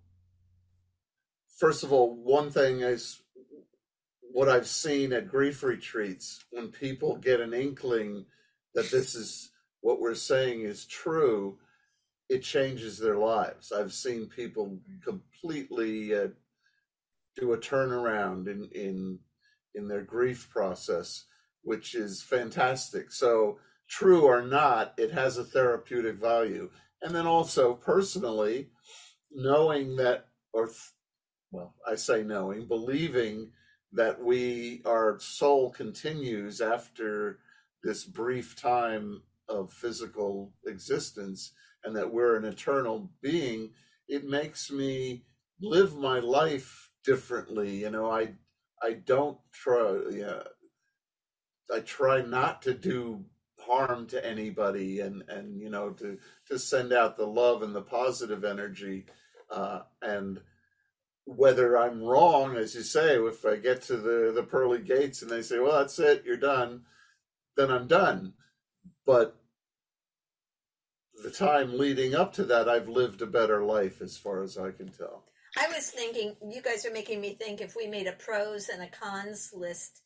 first 1.59 1.83
of 1.83 1.93
all, 1.93 2.15
one 2.15 2.49
thing 2.51 2.81
is 2.81 3.21
what 4.21 4.49
I've 4.49 4.67
seen 4.67 5.13
at 5.13 5.29
grief 5.29 5.63
retreats 5.63 6.43
when 6.51 6.67
people 6.67 7.15
get 7.15 7.39
an 7.39 7.53
inkling 7.53 8.25
that 8.73 8.91
this 8.91 9.15
is 9.15 9.51
what 9.81 10.01
we're 10.01 10.15
saying 10.15 10.61
is 10.61 10.85
true, 10.85 11.57
it 12.27 12.41
changes 12.41 12.97
their 12.97 13.17
lives. 13.17 13.71
I've 13.71 13.93
seen 13.93 14.25
people 14.25 14.79
completely 15.03 16.13
uh, 16.13 16.27
do 17.35 17.53
a 17.53 17.57
turnaround 17.57 18.47
in 18.47 18.69
in 18.73 19.19
in 19.75 19.87
their 19.87 20.01
grief 20.01 20.49
process, 20.49 21.25
which 21.61 21.95
is 21.95 22.21
fantastic. 22.21 23.11
So 23.11 23.59
true 23.87 24.23
or 24.25 24.41
not, 24.41 24.93
it 24.97 25.11
has 25.11 25.37
a 25.37 25.43
therapeutic 25.43 26.15
value. 26.15 26.69
And 27.01 27.15
then 27.15 27.27
also 27.27 27.73
personally, 27.73 28.69
knowing 29.31 29.95
that, 29.97 30.27
or 30.53 30.67
th- 30.67 30.93
well, 31.51 31.75
I 31.87 31.95
say 31.95 32.23
knowing, 32.23 32.67
believing 32.67 33.51
that 33.93 34.21
we 34.21 34.81
our 34.85 35.19
soul 35.19 35.69
continues 35.69 36.59
after 36.61 37.39
this 37.83 38.03
brief 38.03 38.55
time 38.55 39.21
of 39.47 39.71
physical 39.71 40.53
existence, 40.65 41.53
and 41.83 41.95
that 41.95 42.11
we're 42.11 42.35
an 42.35 42.45
eternal 42.45 43.09
being, 43.21 43.71
it 44.09 44.25
makes 44.25 44.71
me 44.71 45.23
live 45.61 45.95
my 45.95 46.19
life 46.19 46.89
differently. 47.05 47.81
You 47.81 47.91
know, 47.91 48.11
I 48.11 48.33
I 48.83 48.93
don't 48.93 49.37
try. 49.53 50.01
Yeah, 50.11 50.43
I 51.73 51.79
try 51.81 52.21
not 52.21 52.61
to 52.63 52.73
do 52.73 53.23
harm 53.65 54.07
to 54.07 54.25
anybody, 54.25 54.99
and 55.01 55.23
and 55.27 55.59
you 55.59 55.69
know 55.69 55.91
to 55.91 56.17
to 56.47 56.59
send 56.59 56.93
out 56.93 57.17
the 57.17 57.27
love 57.27 57.63
and 57.63 57.75
the 57.75 57.81
positive 57.81 58.43
energy, 58.43 59.05
uh, 59.49 59.81
and 60.01 60.39
whether 61.25 61.77
I'm 61.77 62.03
wrong, 62.03 62.55
as 62.55 62.75
you 62.75 62.81
say, 62.83 63.17
if 63.17 63.45
I 63.45 63.55
get 63.57 63.81
to 63.83 63.97
the 63.97 64.31
the 64.33 64.43
pearly 64.43 64.81
gates 64.81 65.21
and 65.21 65.31
they 65.31 65.41
say, 65.41 65.59
"Well, 65.59 65.79
that's 65.79 65.99
it, 65.99 66.23
you're 66.25 66.37
done," 66.37 66.85
then 67.57 67.71
I'm 67.71 67.87
done. 67.87 68.33
But 69.05 69.35
the 71.23 71.31
time 71.31 71.77
leading 71.77 72.15
up 72.15 72.33
to 72.33 72.43
that, 72.45 72.69
I've 72.69 72.89
lived 72.89 73.21
a 73.21 73.27
better 73.27 73.63
life, 73.63 74.01
as 74.01 74.17
far 74.17 74.43
as 74.43 74.57
I 74.57 74.71
can 74.71 74.89
tell. 74.89 75.23
I 75.57 75.67
was 75.67 75.89
thinking, 75.89 76.35
you 76.49 76.61
guys 76.61 76.85
are 76.85 76.91
making 76.91 77.21
me 77.21 77.35
think 77.35 77.61
if 77.61 77.75
we 77.75 77.87
made 77.87 78.07
a 78.07 78.11
pros 78.11 78.67
and 78.67 78.83
a 78.83 78.89
cons 78.89 79.51
list 79.55 80.01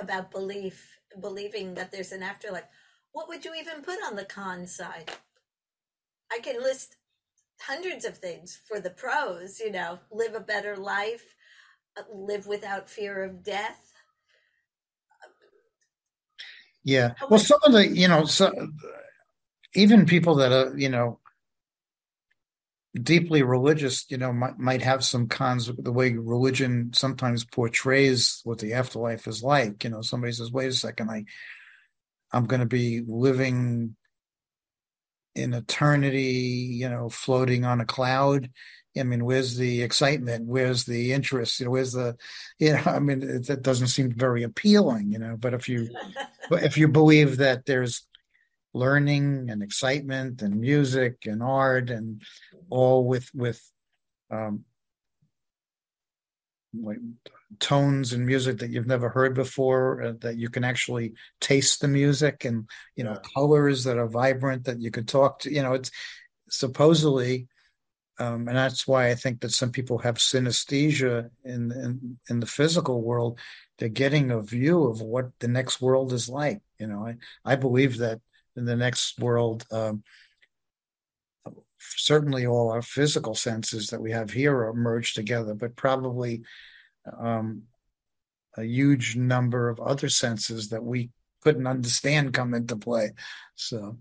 about 0.00 0.32
belief, 0.32 0.99
believing 1.20 1.74
that 1.74 1.90
there's 1.90 2.12
an 2.12 2.22
afterlife, 2.22 2.64
what 3.12 3.28
would 3.28 3.44
you 3.44 3.54
even 3.54 3.82
put 3.82 3.98
on 4.06 4.16
the 4.16 4.24
con 4.24 4.66
side? 4.66 5.10
I 6.32 6.38
can 6.38 6.62
list 6.62 6.96
hundreds 7.60 8.04
of 8.04 8.18
things 8.18 8.60
for 8.66 8.80
the 8.80 8.90
pros, 8.90 9.60
you 9.60 9.70
know, 9.72 9.98
live 10.10 10.34
a 10.34 10.40
better 10.40 10.76
life, 10.76 11.34
live 12.12 12.46
without 12.46 12.88
fear 12.88 13.22
of 13.24 13.42
death. 13.42 13.92
Yeah. 16.84 17.12
Well, 17.28 17.40
some 17.40 17.60
of 17.64 17.72
the, 17.72 17.86
you 17.86 18.08
know, 18.08 18.24
so 18.24 18.52
even 19.74 20.06
people 20.06 20.34
that 20.36 20.52
are, 20.52 20.76
you 20.76 20.88
know, 20.88 21.19
deeply 22.94 23.42
religious, 23.42 24.04
you 24.10 24.18
know, 24.18 24.32
might, 24.32 24.58
might 24.58 24.82
have 24.82 25.04
some 25.04 25.28
cons 25.28 25.68
with 25.68 25.84
the 25.84 25.92
way 25.92 26.12
religion 26.12 26.90
sometimes 26.92 27.44
portrays 27.44 28.40
what 28.44 28.58
the 28.58 28.72
afterlife 28.72 29.26
is 29.26 29.42
like. 29.42 29.84
You 29.84 29.90
know, 29.90 30.02
somebody 30.02 30.32
says, 30.32 30.50
wait 30.50 30.68
a 30.68 30.72
second, 30.72 31.10
I, 31.10 31.24
I'm 32.32 32.46
going 32.46 32.60
to 32.60 32.66
be 32.66 33.02
living 33.06 33.96
in 35.34 35.54
eternity, 35.54 36.72
you 36.72 36.88
know, 36.88 37.08
floating 37.08 37.64
on 37.64 37.80
a 37.80 37.86
cloud. 37.86 38.50
I 38.98 39.04
mean, 39.04 39.24
where's 39.24 39.56
the 39.56 39.82
excitement? 39.82 40.46
Where's 40.46 40.84
the 40.84 41.12
interest? 41.12 41.60
You 41.60 41.66
know, 41.66 41.72
where's 41.72 41.92
the, 41.92 42.16
you 42.58 42.72
know, 42.72 42.82
I 42.86 42.98
mean, 42.98 43.22
it, 43.22 43.46
that 43.46 43.62
doesn't 43.62 43.88
seem 43.88 44.12
very 44.12 44.42
appealing, 44.42 45.12
you 45.12 45.18
know, 45.18 45.36
but 45.38 45.54
if 45.54 45.68
you, 45.68 45.90
if 46.50 46.76
you 46.76 46.88
believe 46.88 47.36
that 47.36 47.66
there's 47.66 48.04
learning 48.72 49.50
and 49.50 49.62
excitement 49.62 50.42
and 50.42 50.60
music 50.60 51.26
and 51.26 51.42
art 51.42 51.90
and 51.90 52.22
all 52.70 53.04
with, 53.06 53.30
with, 53.34 53.60
um, 54.30 54.64
like 56.72 56.98
tones 57.58 58.12
and 58.12 58.24
music 58.24 58.58
that 58.58 58.70
you've 58.70 58.86
never 58.86 59.08
heard 59.08 59.34
before 59.34 60.02
uh, 60.02 60.12
that 60.20 60.36
you 60.36 60.48
can 60.48 60.62
actually 60.62 61.14
taste 61.40 61.80
the 61.80 61.88
music 61.88 62.44
and 62.44 62.68
you 62.94 63.02
know 63.02 63.16
colors 63.34 63.82
that 63.82 63.98
are 63.98 64.06
vibrant 64.06 64.64
that 64.64 64.80
you 64.80 64.88
could 64.88 65.08
talk 65.08 65.40
to 65.40 65.52
you 65.52 65.60
know 65.60 65.72
it's 65.72 65.90
supposedly 66.48 67.48
um, 68.20 68.48
and 68.48 68.56
that's 68.56 68.86
why 68.86 69.08
I 69.08 69.14
think 69.14 69.40
that 69.40 69.50
some 69.50 69.72
people 69.72 69.98
have 69.98 70.16
synesthesia 70.16 71.30
in, 71.42 71.72
in 71.72 72.18
in 72.28 72.40
the 72.40 72.46
physical 72.46 73.00
world. 73.00 73.38
They're 73.78 73.88
getting 73.88 74.30
a 74.30 74.42
view 74.42 74.84
of 74.84 75.00
what 75.00 75.30
the 75.38 75.48
next 75.48 75.80
world 75.80 76.12
is 76.12 76.28
like. 76.28 76.60
You 76.78 76.86
know, 76.86 77.06
I 77.06 77.16
I 77.46 77.56
believe 77.56 77.96
that 77.98 78.20
in 78.56 78.66
the 78.66 78.76
next 78.76 79.18
world, 79.18 79.64
um, 79.72 80.02
certainly 81.80 82.46
all 82.46 82.70
our 82.70 82.82
physical 82.82 83.34
senses 83.34 83.88
that 83.88 84.00
we 84.00 84.12
have 84.12 84.30
here 84.30 84.56
are 84.64 84.74
merged 84.74 85.14
together, 85.14 85.54
but 85.54 85.76
probably 85.76 86.42
um, 87.18 87.62
a 88.56 88.64
huge 88.64 89.16
number 89.16 89.68
of 89.68 89.80
other 89.80 90.08
senses 90.08 90.68
that 90.70 90.84
we 90.84 91.10
couldn't 91.42 91.66
understand 91.66 92.34
come 92.34 92.54
into 92.54 92.76
play. 92.76 93.12
So, 93.54 93.98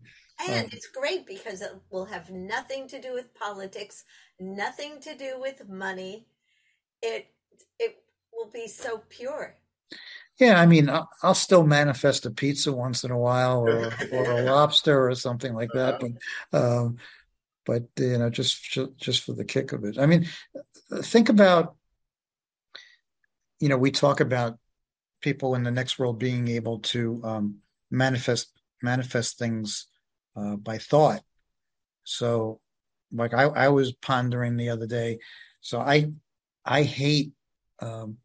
And 0.47 0.65
Um, 0.65 0.69
it's 0.71 0.87
great 0.87 1.25
because 1.25 1.61
it 1.61 1.71
will 1.89 2.05
have 2.05 2.29
nothing 2.29 2.87
to 2.89 3.01
do 3.01 3.13
with 3.13 3.33
politics, 3.33 4.03
nothing 4.39 4.99
to 5.01 5.15
do 5.15 5.39
with 5.39 5.67
money. 5.67 6.27
It 7.01 7.27
it 7.77 8.03
will 8.31 8.49
be 8.49 8.67
so 8.67 9.03
pure. 9.09 9.55
yeah, 10.39 10.61
I 10.61 10.65
mean, 10.65 10.89
I'll, 10.89 11.09
I'll 11.23 11.35
still 11.35 11.65
manifest 11.65 12.25
a 12.25 12.31
pizza 12.31 12.71
once 12.71 13.03
in 13.03 13.11
a 13.11 13.17
while, 13.17 13.67
or 13.67 13.91
or 14.11 14.31
a 14.31 14.41
lobster 14.51 15.09
or 15.09 15.15
something 15.15 15.53
like 15.53 15.71
that, 15.73 15.99
but 15.99 16.11
um, 16.57 16.97
but 17.65 17.83
you 17.97 18.17
know, 18.17 18.29
just 18.29 18.77
just 18.97 19.23
for 19.23 19.33
the 19.33 19.45
kick 19.45 19.71
of 19.71 19.83
it. 19.83 19.97
I 19.97 20.05
mean, 20.05 20.27
think 21.03 21.29
about, 21.29 21.75
you 23.59 23.69
know, 23.69 23.77
we 23.77 23.91
talk 23.91 24.19
about 24.19 24.57
people 25.21 25.55
in 25.55 25.63
the 25.63 25.71
next 25.71 25.99
world 25.99 26.19
being 26.19 26.47
able 26.47 26.79
to 26.79 27.21
um, 27.23 27.57
manifest 27.91 28.51
manifest 28.81 29.37
things 29.37 29.87
uh, 30.35 30.55
by 30.55 30.77
thought. 30.77 31.21
So, 32.03 32.59
like 33.11 33.33
I, 33.33 33.43
I 33.43 33.67
was 33.69 33.93
pondering 33.93 34.57
the 34.57 34.69
other 34.69 34.87
day. 34.87 35.19
So 35.61 35.79
I 35.79 36.11
I 36.65 36.83
hate 36.83 37.31
um, 37.81 38.17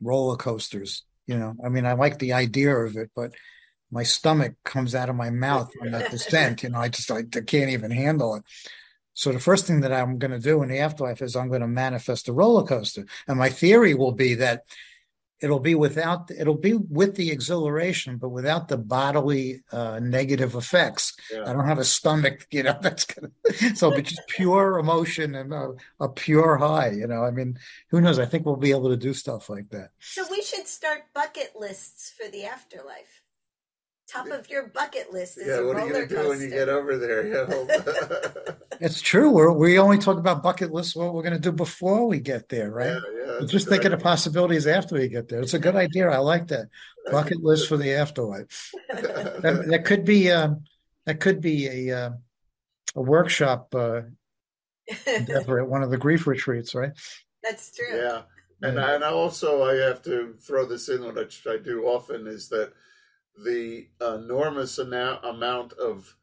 roller 0.00 0.36
coasters. 0.36 1.04
You 1.26 1.38
know, 1.38 1.54
I 1.64 1.68
mean, 1.68 1.86
I 1.86 1.92
like 1.92 2.18
the 2.18 2.32
idea 2.32 2.74
of 2.74 2.96
it, 2.96 3.10
but 3.14 3.32
my 3.92 4.02
stomach 4.02 4.54
comes 4.64 4.94
out 4.94 5.10
of 5.10 5.16
my 5.16 5.30
mouth 5.30 5.70
on 5.80 5.92
that 5.92 6.10
descent. 6.10 6.62
You 6.62 6.70
know, 6.70 6.80
I 6.80 6.88
just 6.88 7.10
I, 7.10 7.18
I 7.18 7.40
can't 7.42 7.70
even 7.70 7.92
handle 7.92 8.34
it. 8.34 8.42
So 9.14 9.30
the 9.30 9.38
first 9.38 9.66
thing 9.66 9.82
that 9.82 9.92
I'm 9.92 10.18
going 10.18 10.30
to 10.30 10.38
do 10.38 10.62
in 10.62 10.70
the 10.70 10.78
afterlife 10.78 11.20
is 11.20 11.36
I'm 11.36 11.48
going 11.48 11.60
to 11.60 11.68
manifest 11.68 12.28
a 12.28 12.32
roller 12.32 12.66
coaster, 12.66 13.04
and 13.28 13.38
my 13.38 13.50
theory 13.50 13.94
will 13.94 14.12
be 14.12 14.34
that 14.36 14.62
it'll 15.42 15.60
be 15.60 15.74
without 15.74 16.30
it'll 16.30 16.54
be 16.54 16.72
with 16.72 17.16
the 17.16 17.30
exhilaration, 17.30 18.16
but 18.16 18.30
without 18.30 18.68
the 18.68 18.78
bodily 18.78 19.62
uh, 19.72 19.98
negative 20.00 20.54
effects. 20.54 21.14
I 21.32 21.52
don't 21.52 21.66
have 21.66 21.78
a 21.78 21.84
stomach, 21.84 22.46
you 22.50 22.62
know, 22.62 22.78
that's 22.82 23.04
gonna 23.04 23.30
so 23.74 23.90
it'll 23.90 24.02
just 24.02 24.22
pure 24.28 24.78
emotion 24.78 25.34
and 25.34 25.52
a, 25.52 25.72
a 26.00 26.08
pure 26.08 26.56
high. 26.56 26.90
You 26.90 27.06
know, 27.06 27.24
I 27.24 27.32
mean, 27.32 27.58
who 27.90 28.00
knows? 28.00 28.18
I 28.18 28.24
think 28.24 28.46
we'll 28.46 28.56
be 28.56 28.70
able 28.70 28.90
to 28.90 28.96
do 28.96 29.12
stuff 29.12 29.50
like 29.50 29.68
that. 29.70 29.90
So 30.00 30.24
we 30.30 30.42
should 30.42 30.66
start 30.66 31.02
bucket 31.14 31.52
lists 31.58 32.14
for 32.16 32.30
the 32.30 32.44
afterlife. 32.44 33.21
Top 34.12 34.26
of 34.28 34.48
your 34.50 34.66
bucket 34.68 35.12
list 35.12 35.38
is 35.38 35.46
Yeah, 35.46 35.60
a 35.60 35.66
what 35.66 35.76
are 35.76 35.86
you 35.86 35.92
going 35.92 36.08
to 36.08 36.14
do 36.14 36.28
when 36.28 36.40
you 36.40 36.50
get 36.50 36.68
over 36.68 36.98
there? 36.98 37.26
You 37.26 37.32
know? 37.32 37.66
It's 38.80 39.00
true. 39.00 39.30
We're, 39.30 39.52
we 39.52 39.78
only 39.78 39.98
talk 39.98 40.18
about 40.18 40.42
bucket 40.42 40.72
lists, 40.72 40.96
what 40.96 41.14
we're 41.14 41.22
going 41.22 41.34
to 41.34 41.38
do 41.38 41.52
before 41.52 42.06
we 42.08 42.18
get 42.18 42.48
there, 42.48 42.70
right? 42.72 42.88
yeah, 42.88 43.00
yeah. 43.16 43.32
We're 43.40 43.46
just 43.46 43.66
a 43.68 43.70
thinking 43.70 43.90
good 43.90 43.98
of 43.98 44.02
possibilities 44.02 44.66
after 44.66 44.96
we 44.96 45.06
get 45.06 45.28
there. 45.28 45.40
It's 45.40 45.54
a 45.54 45.58
good 45.60 45.76
idea. 45.76 46.10
I 46.10 46.16
like 46.16 46.48
that 46.48 46.66
bucket 47.10 47.38
list 47.44 47.68
for 47.68 47.76
the 47.76 47.92
afterlife. 47.92 48.72
That, 48.88 49.66
that 49.68 49.84
could 49.84 50.04
be 50.04 50.32
um, 50.32 50.64
that 51.06 51.20
could 51.20 51.40
be 51.40 51.88
a 51.88 51.96
uh, 52.06 52.10
a 52.96 53.00
workshop 53.02 53.72
uh, 53.74 54.00
endeavor 55.06 55.60
at 55.60 55.68
one 55.68 55.84
of 55.84 55.90
the 55.90 55.98
grief 55.98 56.26
retreats, 56.26 56.74
right? 56.74 56.92
That's 57.44 57.70
true. 57.74 57.96
Yeah. 57.96 58.22
And, 58.62 58.76
Yeah. 58.76 58.94
and 58.96 59.04
also, 59.04 59.62
I 59.62 59.74
have 59.76 60.02
to 60.02 60.34
throw 60.40 60.66
this 60.66 60.88
in, 60.88 61.14
which 61.14 61.46
I 61.46 61.56
do 61.56 61.84
often, 61.84 62.26
is 62.26 62.48
that 62.48 62.72
the 63.36 63.88
enormous 64.00 64.78
amount 64.78 65.72
of 65.74 66.16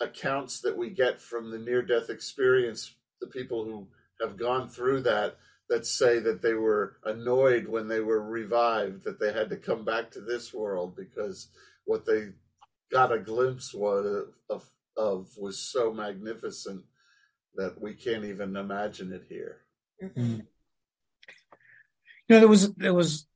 accounts 0.00 0.60
that 0.60 0.76
we 0.76 0.90
get 0.90 1.20
from 1.20 1.50
the 1.50 1.58
near 1.58 1.82
death 1.82 2.10
experience, 2.10 2.94
the 3.20 3.26
people 3.26 3.64
who 3.64 3.88
have 4.20 4.36
gone 4.36 4.68
through 4.68 5.02
that, 5.02 5.36
that 5.68 5.84
say 5.84 6.18
that 6.18 6.40
they 6.40 6.54
were 6.54 6.96
annoyed 7.04 7.66
when 7.66 7.88
they 7.88 8.00
were 8.00 8.22
revived, 8.22 9.04
that 9.04 9.20
they 9.20 9.32
had 9.32 9.50
to 9.50 9.56
come 9.56 9.84
back 9.84 10.10
to 10.10 10.20
this 10.20 10.54
world 10.54 10.96
because 10.96 11.48
what 11.84 12.06
they 12.06 12.28
got 12.90 13.12
a 13.12 13.18
glimpse 13.18 13.74
was, 13.74 14.28
of, 14.48 14.70
of 14.96 15.28
was 15.36 15.58
so 15.58 15.92
magnificent 15.92 16.82
that 17.54 17.80
we 17.80 17.92
can't 17.92 18.24
even 18.24 18.56
imagine 18.56 19.12
it 19.12 19.24
here. 19.28 19.58
Mhm. 20.02 20.46
You 22.28 22.34
know, 22.34 22.40
there 22.40 22.48
was 22.48 22.72
there 22.74 22.94
was 22.94 23.26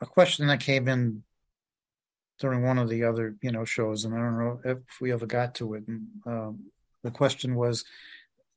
a 0.00 0.06
question 0.06 0.46
that 0.48 0.60
came 0.60 0.88
in 0.88 1.22
during 2.40 2.62
one 2.62 2.78
of 2.78 2.88
the 2.88 3.04
other 3.04 3.36
you 3.42 3.52
know 3.52 3.64
shows, 3.64 4.04
and 4.04 4.14
I 4.14 4.18
don't 4.18 4.38
know 4.38 4.60
if 4.64 4.78
we 5.00 5.12
ever 5.12 5.26
got 5.26 5.54
to 5.56 5.74
it. 5.74 5.84
And 5.86 6.06
um, 6.26 6.64
the 7.02 7.10
question 7.10 7.54
was, 7.54 7.84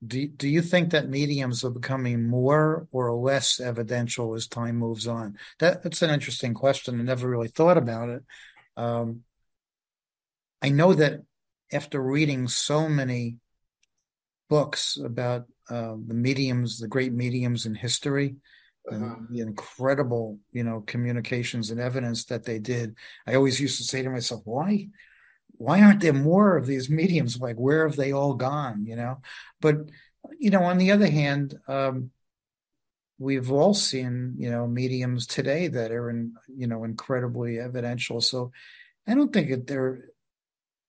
do 0.05 0.27
do 0.27 0.47
you 0.47 0.61
think 0.61 0.91
that 0.91 1.09
mediums 1.09 1.63
are 1.63 1.69
becoming 1.69 2.27
more 2.27 2.87
or 2.91 3.13
less 3.13 3.59
evidential 3.59 4.33
as 4.33 4.47
time 4.47 4.77
moves 4.77 5.07
on? 5.07 5.37
That 5.59 5.83
that's 5.83 6.01
an 6.01 6.09
interesting 6.09 6.53
question. 6.53 6.99
I 6.99 7.03
never 7.03 7.29
really 7.29 7.49
thought 7.49 7.77
about 7.77 8.09
it. 8.09 8.23
Um, 8.75 9.23
I 10.61 10.69
know 10.69 10.93
that 10.93 11.21
after 11.71 12.01
reading 12.01 12.47
so 12.47 12.87
many 12.87 13.37
books 14.49 14.97
about 14.97 15.45
uh, 15.69 15.95
the 16.07 16.13
mediums, 16.13 16.79
the 16.79 16.87
great 16.87 17.11
mediums 17.11 17.65
in 17.65 17.75
history, 17.75 18.37
Uh-huh. 18.91 19.15
the 19.29 19.39
incredible, 19.39 20.39
you 20.51 20.63
know, 20.63 20.81
communications 20.81 21.71
and 21.71 21.79
evidence 21.79 22.25
that 22.25 22.43
they 22.43 22.59
did. 22.59 22.95
I 23.25 23.35
always 23.35 23.59
used 23.59 23.77
to 23.77 23.85
say 23.85 24.01
to 24.01 24.09
myself, 24.09 24.41
why, 24.43 24.89
why 25.53 25.81
aren't 25.81 26.01
there 26.01 26.13
more 26.13 26.57
of 26.57 26.65
these 26.65 26.89
mediums? 26.89 27.39
Like, 27.39 27.55
where 27.55 27.87
have 27.87 27.95
they 27.95 28.11
all 28.11 28.33
gone? 28.33 28.85
You 28.85 28.97
know, 28.97 29.21
but 29.61 29.77
you 30.37 30.49
know, 30.49 30.63
on 30.63 30.77
the 30.77 30.91
other 30.91 31.09
hand, 31.09 31.57
um, 31.67 32.11
we've 33.19 33.51
all 33.51 33.73
seen, 33.73 34.35
you 34.37 34.49
know, 34.49 34.67
mediums 34.67 35.27
today 35.27 35.67
that 35.69 35.91
are 35.91 36.09
in, 36.09 36.33
you 36.47 36.67
know, 36.67 36.83
incredibly 36.83 37.59
evidential. 37.59 38.19
So 38.21 38.51
I 39.07 39.15
don't 39.15 39.31
think 39.31 39.49
that 39.49 39.67
they're 39.67 40.05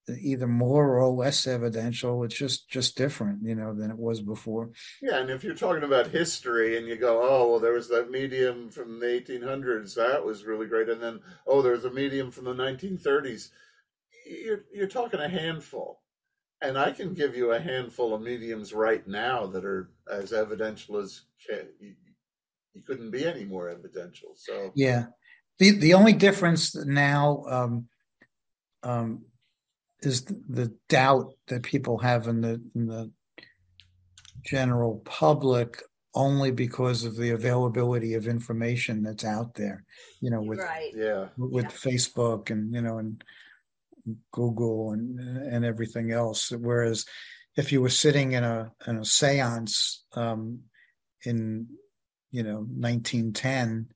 either 0.08 0.46
more 0.46 0.98
or 0.98 1.08
less 1.08 1.46
evidential. 1.46 2.24
It's 2.24 2.34
just 2.34 2.68
just 2.68 2.96
different, 2.96 3.40
you 3.42 3.54
know, 3.54 3.74
than 3.74 3.90
it 3.90 3.98
was 3.98 4.20
before. 4.20 4.70
Yeah, 5.00 5.18
and 5.18 5.30
if 5.30 5.44
you're 5.44 5.54
talking 5.54 5.84
about 5.84 6.08
history 6.08 6.76
and 6.76 6.86
you 6.86 6.96
go, 6.96 7.20
oh, 7.22 7.50
well, 7.50 7.60
there 7.60 7.72
was 7.72 7.88
that 7.88 8.10
medium 8.10 8.70
from 8.70 9.00
the 9.00 9.06
1800s, 9.06 9.94
that 9.94 10.24
was 10.24 10.44
really 10.44 10.66
great, 10.66 10.88
and 10.88 11.02
then, 11.02 11.20
oh, 11.46 11.62
there's 11.62 11.84
a 11.84 11.90
medium 11.90 12.30
from 12.30 12.44
the 12.44 12.54
1930s, 12.54 13.50
you're, 14.26 14.64
you're 14.72 14.88
talking 14.88 15.20
a 15.20 15.28
handful. 15.28 16.00
And 16.60 16.78
I 16.78 16.92
can 16.92 17.12
give 17.12 17.36
you 17.36 17.52
a 17.52 17.60
handful 17.60 18.14
of 18.14 18.22
mediums 18.22 18.72
right 18.72 19.06
now 19.06 19.46
that 19.48 19.64
are 19.64 19.90
as 20.10 20.32
evidential 20.32 20.96
as 20.96 21.22
can, 21.46 21.66
you, 21.78 21.94
you 22.72 22.82
couldn't 22.82 23.10
be 23.10 23.26
any 23.26 23.44
more 23.44 23.68
evidential. 23.68 24.30
So 24.34 24.72
Yeah. 24.74 25.06
The 25.58 25.78
the 25.78 25.94
only 25.94 26.14
difference 26.14 26.74
now 26.74 27.44
um, 27.48 27.88
um, 28.82 29.24
is 30.04 30.24
the, 30.24 30.42
the 30.48 30.74
doubt 30.88 31.34
that 31.48 31.62
people 31.62 31.98
have 31.98 32.26
in 32.28 32.40
the 32.40 32.60
in 32.74 32.86
the 32.86 33.10
general 34.44 35.00
public 35.04 35.80
only 36.14 36.52
because 36.52 37.02
of 37.04 37.16
the 37.16 37.30
availability 37.30 38.14
of 38.14 38.28
information 38.28 39.02
that's 39.02 39.24
out 39.24 39.54
there. 39.54 39.84
You 40.20 40.30
know, 40.30 40.42
with 40.42 40.60
right. 40.60 40.92
yeah, 40.94 41.28
with 41.36 41.64
Yeah. 41.64 41.70
Facebook 41.70 42.50
and 42.50 42.72
you 42.74 42.82
know 42.82 42.98
and 42.98 43.22
Google 44.32 44.92
and 44.92 45.18
and 45.18 45.64
everything 45.64 46.12
else. 46.12 46.50
Whereas 46.50 47.04
if 47.56 47.72
you 47.72 47.80
were 47.80 47.88
sitting 47.88 48.32
in 48.32 48.44
a 48.44 48.72
in 48.86 48.96
a 48.98 49.00
séance 49.00 49.98
um, 50.14 50.60
in 51.24 51.68
you 52.30 52.42
know 52.42 52.66
1910, 52.68 53.88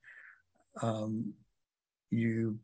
um, 0.82 1.34
you 2.10 2.58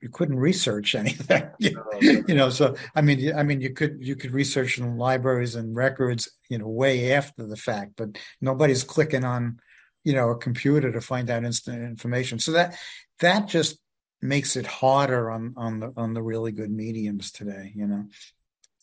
you 0.00 0.08
couldn't 0.08 0.38
research 0.38 0.94
anything. 1.02 1.48
you 1.58 2.24
you 2.26 2.34
know, 2.34 2.50
so 2.50 2.76
I 2.94 3.02
mean, 3.02 3.18
you- 3.18 3.34
I 3.34 3.42
mean, 3.42 3.60
you 3.60 3.70
could 3.72 3.98
you 4.00 4.16
could 4.16 4.32
research 4.32 4.78
in 4.78 4.96
libraries 4.96 5.54
and 5.54 5.76
records, 5.76 6.30
you 6.48 6.58
know, 6.58 6.68
way 6.68 7.12
after 7.12 7.46
the 7.46 7.56
fact, 7.56 7.92
but 7.96 8.18
nobody's 8.40 8.84
clicking 8.84 9.24
on, 9.24 9.60
you 10.04 10.12
know, 10.14 10.30
a 10.30 10.38
computer 10.38 10.90
to 10.92 11.00
find 11.00 11.30
out 11.30 11.44
instant 11.44 11.82
information. 11.82 12.38
So 12.38 12.52
that 12.52 12.76
that 13.20 13.48
just 13.48 13.78
makes 14.22 14.56
it 14.56 14.66
harder 14.66 15.30
on 15.30 15.54
on 15.56 15.80
the 15.80 15.92
on 15.96 16.14
the 16.14 16.22
really 16.22 16.52
good 16.52 16.70
mediums 16.70 17.30
today. 17.30 17.72
You 17.74 17.86
know, 17.86 18.04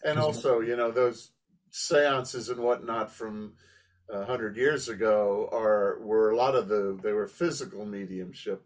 and 0.03 0.19
also 0.19 0.59
you 0.61 0.75
know 0.75 0.91
those 0.91 1.31
seances 1.71 2.49
and 2.49 2.59
whatnot 2.59 3.11
from 3.11 3.53
a 4.09 4.25
hundred 4.25 4.55
years 4.55 4.87
ago 4.89 5.49
are 5.51 5.99
were 5.99 6.31
a 6.31 6.35
lot 6.37 6.55
of 6.55 6.67
the 6.67 6.97
they 7.01 7.11
were 7.11 7.27
physical 7.27 7.85
mediumship, 7.85 8.63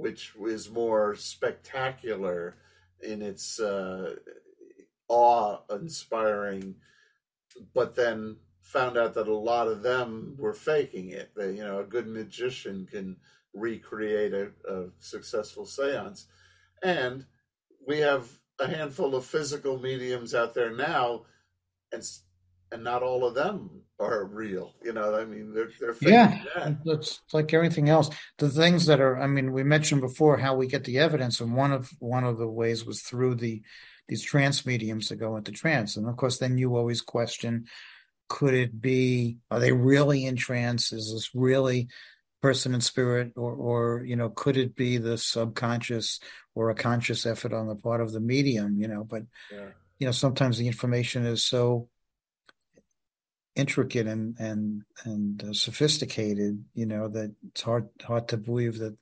which 0.00 0.32
is 0.46 0.70
more 0.70 1.14
spectacular 1.14 2.56
in 3.02 3.22
its 3.22 3.60
uh, 3.60 4.14
awe-inspiring, 5.08 6.74
but 7.74 7.94
then 7.94 8.36
found 8.62 8.96
out 8.96 9.14
that 9.14 9.28
a 9.28 9.34
lot 9.34 9.68
of 9.68 9.82
them 9.82 10.36
were 10.38 10.54
faking 10.54 11.10
it. 11.10 11.32
That 11.34 11.54
you 11.54 11.62
know 11.62 11.80
a 11.80 11.84
good 11.84 12.06
magician 12.06 12.86
can 12.90 13.16
recreate 13.52 14.32
a, 14.32 14.50
a 14.68 14.86
successful 14.98 15.66
seance, 15.66 16.26
and 16.82 17.26
we 17.86 17.98
have 17.98 18.28
a 18.58 18.66
handful 18.66 19.14
of 19.14 19.24
physical 19.24 19.78
mediums 19.78 20.34
out 20.34 20.54
there 20.54 20.74
now, 20.74 21.22
and 21.92 22.02
and 22.72 22.84
not 22.84 23.02
all 23.02 23.26
of 23.26 23.34
them 23.34 23.82
are 23.98 24.24
real. 24.24 24.74
You 24.82 24.92
know, 24.92 25.14
I 25.14 25.24
mean, 25.24 25.52
they're 25.52 25.70
they're 25.78 25.96
Yeah. 26.00 26.42
it's 26.86 27.20
like 27.32 27.52
everything 27.52 27.88
else. 27.88 28.10
The 28.38 28.48
things 28.48 28.86
that 28.86 29.00
are, 29.00 29.20
I 29.20 29.26
mean, 29.26 29.52
we 29.52 29.62
mentioned 29.62 30.00
before 30.00 30.38
how 30.38 30.54
we 30.54 30.66
get 30.66 30.84
the 30.84 30.98
evidence, 30.98 31.40
and 31.40 31.54
one 31.54 31.72
of 31.72 31.90
one 31.98 32.24
of 32.24 32.38
the 32.38 32.48
ways 32.48 32.84
was 32.84 33.02
through 33.02 33.36
the 33.36 33.62
these 34.08 34.22
trance 34.22 34.66
mediums 34.66 35.08
that 35.08 35.16
go 35.16 35.36
into 35.36 35.52
trance, 35.52 35.96
and 35.96 36.08
of 36.08 36.16
course, 36.16 36.38
then 36.38 36.58
you 36.58 36.76
always 36.76 37.00
question: 37.00 37.66
Could 38.28 38.54
it 38.54 38.80
be? 38.80 39.38
Are 39.50 39.60
they 39.60 39.72
really 39.72 40.24
in 40.24 40.36
trance? 40.36 40.92
Is 40.92 41.12
this 41.12 41.30
really 41.34 41.88
person 42.42 42.74
in 42.74 42.80
spirit, 42.80 43.32
or 43.36 43.52
or 43.54 44.04
you 44.04 44.16
know, 44.16 44.30
could 44.30 44.56
it 44.56 44.74
be 44.74 44.96
the 44.96 45.18
subconscious 45.18 46.20
or 46.54 46.70
a 46.70 46.74
conscious 46.74 47.26
effort 47.26 47.52
on 47.52 47.68
the 47.68 47.76
part 47.76 48.00
of 48.00 48.12
the 48.12 48.20
medium? 48.20 48.80
You 48.80 48.88
know, 48.88 49.04
but 49.04 49.24
Yeah. 49.52 49.68
you 49.98 50.06
know, 50.06 50.12
sometimes 50.12 50.56
the 50.56 50.66
information 50.66 51.26
is 51.26 51.44
so 51.44 51.88
intricate 53.56 54.06
and 54.06 54.36
and 54.38 54.82
and 55.04 55.44
uh, 55.44 55.52
sophisticated 55.52 56.64
you 56.74 56.86
know 56.86 57.08
that 57.08 57.34
it's 57.48 57.62
hard 57.62 57.88
hard 58.02 58.28
to 58.28 58.36
believe 58.36 58.78
that 58.78 58.96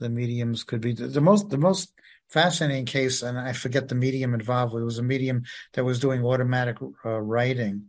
the 0.00 0.08
mediums 0.08 0.64
could 0.64 0.80
be 0.80 0.92
the, 0.92 1.06
the 1.06 1.20
most 1.20 1.50
the 1.50 1.58
most 1.58 1.92
fascinating 2.30 2.86
case 2.86 3.22
and 3.22 3.38
i 3.38 3.52
forget 3.52 3.88
the 3.88 3.94
medium 3.94 4.32
involved 4.34 4.74
it 4.74 4.82
was 4.82 4.98
a 4.98 5.02
medium 5.02 5.42
that 5.74 5.84
was 5.84 6.00
doing 6.00 6.24
automatic 6.24 6.76
uh, 7.04 7.20
writing 7.20 7.84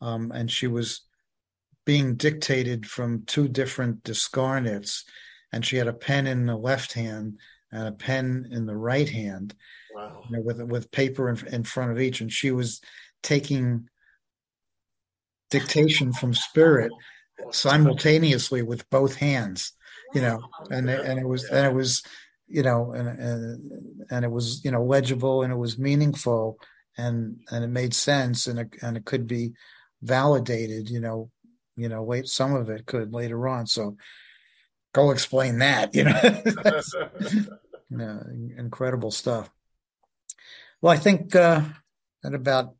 um, 0.00 0.30
and 0.32 0.50
she 0.50 0.66
was 0.66 1.02
being 1.86 2.16
dictated 2.16 2.84
from 2.86 3.24
two 3.24 3.48
different 3.48 4.02
discarnates 4.02 5.04
and 5.52 5.64
she 5.64 5.76
had 5.76 5.88
a 5.88 5.92
pen 5.92 6.26
in 6.26 6.46
the 6.46 6.56
left 6.56 6.92
hand 6.92 7.38
and 7.72 7.88
a 7.88 7.92
pen 7.92 8.48
in 8.50 8.66
the 8.66 8.76
right 8.76 9.08
hand 9.08 9.54
Wow. 9.96 10.24
you 10.28 10.36
know, 10.36 10.42
with 10.42 10.60
with 10.62 10.90
paper 10.90 11.30
in, 11.30 11.46
in 11.46 11.64
front 11.64 11.90
of 11.90 11.98
each, 11.98 12.20
and 12.20 12.30
she 12.30 12.50
was 12.50 12.82
taking 13.22 13.88
dictation 15.50 16.12
from 16.12 16.34
spirit 16.34 16.90
simultaneously 17.50 18.62
with 18.62 18.88
both 18.90 19.16
hands. 19.16 19.72
You 20.14 20.22
know, 20.22 20.40
and 20.70 20.88
and 20.88 21.18
it 21.18 21.26
was 21.26 21.44
and 21.44 21.66
it 21.66 21.74
was 21.74 22.02
you 22.46 22.62
know 22.62 22.92
and 22.92 23.08
and 23.08 24.06
and 24.10 24.24
it 24.24 24.30
was 24.30 24.64
you 24.64 24.70
know 24.70 24.84
legible 24.84 25.42
and 25.42 25.52
it 25.52 25.56
was 25.56 25.78
meaningful 25.78 26.58
and 26.96 27.40
and 27.50 27.64
it 27.64 27.68
made 27.68 27.92
sense 27.92 28.46
and 28.46 28.60
it 28.60 28.68
and 28.82 28.96
it 28.96 29.04
could 29.04 29.26
be 29.26 29.52
validated. 30.02 30.88
You 30.88 31.00
know, 31.00 31.30
you 31.76 31.88
know, 31.88 32.02
wait, 32.02 32.28
some 32.28 32.54
of 32.54 32.70
it 32.70 32.86
could 32.86 33.12
later 33.12 33.48
on. 33.48 33.66
So 33.66 33.96
go 34.94 35.10
explain 35.10 35.58
that. 35.58 35.94
You 35.94 36.04
know. 36.04 36.42
Yeah, 37.90 38.18
incredible 38.58 39.10
stuff. 39.10 39.50
Well, 40.80 40.92
I 40.92 40.96
think 40.96 41.34
uh, 41.36 41.62
that 42.22 42.34
about 42.34 42.74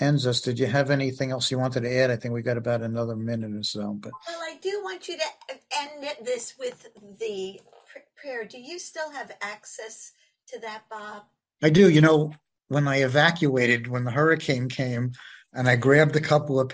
ends 0.00 0.26
us. 0.26 0.40
Did 0.40 0.58
you 0.58 0.66
have 0.66 0.90
anything 0.90 1.30
else 1.30 1.50
you 1.50 1.58
wanted 1.58 1.82
to 1.82 1.96
add? 1.96 2.10
I 2.10 2.16
think 2.16 2.34
we 2.34 2.42
got 2.42 2.56
about 2.56 2.82
another 2.82 3.16
minute 3.16 3.54
or 3.54 3.62
so. 3.62 3.96
But 3.98 4.12
Well, 4.26 4.40
I 4.40 4.58
do 4.60 4.80
want 4.82 5.08
you 5.08 5.16
to 5.16 5.54
end 5.78 6.08
this 6.24 6.54
with 6.58 6.88
the 7.18 7.60
pr- 7.90 7.98
prayer. 8.20 8.44
Do 8.44 8.60
you 8.60 8.78
still 8.78 9.10
have 9.12 9.32
access 9.40 10.12
to 10.48 10.60
that, 10.60 10.84
Bob? 10.90 11.22
I 11.62 11.70
do. 11.70 11.88
You 11.88 12.00
know, 12.00 12.32
when 12.68 12.88
I 12.88 13.02
evacuated, 13.02 13.86
when 13.86 14.04
the 14.04 14.10
hurricane 14.10 14.68
came, 14.68 15.12
and 15.52 15.68
I 15.68 15.76
grabbed 15.76 16.16
a 16.16 16.20
couple 16.20 16.58
of 16.58 16.72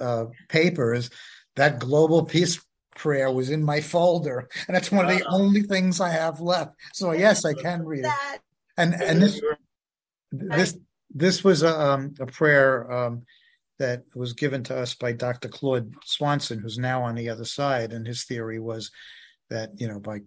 uh, 0.00 0.24
papers, 0.48 1.10
that 1.56 1.78
global 1.78 2.24
peace 2.24 2.60
prayer 2.96 3.30
was 3.30 3.50
in 3.50 3.64
my 3.64 3.80
folder, 3.80 4.48
and 4.66 4.74
that's 4.74 4.92
one 4.92 5.08
of 5.08 5.16
the 5.16 5.24
only 5.26 5.62
things 5.62 6.00
I 6.00 6.10
have 6.10 6.40
left. 6.40 6.74
So 6.92 7.12
yes, 7.12 7.44
I 7.44 7.54
can 7.54 7.84
read 7.84 8.04
it. 8.04 8.40
And 8.76 8.94
and 8.94 9.22
this 9.22 9.40
this 10.30 10.76
this 11.10 11.42
was 11.42 11.62
a, 11.62 11.80
um, 11.80 12.14
a 12.20 12.26
prayer 12.26 12.90
um, 12.90 13.22
that 13.78 14.02
was 14.14 14.32
given 14.32 14.62
to 14.64 14.76
us 14.76 14.94
by 14.94 15.12
Dr. 15.12 15.48
Claude 15.48 15.94
Swanson, 16.04 16.58
who's 16.58 16.78
now 16.78 17.02
on 17.02 17.14
the 17.14 17.28
other 17.28 17.44
side, 17.44 17.92
and 17.92 18.06
his 18.06 18.24
theory 18.24 18.58
was 18.58 18.90
that 19.50 19.70
you 19.76 19.88
know 19.88 20.00
by 20.00 20.20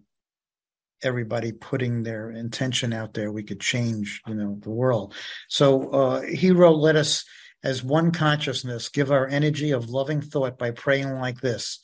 everybody 1.04 1.52
putting 1.52 2.04
their 2.04 2.32
intention 2.32 2.94
out 2.94 3.14
there, 3.14 3.32
we 3.32 3.44
could 3.44 3.60
change 3.60 4.22
you 4.28 4.36
know 4.36 4.58
the 4.62 4.70
world. 4.70 5.14
So 5.48 5.90
uh, 5.90 6.22
he 6.22 6.52
wrote, 6.52 6.78
"Let 6.78 6.96
us." 6.96 7.26
As 7.64 7.84
one 7.84 8.12
consciousness, 8.12 8.90
give 8.90 9.12
our 9.12 9.28
energy 9.28 9.70
of 9.70 9.92
loving 9.92 10.20
thought 10.20 10.58
by 10.58 10.72
praying 10.72 11.12
like 11.20 11.42
this 11.42 11.80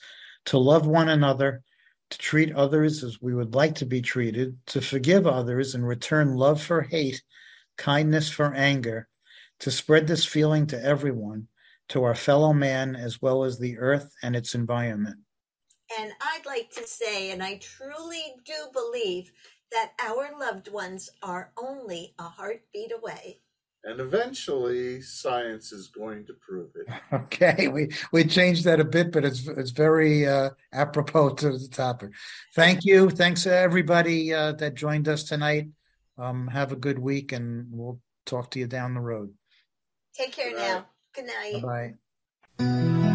to 0.45 0.57
love 0.57 0.87
one 0.87 1.07
another, 1.07 1.61
to 2.09 2.17
treat 2.17 2.55
others 2.55 3.03
as 3.03 3.21
we 3.21 3.35
would 3.35 3.53
like 3.53 3.75
to 3.75 3.85
be 3.85 4.01
treated, 4.01 4.57
to 4.67 4.81
forgive 4.81 5.27
others 5.27 5.75
and 5.75 5.87
return 5.87 6.35
love 6.35 6.61
for 6.61 6.81
hate, 6.81 7.21
kindness 7.77 8.29
for 8.29 8.53
anger, 8.53 9.07
to 9.59 9.71
spread 9.71 10.07
this 10.07 10.25
feeling 10.25 10.67
to 10.67 10.83
everyone, 10.83 11.47
to 11.89 12.03
our 12.03 12.15
fellow 12.15 12.53
man 12.53 12.95
as 12.95 13.21
well 13.21 13.43
as 13.43 13.57
the 13.59 13.77
earth 13.77 14.11
and 14.21 14.35
its 14.35 14.55
environment. 14.55 15.17
And 15.97 16.11
I'd 16.21 16.45
like 16.45 16.69
to 16.71 16.85
say, 16.85 17.31
and 17.31 17.41
I 17.41 17.57
truly 17.57 18.35
do 18.45 18.67
believe 18.73 19.31
that 19.71 19.93
our 20.03 20.37
loved 20.37 20.71
ones 20.71 21.09
are 21.23 21.51
only 21.57 22.13
a 22.19 22.23
heartbeat 22.23 22.91
away. 22.91 23.39
and 23.83 24.01
eventually, 24.01 25.01
science 25.01 25.71
is 25.71 25.87
going 25.87 26.25
to 26.25 26.33
prove 26.33 26.71
it. 26.75 26.87
Okay, 27.13 27.67
we 27.69 27.89
we 28.11 28.25
changed 28.25 28.65
that 28.65 28.79
a 28.81 28.83
bit, 28.85 29.11
but 29.11 29.23
it's 29.23 29.47
it's 29.47 29.71
very 29.71 30.27
uh, 30.27 30.49
apropos 30.73 31.35
to 31.35 31.57
the 31.57 31.67
topic. 31.69 32.09
Thank 32.55 32.83
you, 32.83 33.09
thanks 33.09 33.43
to 33.43 33.55
everybody 33.55 34.33
uh, 34.33 34.53
that 34.53 34.75
joined 34.75 35.07
us 35.07 35.23
tonight. 35.23 35.67
Um, 36.17 36.47
have 36.47 36.71
a 36.71 36.75
good 36.75 36.99
week, 36.99 37.31
and 37.31 37.67
we'll 37.71 37.99
talk 38.25 38.51
to 38.51 38.59
you 38.59 38.67
down 38.67 38.93
the 38.95 39.01
road. 39.01 39.33
Take 40.15 40.31
care 40.33 40.51
Good 40.51 40.57
now. 40.57 40.73
night. 40.73 40.85
Good 41.13 41.25
night. 41.25 41.63
Bye 41.63 41.95
bye. 42.59 43.06